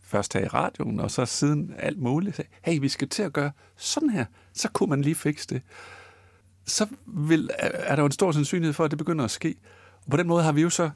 først 0.01 0.33
her 0.33 0.41
i 0.41 0.49
radioen, 0.49 1.01
og 1.01 1.11
så 1.11 1.27
siden 1.27 1.75
alt 1.79 1.99
muligt, 1.99 2.37
sagde, 2.37 2.51
hey, 2.63 2.81
vi 2.81 2.89
skal 2.89 3.09
til 3.09 3.23
at 3.23 3.33
gøre 3.33 3.53
sådan 3.77 4.11
her, 4.11 4.25
så 4.53 4.69
kunne 4.69 4.91
man 4.91 5.03
lige 5.03 5.15
fikse 5.15 5.47
det 5.49 5.63
så 6.67 6.87
vil, 7.07 7.51
er 7.59 7.97
der 7.97 8.03
jo 8.03 8.07
en 8.07 8.13
stor 8.13 8.33
sandsynlighed 8.33 8.73
for, 8.73 8.85
at 8.85 8.91
det 8.91 8.99
begynder 8.99 9.25
at 9.25 9.31
ske. 9.31 9.55
Og 10.05 10.11
på 10.11 10.17
den 10.17 10.27
måde 10.27 10.43
har 10.43 10.53
vi 10.53 10.63
jo 10.63 10.71
så 10.71 10.91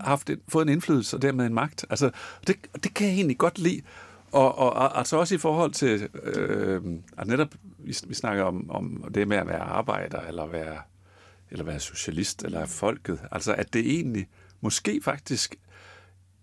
haft 0.00 0.30
en, 0.30 0.40
fået 0.48 0.62
en 0.62 0.68
indflydelse 0.68 1.16
og 1.16 1.22
dermed 1.22 1.46
en 1.46 1.54
magt. 1.54 1.86
Altså, 1.90 2.10
det, 2.46 2.56
det 2.84 2.94
kan 2.94 3.06
jeg 3.06 3.14
egentlig 3.14 3.38
godt 3.38 3.58
lide. 3.58 3.82
Og, 4.32 4.58
og, 4.58 4.72
og 4.72 4.98
altså 4.98 5.16
også 5.16 5.34
i 5.34 5.38
forhold 5.38 5.72
til, 5.72 6.08
øh, 6.22 6.82
at 7.18 7.26
netop 7.26 7.54
vi, 7.78 7.96
vi 8.06 8.14
snakker 8.14 8.44
om, 8.44 8.70
om 8.70 9.04
det 9.14 9.28
med 9.28 9.36
at 9.36 9.46
være 9.46 9.60
arbejder, 9.60 10.20
eller 10.20 10.46
være, 10.46 10.78
eller 11.50 11.64
være 11.64 11.80
socialist, 11.80 12.44
eller 12.44 12.66
folket. 12.66 13.20
Altså 13.32 13.54
at 13.54 13.72
det 13.72 13.94
egentlig 13.94 14.26
måske 14.60 15.00
faktisk 15.04 15.56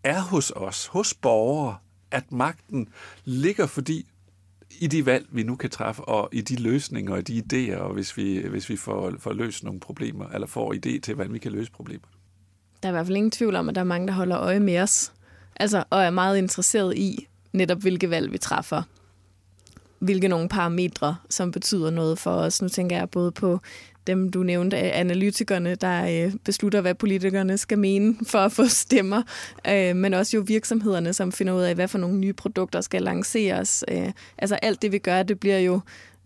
er 0.03 0.19
hos 0.19 0.51
os, 0.55 0.87
hos 0.87 1.13
borgere, 1.13 1.77
at 2.11 2.31
magten 2.31 2.89
ligger, 3.23 3.65
fordi 3.65 4.07
i 4.79 4.87
de 4.87 5.05
valg, 5.05 5.25
vi 5.31 5.43
nu 5.43 5.55
kan 5.55 5.69
træffe, 5.69 6.03
og 6.03 6.29
i 6.31 6.41
de 6.41 6.55
løsninger 6.55 7.15
og 7.15 7.27
de 7.27 7.43
idéer, 7.43 7.77
og 7.77 7.93
hvis 7.93 8.17
vi, 8.17 8.47
hvis 8.47 8.69
vi 8.69 8.75
får, 8.75 9.13
får 9.19 9.33
løst 9.33 9.63
nogle 9.63 9.79
problemer, 9.79 10.29
eller 10.29 10.47
får 10.47 10.73
idé 10.73 10.99
til, 10.99 11.15
hvordan 11.15 11.33
vi 11.33 11.39
kan 11.39 11.51
løse 11.51 11.71
problemer. 11.71 12.07
Der 12.83 12.89
er 12.89 12.91
i 12.91 12.95
hvert 12.95 13.05
fald 13.05 13.17
ingen 13.17 13.31
tvivl 13.31 13.55
om, 13.55 13.69
at 13.69 13.75
der 13.75 13.81
er 13.81 13.85
mange, 13.85 14.07
der 14.07 14.13
holder 14.13 14.39
øje 14.39 14.59
med 14.59 14.79
os, 14.79 15.13
altså, 15.55 15.83
og 15.89 16.03
er 16.03 16.09
meget 16.09 16.37
interesseret 16.37 16.97
i 16.97 17.27
netop, 17.53 17.81
hvilke 17.81 18.09
valg 18.09 18.31
vi 18.31 18.37
træffer. 18.37 18.81
Hvilke 19.99 20.27
nogle 20.27 20.49
parametre, 20.49 21.15
som 21.29 21.51
betyder 21.51 21.89
noget 21.89 22.19
for 22.19 22.31
os. 22.31 22.61
Nu 22.61 22.69
tænker 22.69 22.97
jeg 22.97 23.09
både 23.09 23.31
på 23.31 23.59
dem, 24.07 24.31
du 24.31 24.43
nævnte, 24.43 24.77
analytikerne, 24.77 25.75
der 25.75 26.25
øh, 26.25 26.33
beslutter, 26.45 26.81
hvad 26.81 26.95
politikerne 26.95 27.57
skal 27.57 27.79
mene 27.79 28.15
for 28.27 28.39
at 28.39 28.51
få 28.51 28.67
stemmer, 28.67 29.21
øh, 29.67 29.95
men 29.95 30.13
også 30.13 30.37
jo 30.37 30.43
virksomhederne, 30.47 31.13
som 31.13 31.31
finder 31.31 31.53
ud 31.53 31.61
af, 31.61 31.75
hvad 31.75 31.87
for 31.87 31.97
nogle 31.97 32.17
nye 32.17 32.33
produkter 32.33 32.81
skal 32.81 33.01
lanceres. 33.01 33.83
Øh, 33.91 34.11
altså 34.37 34.55
alt 34.55 34.81
det, 34.81 34.91
vi 34.91 34.97
gør, 34.97 35.23
det 35.23 35.39
bliver 35.39 35.59
jo 35.59 35.73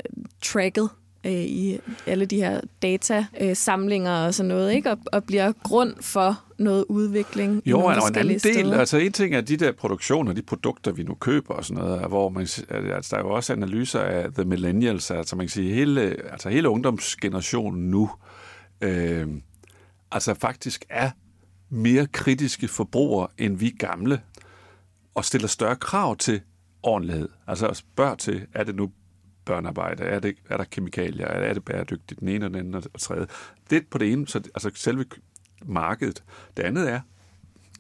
øh, 0.06 0.24
tracket 0.42 0.90
i 1.30 1.80
alle 2.06 2.26
de 2.26 2.36
her 2.36 2.62
datasamlinger 2.82 4.26
og 4.26 4.34
sådan 4.34 4.48
noget, 4.48 4.74
ikke? 4.74 4.92
Og, 4.92 4.98
og 5.12 5.24
bliver 5.24 5.52
grund 5.64 5.94
for 6.02 6.44
noget 6.58 6.86
udvikling. 6.90 7.62
Jo, 7.66 7.80
og 7.80 7.94
en 7.94 8.00
anden 8.16 8.30
del, 8.30 8.40
steder. 8.40 8.80
altså 8.80 8.98
en 8.98 9.12
ting 9.12 9.36
er 9.36 9.42
de 9.42 9.58
der 9.58 9.72
produktioner, 9.72 10.34
de 10.34 10.42
produkter, 10.42 10.92
vi 10.92 11.04
nu 11.04 11.14
køber 11.14 11.54
og 11.54 11.66
sådan 11.66 11.84
noget, 11.84 12.08
hvor 12.08 12.30
man, 12.30 12.48
altså, 12.70 13.08
der 13.12 13.18
er 13.18 13.22
jo 13.22 13.30
også 13.30 13.54
analyser 13.54 14.00
af 14.00 14.34
the 14.34 14.46
millennials, 14.46 15.12
altså 15.12 15.36
man 15.36 15.46
kan 15.46 15.52
sige, 15.52 15.74
hele, 15.74 16.02
altså 16.32 16.50
hele 16.50 16.70
ungdomsgenerationen 16.70 17.92
nu, 17.92 18.10
øh, 18.82 19.28
altså 20.12 20.34
faktisk 20.34 20.86
er 20.90 21.10
mere 21.70 22.08
kritiske 22.08 22.68
forbrugere, 22.68 23.28
end 23.38 23.58
vi 23.58 23.70
gamle, 23.70 24.22
og 25.16 25.26
stiller 25.26 25.48
større 25.48 25.76
krav 25.76 26.18
til 26.18 26.42
ordentlighed. 26.84 27.30
Altså 27.48 27.74
spørg 27.74 28.18
til, 28.18 28.46
er 28.54 28.64
det 28.64 28.76
nu 28.76 28.92
børnearbejde? 29.46 30.04
Er, 30.04 30.20
det, 30.20 30.36
er 30.50 30.58
der 30.58 30.64
kemikalier? 30.64 31.26
Er 31.26 31.54
det 31.54 31.66
bæredygtigt? 31.66 32.20
Den 32.20 32.28
ene 32.28 32.46
og 32.46 32.50
den 32.50 32.60
anden 32.60 32.76
og 32.76 33.00
tredje. 33.00 33.28
Det 33.70 33.78
er 33.78 33.82
på 33.92 33.98
det 33.98 34.12
ene, 34.12 34.28
så, 34.28 34.38
altså 34.38 34.72
selve 34.76 35.06
markedet. 35.66 36.24
Det 36.58 36.64
andet 36.64 36.90
er, 36.90 37.02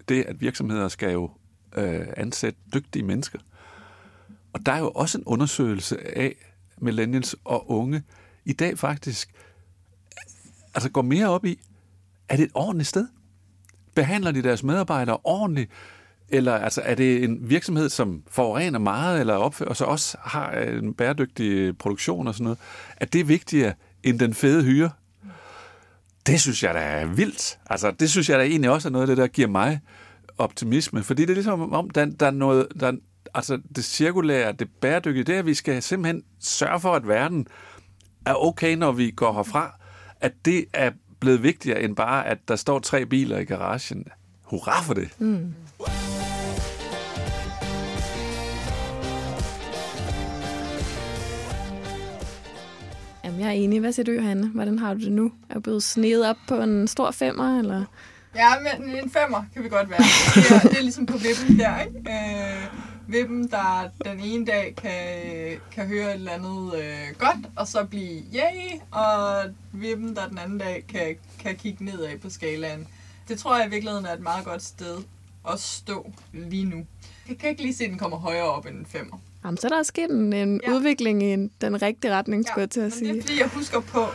det 0.09 0.23
at 0.23 0.41
virksomheder 0.41 0.87
skal 0.87 1.11
jo 1.11 1.31
øh, 1.75 2.07
ansætte 2.17 2.59
dygtige 2.73 3.03
mennesker. 3.03 3.39
Og 4.53 4.65
der 4.65 4.71
er 4.71 4.79
jo 4.79 4.89
også 4.89 5.17
en 5.17 5.23
undersøgelse 5.23 6.17
af 6.17 6.35
millennials 6.77 7.35
og 7.43 7.71
unge 7.71 8.03
i 8.45 8.53
dag 8.53 8.79
faktisk 8.79 9.33
altså 10.73 10.89
går 10.89 11.01
mere 11.01 11.29
op 11.29 11.45
i, 11.45 11.59
er 12.29 12.35
det 12.35 12.43
et 12.43 12.51
ordentligt 12.53 12.87
sted? 12.87 13.07
Behandler 13.95 14.31
de 14.31 14.43
deres 14.43 14.63
medarbejdere 14.63 15.17
ordentligt? 15.23 15.71
Eller 16.33 16.53
altså, 16.53 16.81
er 16.85 16.95
det 16.95 17.23
en 17.23 17.49
virksomhed, 17.49 17.89
som 17.89 18.23
forurener 18.27 18.79
meget, 18.79 19.19
eller 19.19 19.33
opfører, 19.33 19.69
og 19.69 19.77
så 19.77 19.85
også 19.85 20.17
har 20.21 20.51
en 20.51 20.93
bæredygtig 20.93 21.77
produktion 21.77 22.27
og 22.27 22.33
sådan 22.33 22.43
noget? 22.43 22.59
Er 22.97 23.05
det 23.05 23.27
vigtigere 23.27 23.73
end 24.03 24.19
den 24.19 24.33
fede 24.33 24.63
hyre, 24.63 24.89
det 26.25 26.41
synes 26.41 26.63
jeg 26.63 26.73
da 26.73 26.79
er 26.79 27.05
vildt. 27.05 27.59
Altså, 27.69 27.91
det 27.91 28.09
synes 28.09 28.29
jeg 28.29 28.39
da 28.39 28.43
egentlig 28.43 28.71
også 28.71 28.87
er 28.87 28.91
noget 28.91 29.03
af 29.03 29.07
det, 29.07 29.17
der 29.17 29.27
giver 29.27 29.47
mig 29.47 29.79
optimisme. 30.37 31.03
Fordi 31.03 31.21
det 31.21 31.29
er 31.29 31.33
ligesom 31.33 31.73
om, 31.73 31.89
der, 31.89 32.05
der 32.05 32.25
er 32.25 32.31
noget, 32.31 32.67
der, 32.79 32.93
altså 33.33 33.59
det 33.75 33.83
cirkulære, 33.83 34.51
det 34.51 34.69
bæredygtige, 34.81 35.23
det 35.23 35.35
er, 35.35 35.39
at 35.39 35.45
vi 35.45 35.53
skal 35.53 35.83
simpelthen 35.83 36.23
sørge 36.39 36.79
for, 36.79 36.93
at 36.93 37.07
verden 37.07 37.47
er 38.25 38.33
okay, 38.33 38.75
når 38.75 38.91
vi 38.91 39.11
går 39.11 39.33
herfra. 39.33 39.75
At 40.21 40.33
det 40.45 40.65
er 40.73 40.91
blevet 41.19 41.43
vigtigere 41.43 41.81
end 41.81 41.95
bare, 41.95 42.27
at 42.27 42.37
der 42.47 42.55
står 42.55 42.79
tre 42.79 43.05
biler 43.05 43.37
i 43.37 43.43
garagen. 43.43 44.05
Hurra 44.43 44.81
for 44.81 44.93
det! 44.93 45.09
Mm. 45.19 45.53
Jeg 53.41 53.49
er 53.49 53.51
enig. 53.51 53.79
Hvad 53.79 53.91
siger 53.91 54.03
du, 54.03 54.21
Hanne? 54.21 54.47
Hvordan 54.47 54.79
har 54.79 54.93
du 54.93 54.99
det 54.99 55.11
nu? 55.11 55.31
Er 55.49 55.53
du 55.53 55.59
blevet 55.59 55.83
snedet 55.83 56.29
op 56.29 56.35
på 56.47 56.55
en 56.55 56.87
stor 56.87 57.11
femmer, 57.11 57.59
eller? 57.59 57.85
Ja, 58.35 58.49
men 58.59 58.95
en 58.95 59.09
femmer 59.11 59.43
kan 59.53 59.63
vi 59.63 59.69
godt 59.69 59.89
være. 59.89 59.99
Det 60.35 60.51
er, 60.51 60.69
det 60.69 60.77
er 60.77 60.81
ligesom 60.81 61.05
på 61.05 61.17
vippen 61.17 61.59
der, 61.59 61.81
ikke? 61.81 61.97
Øh, 61.97 62.67
vippen, 63.07 63.47
der 63.47 63.89
den 64.05 64.19
ene 64.19 64.45
dag 64.45 64.73
kan, 64.77 64.99
kan 65.71 65.87
høre 65.87 66.09
et 66.09 66.13
eller 66.13 66.31
andet 66.31 66.75
øh, 66.75 67.15
godt, 67.19 67.47
og 67.55 67.67
så 67.67 67.85
blive 67.85 68.23
yay, 68.35 68.79
og 68.91 69.43
vippen, 69.71 70.15
der 70.15 70.27
den 70.27 70.37
anden 70.37 70.57
dag 70.57 70.85
kan, 70.89 71.15
kan 71.39 71.55
kigge 71.55 71.85
nedad 71.85 72.17
på 72.17 72.29
skalaen. 72.29 72.87
Det 73.27 73.39
tror 73.39 73.57
jeg 73.57 73.67
i 73.67 73.69
virkeligheden 73.69 74.05
er 74.05 74.13
et 74.13 74.21
meget 74.21 74.45
godt 74.45 74.63
sted 74.63 74.97
at 75.49 75.59
stå 75.59 76.11
lige 76.33 76.65
nu. 76.65 76.85
Jeg 77.29 77.37
kan 77.37 77.49
ikke 77.49 77.61
lige 77.61 77.75
se, 77.75 77.83
at 77.83 77.89
den 77.89 77.97
kommer 77.97 78.17
højere 78.17 78.43
op 78.43 78.65
end 78.65 78.75
en 78.77 78.85
femmer. 78.85 79.17
Jamen, 79.45 79.57
så 79.57 79.67
er 79.67 79.71
der 79.75 79.83
sket 79.83 80.09
en, 80.09 80.33
en 80.33 80.61
Ja. 80.63 80.69
ja. 80.71 80.75
udvikling 80.77 81.23
i 81.23 81.25
en- 81.33 81.51
den 81.61 81.81
rigtige 81.81 82.15
retning, 82.15 82.47
skulle 82.47 82.61
jeg 82.61 82.69
til 82.69 82.79
at 82.79 82.91
men 82.95 82.99
det 82.99 83.09
er 83.09 83.13
sige. 83.13 83.21
fordi, 83.21 83.39
jeg 83.39 83.47
husker 83.47 83.79
på, 83.79 84.05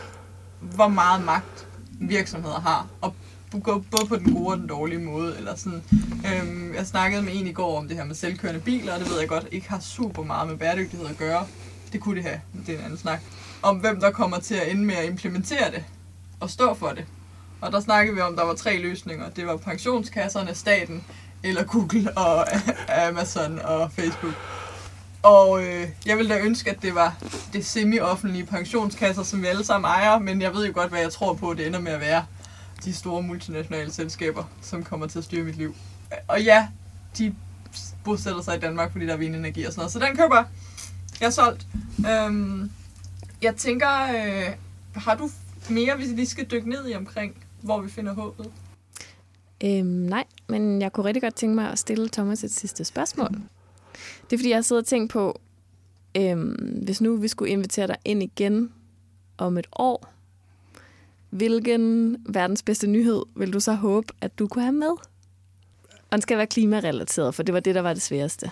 hvor 0.61 0.87
meget 0.87 1.25
magt 1.25 1.67
virksomheder 1.99 2.59
har. 2.59 2.87
Og 3.01 3.13
gå 3.63 3.83
både 3.91 4.07
på 4.07 4.15
den 4.15 4.33
gode 4.33 4.47
og 4.53 4.57
den 4.57 4.67
dårlige 4.67 4.99
måde. 4.99 5.37
Eller 5.37 5.55
sådan. 5.55 5.83
Øhm, 6.33 6.73
jeg 6.75 6.87
snakkede 6.87 7.21
med 7.21 7.31
en 7.35 7.47
i 7.47 7.51
går 7.51 7.77
om 7.77 7.87
det 7.87 7.97
her 7.97 8.03
med 8.05 8.15
selvkørende 8.15 8.59
biler, 8.59 8.93
og 8.93 8.99
det 8.99 9.09
ved 9.09 9.19
jeg 9.19 9.27
godt 9.27 9.47
ikke 9.51 9.69
har 9.69 9.79
super 9.79 10.23
meget 10.23 10.47
med 10.49 10.57
bæredygtighed 10.57 11.07
at 11.07 11.17
gøre. 11.17 11.47
Det 11.93 12.01
kunne 12.01 12.15
det 12.15 12.23
have, 12.23 12.41
det 12.67 12.73
er 12.75 12.79
en 12.79 12.83
anden 12.83 12.97
snak. 12.99 13.19
Om 13.61 13.77
hvem 13.77 13.99
der 13.99 14.11
kommer 14.11 14.39
til 14.39 14.55
at 14.55 14.71
ende 14.71 14.85
med 14.85 14.95
at 14.95 15.05
implementere 15.09 15.71
det 15.71 15.83
og 16.39 16.49
stå 16.49 16.73
for 16.73 16.87
det. 16.87 17.05
Og 17.61 17.71
der 17.71 17.79
snakkede 17.79 18.15
vi 18.15 18.21
om, 18.21 18.33
at 18.33 18.37
der 18.39 18.45
var 18.45 18.53
tre 18.53 18.77
løsninger. 18.77 19.29
Det 19.29 19.47
var 19.47 19.57
pensionskasserne, 19.57 20.55
staten, 20.55 21.03
eller 21.43 21.63
Google 21.63 22.17
og 22.17 22.45
Amazon 23.07 23.59
og 23.59 23.91
Facebook. 23.91 24.33
Og 25.23 25.63
øh, 25.63 25.87
jeg 26.05 26.17
ville 26.17 26.35
da 26.35 26.39
ønske, 26.39 26.71
at 26.71 26.81
det 26.81 26.95
var 26.95 27.17
det 27.53 27.65
semi-offentlige 27.65 28.45
pensionskasser, 28.45 29.23
som 29.23 29.41
vi 29.41 29.47
alle 29.47 29.65
sammen 29.65 29.87
ejer, 29.87 30.19
men 30.19 30.41
jeg 30.41 30.53
ved 30.53 30.67
jo 30.67 30.71
godt, 30.73 30.89
hvad 30.89 30.99
jeg 30.99 31.11
tror 31.11 31.33
på, 31.33 31.53
det 31.53 31.67
ender 31.67 31.79
med 31.79 31.91
at 31.91 31.99
være 31.99 32.25
de 32.85 32.93
store 32.93 33.21
multinationale 33.21 33.91
selskaber, 33.91 34.43
som 34.61 34.83
kommer 34.83 35.07
til 35.07 35.17
at 35.17 35.23
styre 35.25 35.43
mit 35.43 35.55
liv. 35.55 35.75
Og 36.27 36.43
ja, 36.43 36.67
de 37.17 37.35
bosætter 38.03 38.41
sig 38.41 38.57
i 38.57 38.59
Danmark, 38.59 38.91
fordi 38.91 39.05
der 39.05 39.13
er 39.13 39.17
vindenergi 39.17 39.63
og 39.63 39.73
sådan 39.73 39.79
noget. 39.79 39.91
Så 39.91 39.99
den 39.99 40.17
køber 40.17 40.35
jeg. 40.35 40.45
Jeg 41.19 41.25
er 41.27 41.31
solgt. 41.31 41.67
Øhm, 42.09 42.71
jeg 43.41 43.55
tænker, 43.55 43.89
øh, 43.89 44.55
har 44.95 45.15
du 45.15 45.29
mere, 45.69 45.95
hvis 45.95 46.09
vi 46.09 46.15
lige 46.15 46.27
skal 46.27 46.45
dykke 46.51 46.69
ned 46.69 46.89
i 46.89 46.95
omkring, 46.95 47.35
hvor 47.61 47.81
vi 47.81 47.89
finder 47.89 48.13
håbet? 48.13 48.51
Øhm, 49.63 49.85
nej, 49.85 50.23
men 50.47 50.81
jeg 50.81 50.93
kunne 50.93 51.05
rigtig 51.05 51.21
godt 51.21 51.35
tænke 51.35 51.55
mig 51.55 51.71
at 51.71 51.79
stille 51.79 52.09
Thomas 52.09 52.43
et 52.43 52.51
sidste 52.51 52.85
spørgsmål. 52.85 53.29
Det 54.29 54.35
er 54.35 54.37
fordi, 54.37 54.49
jeg 54.49 54.65
sidder 54.65 54.81
og 54.81 54.85
tænkt 54.85 55.11
på, 55.11 55.41
øhm, 56.17 56.81
hvis 56.83 57.01
nu 57.01 57.15
vi 57.15 57.27
skulle 57.27 57.51
invitere 57.51 57.87
dig 57.87 57.97
ind 58.05 58.23
igen 58.23 58.73
om 59.37 59.57
et 59.57 59.67
år, 59.79 60.13
hvilken 61.29 62.17
verdens 62.29 62.63
bedste 62.63 62.87
nyhed 62.87 63.23
vil 63.35 63.53
du 63.53 63.59
så 63.59 63.73
håbe, 63.73 64.13
at 64.21 64.39
du 64.39 64.47
kunne 64.47 64.63
have 64.63 64.73
med? 64.73 64.91
Og 65.91 66.11
den 66.11 66.21
skal 66.21 66.37
være 66.37 66.47
klimarelateret, 66.47 67.35
for 67.35 67.43
det 67.43 67.53
var 67.53 67.59
det, 67.59 67.75
der 67.75 67.81
var 67.81 67.93
det 67.93 68.01
sværeste. 68.01 68.51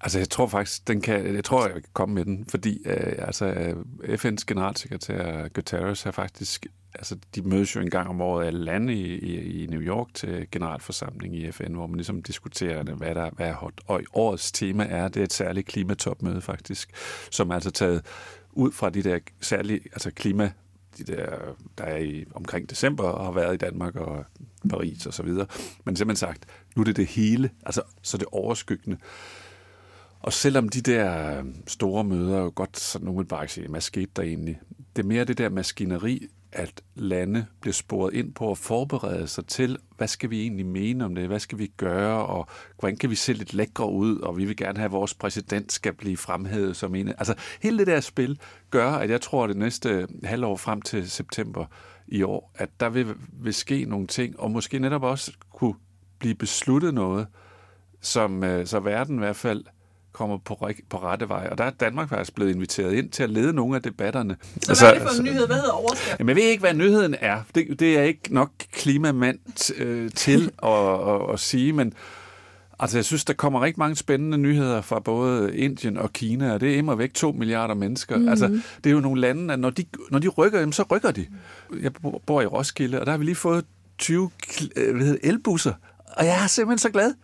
Altså, 0.00 0.18
jeg 0.18 0.30
tror 0.30 0.46
faktisk, 0.46 0.88
den 0.88 1.00
kan, 1.00 1.34
jeg 1.34 1.44
tror, 1.44 1.64
jeg 1.64 1.72
kan 1.72 1.82
komme 1.92 2.14
med 2.14 2.24
den, 2.24 2.46
fordi 2.48 2.82
øh, 2.86 3.14
altså, 3.18 3.74
FN's 4.02 4.44
generalsekretær 4.46 5.48
Guterres 5.48 6.02
har 6.02 6.10
faktisk, 6.10 6.66
altså, 6.94 7.16
de 7.34 7.42
mødes 7.42 7.76
jo 7.76 7.80
en 7.80 7.90
gang 7.90 8.08
om 8.08 8.20
året 8.20 8.46
alle 8.46 8.64
lande 8.64 8.94
i, 8.94 9.18
i, 9.18 9.64
i 9.64 9.66
New 9.66 9.80
York 9.80 10.08
til 10.14 10.46
generalforsamling 10.52 11.36
i 11.36 11.52
FN, 11.52 11.72
hvor 11.72 11.86
man 11.86 11.96
ligesom 11.96 12.22
diskuterer, 12.22 12.82
hvad 12.82 13.14
der 13.14 13.30
hvad 13.30 13.48
er 13.48 13.54
hot. 13.54 13.80
Og 13.86 14.00
årets 14.12 14.52
tema 14.52 14.86
er, 14.90 15.08
det 15.08 15.20
er 15.20 15.24
et 15.24 15.32
særligt 15.32 15.66
klimatopmøde 15.66 16.40
faktisk, 16.40 16.90
som 17.30 17.50
er 17.50 17.54
altså 17.54 17.70
taget 17.70 18.06
ud 18.52 18.72
fra 18.72 18.90
de 18.90 19.02
der 19.02 19.18
særlige, 19.40 19.80
altså 19.92 20.10
klima, 20.10 20.52
de 20.98 21.04
der, 21.04 21.26
der 21.78 21.84
er 21.84 21.98
i 21.98 22.24
omkring 22.34 22.70
december 22.70 23.04
og 23.04 23.24
har 23.24 23.32
været 23.32 23.54
i 23.54 23.56
Danmark 23.56 23.96
og 23.96 24.24
Paris 24.70 25.06
og 25.06 25.14
så 25.14 25.22
videre. 25.22 25.46
Men 25.84 25.96
simpelthen 25.96 26.28
sagt, 26.28 26.46
nu 26.76 26.80
er 26.82 26.84
det 26.84 26.96
det 26.96 27.06
hele, 27.06 27.50
altså 27.66 27.82
så 28.02 28.16
det 28.16 28.26
overskyggende. 28.32 28.98
Og 30.20 30.32
selvom 30.32 30.68
de 30.68 30.80
der 30.80 31.38
øh, 31.38 31.44
store 31.66 32.04
møder 32.04 32.38
jo 32.38 32.52
godt 32.54 32.78
sådan 32.78 33.08
umiddelbart 33.08 33.40
kan 33.40 33.48
sige, 33.48 33.68
hvad 33.68 33.80
skete 33.80 34.10
der 34.16 34.22
egentlig? 34.22 34.60
Det 34.96 35.02
er 35.02 35.06
mere 35.06 35.24
det 35.24 35.38
der 35.38 35.48
maskineri, 35.48 36.26
at 36.52 36.82
lande 36.94 37.46
bliver 37.60 37.72
sporet 37.72 38.14
ind 38.14 38.34
på 38.34 38.50
at 38.50 38.58
forberede 38.58 39.28
sig 39.28 39.46
til, 39.46 39.78
hvad 39.96 40.08
skal 40.08 40.30
vi 40.30 40.40
egentlig 40.40 40.66
mene 40.66 41.04
om 41.04 41.14
det? 41.14 41.26
Hvad 41.26 41.40
skal 41.40 41.58
vi 41.58 41.66
gøre? 41.76 42.26
Og 42.26 42.46
hvordan 42.78 42.96
kan 42.96 43.10
vi 43.10 43.14
se 43.14 43.32
lidt 43.32 43.54
lækre 43.54 43.90
ud? 43.90 44.18
Og 44.18 44.36
vi 44.36 44.44
vil 44.44 44.56
gerne 44.56 44.78
have, 44.78 44.84
at 44.84 44.92
vores 44.92 45.14
præsident 45.14 45.72
skal 45.72 45.92
blive 45.92 46.16
fremhævet 46.16 46.76
som 46.76 46.94
en. 46.94 47.08
Altså 47.08 47.34
hele 47.62 47.78
det 47.78 47.86
der 47.86 48.00
spil 48.00 48.40
gør, 48.70 48.90
at 48.90 49.10
jeg 49.10 49.20
tror, 49.20 49.44
at 49.44 49.48
det 49.48 49.56
næste 49.56 49.88
øh, 49.88 50.08
halvår 50.24 50.56
frem 50.56 50.82
til 50.82 51.10
september 51.10 51.64
i 52.06 52.22
år, 52.22 52.52
at 52.54 52.68
der 52.80 52.88
vil, 52.88 53.14
vil 53.32 53.54
ske 53.54 53.84
nogle 53.84 54.06
ting, 54.06 54.40
og 54.40 54.50
måske 54.50 54.78
netop 54.78 55.02
også 55.02 55.32
kunne 55.50 55.74
blive 56.18 56.34
besluttet 56.34 56.94
noget, 56.94 57.26
som 58.00 58.44
øh, 58.44 58.66
så 58.66 58.80
verden 58.80 59.16
i 59.16 59.18
hvert 59.18 59.36
fald 59.36 59.64
kommer 60.12 60.38
på, 60.38 60.68
på 60.90 60.96
rette 60.98 61.28
vej. 61.28 61.48
Og 61.50 61.58
der 61.58 61.64
er 61.64 61.70
Danmark 61.70 62.08
faktisk 62.08 62.34
blevet 62.34 62.54
inviteret 62.54 62.92
ind 62.92 63.10
til 63.10 63.22
at 63.22 63.30
lede 63.30 63.52
nogle 63.52 63.76
af 63.76 63.82
debatterne. 63.82 64.36
Så 64.62 64.70
altså, 64.70 64.84
hvad 64.84 64.94
er 64.94 64.98
det 64.98 65.08
for 65.08 65.18
en 65.18 65.24
nyhed? 65.24 65.46
Hvad 65.46 65.56
hedder 65.56 65.70
overskriften? 65.72 66.16
Jamen, 66.18 66.28
jeg 66.28 66.36
ved 66.36 66.50
ikke, 66.50 66.60
hvad 66.60 66.74
nyheden 66.74 67.14
er. 67.20 67.40
Det, 67.54 67.80
det 67.80 67.98
er 67.98 68.02
ikke 68.02 68.34
nok 68.34 68.50
klimamand 68.72 69.38
øh, 69.76 70.10
til 70.10 70.50
at, 70.62 71.08
at, 71.08 71.32
at 71.32 71.40
sige, 71.40 71.72
men 71.72 71.92
altså, 72.78 72.98
jeg 72.98 73.04
synes, 73.04 73.24
der 73.24 73.32
kommer 73.32 73.60
rigtig 73.62 73.78
mange 73.78 73.96
spændende 73.96 74.38
nyheder 74.38 74.80
fra 74.80 75.00
både 75.00 75.56
Indien 75.56 75.96
og 75.96 76.12
Kina, 76.12 76.52
og 76.52 76.60
det 76.60 76.74
er 76.74 76.78
immer 76.78 76.94
væk 76.94 77.14
to 77.14 77.32
milliarder 77.32 77.74
mennesker. 77.74 78.16
Mm. 78.18 78.28
Altså, 78.28 78.48
det 78.84 78.90
er 78.90 78.94
jo 78.94 79.00
nogle 79.00 79.20
lande, 79.20 79.54
at 79.54 79.60
når 79.60 79.70
de, 79.70 79.84
når 80.10 80.18
de 80.18 80.28
rykker, 80.28 80.58
jamen, 80.58 80.72
så 80.72 80.82
rykker 80.90 81.10
de. 81.10 81.26
Jeg 81.82 81.92
bor- 82.26 82.40
i 82.40 82.46
Roskilde, 82.46 83.00
og 83.00 83.06
der 83.06 83.12
har 83.12 83.18
vi 83.18 83.24
lige 83.24 83.34
fået 83.34 83.64
20 83.98 84.30
kl- 84.46 84.68
øh, 84.76 84.96
hvad 84.96 85.06
hedder, 85.06 85.20
elbusser, 85.30 85.72
og 86.16 86.24
jeg 86.26 86.42
er 86.42 86.46
simpelthen 86.46 86.78
så 86.78 86.90
glad. 86.90 87.14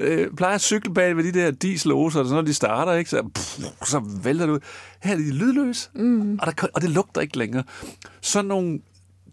Øh, 0.00 0.30
plejer 0.36 0.54
at 0.54 0.60
cykle 0.60 0.94
bag 0.94 1.16
ved 1.16 1.24
de 1.24 1.32
der 1.32 1.50
dieseloser, 1.50 2.24
så 2.24 2.34
når 2.34 2.42
de 2.42 2.54
starter, 2.54 2.92
ikke, 2.92 3.10
så, 3.10 3.22
pff, 3.34 3.58
så 3.86 4.02
vælter 4.24 4.46
det 4.46 4.52
ud. 4.52 4.60
Her 5.02 5.12
er 5.12 5.16
de 5.16 5.32
lydløse, 5.32 5.90
mm. 5.94 6.38
og, 6.42 6.46
der, 6.46 6.66
og 6.74 6.82
det 6.82 6.90
lugter 6.90 7.20
ikke 7.20 7.38
længere. 7.38 7.64
Så 8.20 8.42
nogle, 8.42 8.80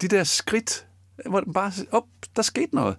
de 0.01 0.07
der 0.07 0.23
skridt, 0.23 0.85
hvor 1.25 1.43
bare, 1.53 1.71
op, 1.91 2.05
der 2.35 2.41
skete 2.41 2.75
noget. 2.75 2.95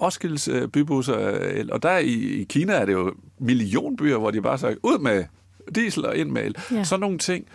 Roskildes 0.00 0.48
øh, 0.48 0.68
bybusser, 0.68 1.38
øh, 1.40 1.64
og 1.72 1.82
der 1.82 1.98
i, 1.98 2.12
i 2.12 2.44
Kina 2.44 2.72
er 2.72 2.84
det 2.84 2.92
jo 2.92 3.14
millionbyer, 3.38 4.16
hvor 4.16 4.30
de 4.30 4.42
bare 4.42 4.58
siger, 4.58 4.74
ud 4.82 4.98
med 4.98 5.24
diesel 5.74 6.06
og 6.06 6.16
ind 6.16 6.30
med 6.30 6.44
el. 6.44 6.56
Ja. 6.70 6.84
Sådan 6.84 7.00
nogle 7.00 7.18
ting, 7.18 7.46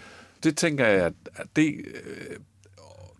det 0.43 0.57
tænker 0.57 0.87
jeg, 0.87 1.05
at 1.05 1.13
det, 1.55 1.75
øh, 1.85 2.35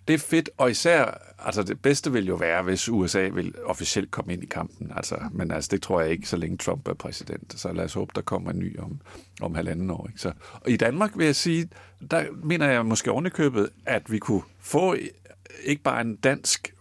det 0.09 0.15
er 0.15 0.19
fedt, 0.19 0.49
og 0.57 0.71
især, 0.71 1.17
altså 1.39 1.63
det 1.63 1.81
bedste 1.81 2.11
vil 2.11 2.27
jo 2.27 2.35
være, 2.35 2.63
hvis 2.63 2.89
USA 2.89 3.29
vil 3.33 3.53
officielt 3.65 4.11
komme 4.11 4.33
ind 4.33 4.43
i 4.43 4.45
kampen, 4.45 4.91
altså, 4.95 5.15
men 5.31 5.51
altså 5.51 5.69
det 5.71 5.81
tror 5.81 6.01
jeg 6.01 6.11
ikke, 6.11 6.29
så 6.29 6.37
længe 6.37 6.57
Trump 6.57 6.87
er 6.87 6.93
præsident, 6.93 7.53
så 7.59 7.73
lad 7.73 7.83
os 7.83 7.93
håbe, 7.93 8.11
der 8.15 8.21
kommer 8.21 8.51
en 8.51 8.59
ny 8.59 8.79
om, 8.79 9.01
om 9.41 9.55
halvanden 9.55 9.89
år. 9.89 10.07
Ikke? 10.07 10.21
Så, 10.21 10.31
og 10.53 10.69
i 10.69 10.77
Danmark 10.77 11.17
vil 11.17 11.25
jeg 11.25 11.35
sige, 11.35 11.69
der 12.11 12.23
mener 12.43 12.69
jeg 12.69 12.85
måske 12.85 13.11
ovenikøbet, 13.11 13.69
at 13.85 14.11
vi 14.11 14.19
kunne 14.19 14.41
få 14.59 14.95
ikke 15.63 15.83
bare 15.83 16.01
en 16.01 16.15
dansk 16.15 16.73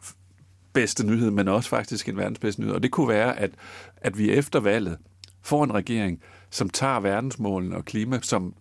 bedste 0.72 1.06
nyhed, 1.06 1.30
men 1.30 1.48
også 1.48 1.68
faktisk 1.68 2.08
en 2.08 2.16
verdens 2.16 2.38
bedste 2.38 2.60
nyhed, 2.60 2.74
og 2.74 2.82
det 2.82 2.90
kunne 2.90 3.08
være, 3.08 3.38
at, 3.38 3.50
at 3.96 4.18
vi 4.18 4.30
efter 4.30 4.60
valget 4.60 4.98
får 5.42 5.64
en 5.64 5.74
regering, 5.74 6.22
som 6.50 6.70
tager 6.70 7.00
verdensmålene 7.00 7.76
og 7.76 7.84
klima 7.84 8.18
som, 8.22 8.54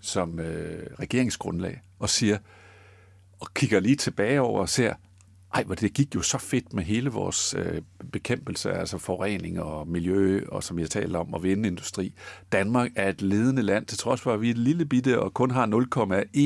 som 0.00 0.38
øh, 0.40 0.86
regeringsgrundlag 1.00 1.80
og 1.98 2.10
siger, 2.10 2.38
og 3.42 3.54
kigger 3.54 3.80
lige 3.80 3.96
tilbage 3.96 4.40
over 4.40 4.60
og 4.60 4.68
ser, 4.68 4.94
ej, 5.54 5.64
hvor 5.64 5.74
det 5.74 5.94
gik 5.94 6.14
jo 6.14 6.22
så 6.22 6.38
fedt 6.38 6.72
med 6.72 6.84
hele 6.84 7.10
vores 7.10 7.54
øh, 7.58 7.82
bekæmpelse, 8.12 8.72
altså 8.72 8.98
forurening 8.98 9.60
og 9.60 9.88
miljø, 9.88 10.44
og 10.48 10.64
som 10.64 10.78
jeg 10.78 10.90
talte 10.90 11.16
om, 11.16 11.34
og 11.34 11.42
vindindustri. 11.42 12.14
Danmark 12.52 12.90
er 12.96 13.08
et 13.08 13.22
ledende 13.22 13.62
land, 13.62 13.86
til 13.86 13.98
trods 13.98 14.20
for, 14.20 14.32
at 14.32 14.40
vi 14.40 14.46
er 14.46 14.50
et 14.50 14.58
lille 14.58 14.84
bitte 14.84 15.20
og 15.20 15.34
kun 15.34 15.50
har 15.50 15.66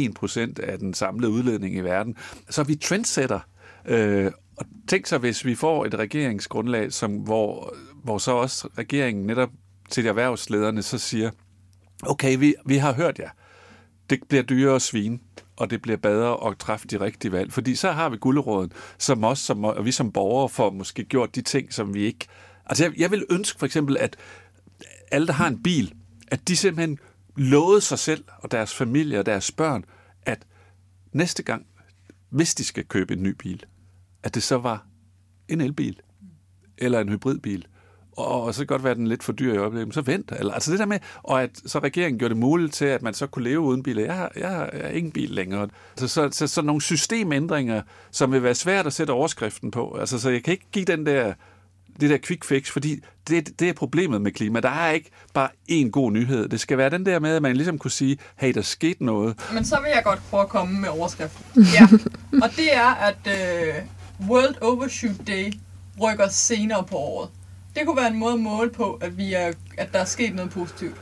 0,1 0.08 0.12
procent 0.12 0.58
af 0.58 0.78
den 0.78 0.94
samlede 0.94 1.32
udledning 1.32 1.76
i 1.76 1.80
verden. 1.80 2.16
Så 2.50 2.62
vi 2.62 2.74
trendsetter. 2.74 3.40
Øh, 3.86 4.32
og 4.56 4.66
tænk 4.88 5.06
så, 5.06 5.18
hvis 5.18 5.44
vi 5.44 5.54
får 5.54 5.86
et 5.86 5.94
regeringsgrundlag, 5.94 6.92
som, 6.92 7.12
hvor, 7.12 7.74
hvor 8.04 8.18
så 8.18 8.32
også 8.32 8.68
regeringen 8.78 9.26
netop 9.26 9.50
til 9.90 10.04
de 10.04 10.08
erhvervslederne 10.08 10.82
så 10.82 10.98
siger, 10.98 11.30
okay, 12.02 12.38
vi, 12.38 12.54
vi 12.66 12.76
har 12.76 12.92
hørt 12.92 13.18
jer. 13.18 13.30
Det 14.10 14.20
bliver 14.28 14.42
dyrere 14.42 14.74
at 14.74 14.82
svine, 14.82 15.18
og 15.56 15.70
det 15.70 15.82
bliver 15.82 15.96
bedre 15.96 16.48
at 16.50 16.58
træffe 16.58 16.86
de 16.86 17.00
rigtige 17.00 17.32
valg. 17.32 17.52
Fordi 17.52 17.74
så 17.74 17.92
har 17.92 18.08
vi 18.08 18.16
gulderåden, 18.16 18.72
som 18.98 19.24
os, 19.24 19.38
som, 19.38 19.64
og 19.64 19.84
vi 19.84 19.92
som 19.92 20.12
borgere 20.12 20.48
får 20.48 20.70
måske 20.70 21.04
gjort 21.04 21.34
de 21.34 21.42
ting, 21.42 21.72
som 21.72 21.94
vi 21.94 22.02
ikke... 22.02 22.26
Altså 22.66 22.84
jeg, 22.84 22.98
jeg 22.98 23.10
vil 23.10 23.26
ønske 23.30 23.58
for 23.58 23.66
eksempel, 23.66 23.96
at 23.96 24.16
alle, 25.10 25.26
der 25.26 25.32
har 25.32 25.48
en 25.48 25.62
bil, 25.62 25.94
at 26.28 26.48
de 26.48 26.56
simpelthen 26.56 26.98
lovede 27.36 27.80
sig 27.80 27.98
selv 27.98 28.24
og 28.38 28.50
deres 28.50 28.74
familie 28.74 29.18
og 29.18 29.26
deres 29.26 29.52
børn, 29.52 29.84
at 30.22 30.46
næste 31.12 31.42
gang, 31.42 31.66
hvis 32.30 32.54
de 32.54 32.64
skal 32.64 32.84
købe 32.84 33.14
en 33.14 33.22
ny 33.22 33.34
bil, 33.38 33.64
at 34.22 34.34
det 34.34 34.42
så 34.42 34.58
var 34.58 34.86
en 35.48 35.60
elbil 35.60 36.00
eller 36.78 37.00
en 37.00 37.08
hybridbil. 37.08 37.66
Og, 38.16 38.42
og 38.42 38.54
så 38.54 38.58
kan 38.58 38.62
det 38.62 38.68
godt 38.68 38.84
være, 38.84 38.90
at 38.90 38.96
den 38.96 39.06
er 39.06 39.08
lidt 39.08 39.22
for 39.22 39.32
dyr 39.32 39.54
i 39.54 39.56
øjeblikket, 39.56 39.86
men 39.86 39.92
så 39.92 40.00
vent. 40.00 40.32
Eller, 40.38 40.52
altså 40.52 40.70
det 40.70 40.78
der 40.78 40.86
med, 40.86 40.98
og 41.22 41.42
at 41.42 41.50
så 41.66 41.78
regeringen 41.78 42.18
gjorde 42.18 42.34
det 42.34 42.40
muligt 42.40 42.74
til, 42.74 42.84
at 42.84 43.02
man 43.02 43.14
så 43.14 43.26
kunne 43.26 43.44
leve 43.44 43.60
uden 43.60 43.82
bil. 43.82 43.96
Jeg 43.96 44.14
har, 44.14 44.32
jeg 44.36 44.48
har, 44.48 44.70
jeg 44.72 44.82
har 44.82 44.88
ingen 44.90 45.12
bil 45.12 45.30
længere. 45.30 45.68
Så, 45.96 46.08
så, 46.08 46.28
så, 46.32 46.46
så 46.46 46.62
nogle 46.62 46.82
systemændringer, 46.82 47.82
som 48.10 48.32
vil 48.32 48.42
være 48.42 48.54
svært 48.54 48.86
at 48.86 48.92
sætte 48.92 49.10
overskriften 49.10 49.70
på. 49.70 49.96
Altså, 50.00 50.18
så 50.18 50.30
jeg 50.30 50.44
kan 50.44 50.52
ikke 50.52 50.66
give 50.72 50.84
den 50.84 51.06
der 51.06 51.32
det 52.00 52.10
der 52.10 52.18
quick 52.26 52.44
fix, 52.44 52.70
fordi 52.70 53.00
det, 53.28 53.60
det 53.60 53.68
er 53.68 53.72
problemet 53.72 54.22
med 54.22 54.32
klima. 54.32 54.60
Der 54.60 54.68
er 54.68 54.90
ikke 54.90 55.10
bare 55.34 55.48
én 55.70 55.90
god 55.90 56.12
nyhed. 56.12 56.48
Det 56.48 56.60
skal 56.60 56.78
være 56.78 56.90
den 56.90 57.06
der 57.06 57.18
med, 57.18 57.36
at 57.36 57.42
man 57.42 57.56
ligesom 57.56 57.78
kunne 57.78 57.90
sige, 57.90 58.18
hey, 58.36 58.54
der 58.54 58.62
skete 58.62 59.04
noget. 59.04 59.36
Men 59.54 59.64
så 59.64 59.80
vil 59.80 59.90
jeg 59.94 60.02
godt 60.04 60.20
prøve 60.30 60.42
at 60.42 60.48
komme 60.48 60.80
med 60.80 60.88
overskriften. 60.88 61.44
Ja. 61.74 61.88
Og 62.42 62.50
det 62.56 62.76
er, 62.76 62.94
at 62.94 63.16
uh, 63.26 64.28
World 64.28 64.62
Overshoot 64.62 65.26
Day 65.26 65.52
rykker 66.02 66.28
senere 66.28 66.84
på 66.84 66.96
året. 66.96 67.30
Det 67.78 67.86
kunne 67.86 67.96
være 67.96 68.10
en 68.10 68.18
måde 68.18 68.32
at 68.32 68.40
måle 68.40 68.70
på, 68.70 68.94
at, 69.02 69.18
vi 69.18 69.32
er, 69.32 69.52
at 69.78 69.92
der 69.92 69.98
er 69.98 70.04
sket 70.04 70.34
noget 70.34 70.50
positivt. 70.50 70.94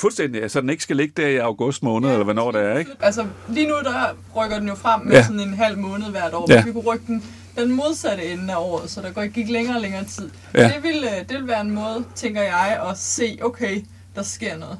Fuldstændig, 0.00 0.50
så 0.50 0.60
den 0.60 0.70
ikke 0.70 0.82
skal 0.82 0.96
ligge 0.96 1.22
der 1.22 1.28
i 1.28 1.36
august 1.36 1.82
måned, 1.82 2.08
ja, 2.08 2.12
eller 2.14 2.24
hvornår 2.24 2.50
det 2.50 2.60
er, 2.60 2.78
ikke? 2.78 2.90
Altså, 3.00 3.26
lige 3.48 3.66
nu 3.68 3.74
der 3.74 4.16
rykker 4.36 4.58
den 4.58 4.68
jo 4.68 4.74
frem 4.74 5.00
med 5.06 5.12
Ja. 5.12 5.22
sådan 5.22 5.40
en 5.40 5.54
halv 5.54 5.78
måned 5.78 6.10
hvert 6.10 6.34
år. 6.34 6.52
Ja. 6.52 6.64
Vi 6.64 6.72
kunne 6.72 6.82
rykke 6.84 7.06
den 7.06 7.24
den 7.58 7.72
modsatte 7.72 8.24
ende 8.24 8.52
af 8.52 8.56
året, 8.58 8.90
så 8.90 9.02
der 9.02 9.12
går- 9.12 9.26
gik 9.26 9.48
længere 9.48 9.76
og 9.76 9.80
længere 9.82 10.04
tid. 10.04 10.30
Ja. 10.54 10.62
Det, 10.74 10.82
vil, 10.82 11.04
øh, 11.04 11.28
det 11.28 11.38
vil 11.38 11.48
være 11.48 11.60
en 11.60 11.70
måde, 11.70 12.04
tænker 12.14 12.42
jeg, 12.42 12.80
at 12.90 12.98
se, 12.98 13.38
okay, 13.42 13.84
der 14.14 14.22
sker 14.22 14.56
noget. 14.58 14.78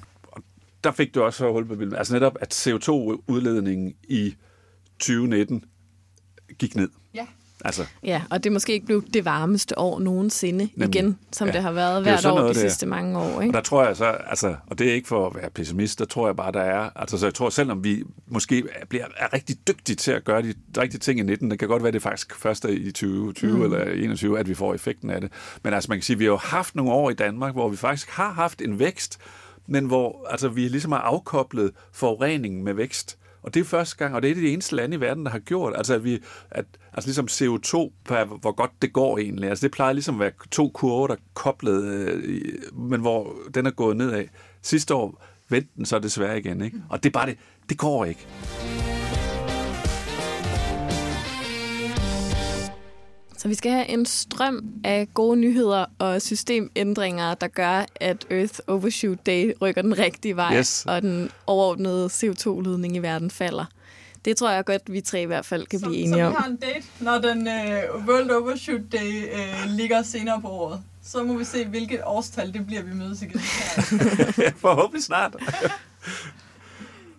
Der 0.85 0.93
fik 0.93 1.15
du 1.15 1.23
også 1.23 1.53
hul 1.53 1.67
på 1.69 1.75
bilden. 1.77 1.97
Altså 1.97 2.13
netop, 2.13 2.37
at 2.41 2.55
CO2-udledningen 2.67 3.95
i 4.09 4.35
2019 4.99 5.65
gik 6.59 6.77
ned. 6.77 6.89
Altså, 7.65 7.85
Ja, 8.05 8.23
og 8.31 8.45
det 8.45 8.51
er 8.51 8.53
måske 8.53 8.73
ikke 8.73 8.87
blevet 8.87 9.05
det 9.15 9.25
varmeste 9.25 9.79
år 9.79 9.99
nogensinde 10.01 10.69
Nemlig. 10.77 10.97
Igen, 11.01 11.19
som 11.33 11.47
Ja. 11.49 11.53
det 11.53 11.63
har 11.63 11.73
været 11.73 11.97
er 11.97 12.03
hvert 12.03 12.27
år 12.27 12.49
de 12.49 12.55
sidste 12.55 12.87
mange 12.87 13.19
år. 13.19 13.37
Og 13.37 13.43
Ikke? 13.45 13.55
der 13.55 13.61
tror 13.61 13.85
jeg 13.87 13.97
så, 13.97 14.05
altså, 14.05 14.55
og 14.67 14.79
det 14.79 14.89
er 14.91 14.95
ikke 14.95 15.09
for 15.09 15.27
at 15.27 15.35
være 15.35 15.51
pessimist, 15.51 15.99
der 15.99 16.05
tror 16.05 16.29
jeg 16.29 16.37
bare, 16.37 16.53
der 16.53 16.61
er, 16.61 16.91
altså 16.97 17.19
så 17.19 17.27
jeg 17.27 17.35
tror, 17.35 17.51
selvom 17.51 17.85
vi 17.85 18.03
måske 18.27 18.59
er- 18.81 18.87
bliver, 18.87 19.05
er 19.17 19.33
rigtig 19.33 19.57
dygtige 19.69 19.97
til 19.97 20.11
at 20.13 20.25
gøre 20.25 20.43
de 20.43 20.55
rigtige 20.79 20.99
ting 21.01 21.21
i 21.21 21.23
19, 21.23 21.51
det 21.51 21.59
kan 21.59 21.69
godt 21.69 21.83
være, 21.83 21.93
det 21.93 21.99
er 21.99 22.03
faktisk 22.03 22.35
først 22.37 22.65
i 22.65 22.91
2020 22.93 23.57
mm. 23.57 23.63
eller 23.63 23.85
21, 23.85 24.39
at 24.39 24.49
vi 24.49 24.55
får 24.55 24.75
effekten 24.75 25.11
af 25.11 25.21
det. 25.21 25.31
Men 25.65 25.75
altså 25.75 25.89
man 25.89 25.99
kan 25.99 26.03
sige, 26.03 26.19
vi 26.19 26.25
har 26.25 26.31
jo 26.31 26.37
haft 26.37 26.75
nogle 26.75 26.93
år 26.93 27.11
i 27.11 27.15
Danmark, 27.15 27.53
hvor 27.55 27.69
vi 27.69 27.77
faktisk 27.77 28.11
har 28.11 28.33
haft 28.33 28.63
en 28.63 28.79
vækst, 28.79 29.19
men 29.67 29.85
hvor 29.87 30.27
altså, 30.31 30.49
vi 30.49 30.69
ligesom 30.69 30.93
har 30.93 30.99
afkoblet 31.01 31.71
forureningen 31.93 32.65
med 32.65 32.75
vækst. 32.75 33.19
Og 33.43 33.55
det 33.55 33.61
er 33.61 33.65
første 33.65 33.97
gang, 33.97 34.15
og 34.15 34.23
det 34.23 34.31
er 34.31 34.35
det 34.35 34.53
eneste 34.53 34.77
land 34.77 34.95
i 34.95 34.97
verden, 34.97 35.25
der 35.25 35.31
har 35.31 35.39
gjort, 35.39 35.73
altså 35.77 35.95
at 35.95 36.05
vi, 36.05 36.23
at, 36.51 36.65
altså 36.93 37.09
ligesom 37.09 37.27
CO2, 37.31 37.93
per, 38.05 38.25
hvor 38.25 38.53
godt 38.53 38.71
det 38.83 38.93
går 38.93 39.19
egentlig. 39.19 39.49
Altså 39.49 39.67
det 39.67 39.73
plejer 39.73 39.93
ligesom 39.93 40.15
at 40.15 40.21
være 40.21 40.33
to 40.51 40.69
kurver, 40.69 41.07
der 41.07 41.17
koblede, 41.35 42.07
koblet, 42.07 42.25
øh, 42.25 42.79
men 42.79 43.01
hvor 43.01 43.37
den 43.55 43.67
er 43.67 43.71
gået 43.71 43.97
nedad. 43.97 44.25
Sidste 44.63 44.95
år 44.95 45.25
vendte 45.49 45.71
den 45.77 45.85
så 45.85 45.99
desværre 45.99 46.39
igen, 46.39 46.63
ikke? 46.63 46.83
Og 46.89 47.03
det 47.03 47.09
er 47.09 47.13
bare 47.13 47.27
det, 47.27 47.37
det 47.69 47.79
går 47.79 48.05
ikke. 48.05 48.27
Så 53.43 53.49
vi 53.49 53.55
skal 53.55 53.73
have 53.73 53.89
en 53.89 54.07
strøm 54.07 54.65
af 54.85 55.09
gode 55.15 55.37
nyheder 55.37 55.85
og 55.99 56.23
systemændringer, 56.23 57.35
der 57.35 57.49
gør, 57.49 57.85
at 58.01 58.27
Earth 58.31 58.59
Overshoot 58.67 59.27
Day 59.27 59.53
rykker 59.63 59.83
den 59.83 59.99
rigtige 59.99 60.37
vej, 60.37 60.59
Yes. 60.59 60.85
og 60.89 61.03
den 61.03 61.31
overordnede 61.47 62.07
CO2-udledning 62.07 62.97
i 62.97 62.99
verden 62.99 63.31
falder. 63.31 63.65
Det 64.25 64.37
tror 64.37 64.51
jeg 64.51 64.65
godt, 64.65 64.83
vi 64.93 65.01
tre 65.01 65.23
i 65.23 65.25
hvert 65.25 65.47
fald 65.47 65.67
kan 65.67 65.81
Så, 65.81 65.87
blive 65.87 65.99
så 66.03 66.07
enige 66.09 66.17
vi 66.21 66.27
om. 66.27 66.35
har 66.35 66.47
en 66.47 66.57
date, 66.57 66.85
når 67.01 67.19
den 67.19 67.39
uh, 67.39 68.07
World 68.09 68.31
Overshoot 68.31 68.81
Day 68.93 69.33
uh, 69.35 69.71
ligger 69.71 70.03
senere 70.03 70.41
på 70.41 70.49
året. 70.49 70.81
Så 71.05 71.23
må 71.23 71.39
vi 71.39 71.45
se, 71.45 71.65
hvilket 71.67 72.01
årstal 72.05 72.53
det 72.55 72.67
bliver, 72.67 72.83
vi 72.83 72.95
mødes 72.95 73.23
igen. 73.23 73.41
Forhåbentlig 74.65 75.05
snart. 75.05 75.37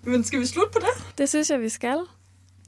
Men 0.03 0.23
skal 0.23 0.39
vi 0.39 0.45
slutte 0.45 0.71
på 0.73 0.79
det? 0.79 1.17
Det 1.17 1.29
synes 1.29 1.49
jeg, 1.49 1.61
vi 1.61 1.69
skal. 1.69 1.97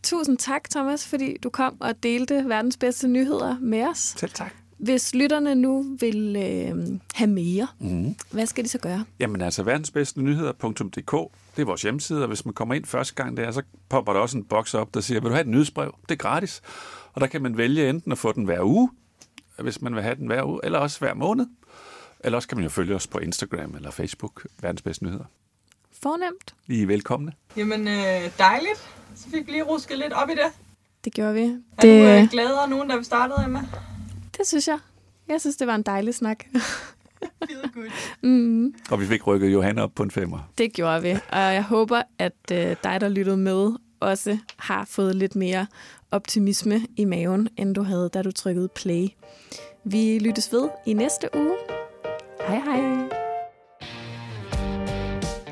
Tusind 0.06 0.38
tak, 0.38 0.70
Thomas, 0.70 1.08
fordi 1.08 1.38
du 1.44 1.50
kom 1.50 1.78
og 1.82 2.04
delte 2.04 2.44
verdens 2.48 2.78
bedste 2.78 3.08
nyheder 3.08 3.56
med 3.62 3.88
os. 3.88 3.98
Selv 3.98 4.32
tak. 4.32 4.54
Hvis 4.78 5.16
lytterne 5.16 5.56
nu 5.56 5.98
vil 6.00 6.36
øh, 6.36 7.00
have 7.14 7.28
mere, 7.30 7.68
Mm. 7.80 8.16
hvad 8.32 8.46
skal 8.46 8.64
de 8.64 8.70
så 8.70 8.78
gøre? 8.80 9.04
Jamen 9.20 9.42
altså, 9.42 9.64
verdensbedstenyheder.dk, 9.64 11.32
det 11.56 11.62
er 11.62 11.66
vores 11.66 11.82
hjemmeside, 11.82 12.22
og 12.22 12.28
hvis 12.28 12.46
man 12.46 12.54
kommer 12.54 12.76
ind 12.76 12.86
første 12.86 13.14
gang 13.16 13.38
der, 13.38 13.52
så 13.52 13.62
popper 13.90 14.14
der 14.14 14.20
også 14.20 14.38
en 14.38 14.44
boks 14.44 14.74
op, 14.74 14.94
der 14.94 15.00
siger, 15.02 15.20
vil 15.20 15.30
du 15.30 15.34
have 15.36 15.42
et 15.42 15.48
nyhedsbrev? 15.48 15.96
Det 16.02 16.12
er 16.12 16.16
gratis. 16.16 16.62
Og 17.14 17.22
der 17.22 17.28
kan 17.28 17.42
man 17.42 17.58
vælge 17.58 17.90
enten 17.90 18.12
at 18.12 18.18
få 18.18 18.32
den 18.32 18.44
hver 18.46 18.62
uge, 18.64 18.90
hvis 19.60 19.82
man 19.82 19.96
vil 19.96 20.04
have 20.04 20.16
den 20.16 20.28
hver 20.28 20.44
uge, 20.44 20.60
eller 20.64 20.80
også 20.80 21.00
hver 21.00 21.14
måned. 21.14 21.46
Eller 22.20 22.36
også 22.38 22.48
kan 22.48 22.58
man 22.58 22.64
jo 22.64 22.70
følge 22.70 22.96
os 22.96 23.08
på 23.08 23.20
Instagram 23.20 23.76
eller 23.76 23.92
Facebook, 23.92 24.46
Verdens 24.62 24.82
Bedste 24.82 25.04
Nyheder. 25.06 25.26
Fornemt. 26.04 26.56
I 26.68 26.82
er 26.82 26.88
velkomne. 26.88 27.32
Jamen, 27.58 27.88
øh, 27.88 28.30
dejligt. 28.38 28.90
Så 29.16 29.30
fik 29.30 29.48
vi 29.48 29.52
lige 29.52 29.64
rusket 29.64 29.98
lidt 30.00 30.14
op 30.14 30.30
i 30.30 30.32
det. 30.32 30.52
Det 31.06 31.14
gjorde 31.14 31.34
vi. 31.34 31.42
Er 31.42 31.82
Det, 31.82 32.04
du 32.04 32.24
øh, 32.24 32.30
gladere 32.32 32.70
nu, 32.70 32.82
end 32.82 32.90
da 32.92 32.98
vi 32.98 33.04
startede, 33.04 33.38
Emma? 33.46 33.60
det 34.38 34.48
synes 34.48 34.68
jeg. 34.68 34.80
Jeg 35.28 35.42
synes, 35.42 35.56
det 35.56 35.68
var 35.68 35.76
en 35.76 35.82
dejlig 35.84 36.16
snak. 36.16 36.44
Mm, 38.22 38.74
Og 38.92 39.00
vi 39.00 39.06
fik 39.06 39.28
rykket 39.28 39.54
Johanna 39.54 39.82
op 39.84 39.92
på 39.96 40.04
en 40.04 40.12
femmer. 40.12 40.40
det 40.58 40.74
gjorde 40.74 41.02
vi. 41.02 41.12
Og 41.12 41.40
jeg 41.40 41.64
håber, 41.64 42.02
at 42.20 42.34
øh, 42.52 42.76
dig, 42.84 43.02
der 43.02 43.10
lyttede 43.10 43.38
med, 43.38 43.72
også 44.00 44.38
har 44.58 44.86
fået 44.86 45.16
lidt 45.16 45.36
mere 45.36 45.68
optimisme 46.12 46.82
i 46.98 47.06
maven, 47.06 47.50
end 47.58 47.76
du 47.76 47.84
havde, 47.84 48.10
da 48.14 48.22
du 48.22 48.32
trykkede 48.32 48.68
play. 48.68 49.08
Vi 49.84 50.20
lyttes 50.20 50.52
ved 50.54 50.70
i 50.86 50.94
næste 50.94 51.30
uge. 51.36 51.56
Hej 52.48 52.60
hej. 52.60 53.10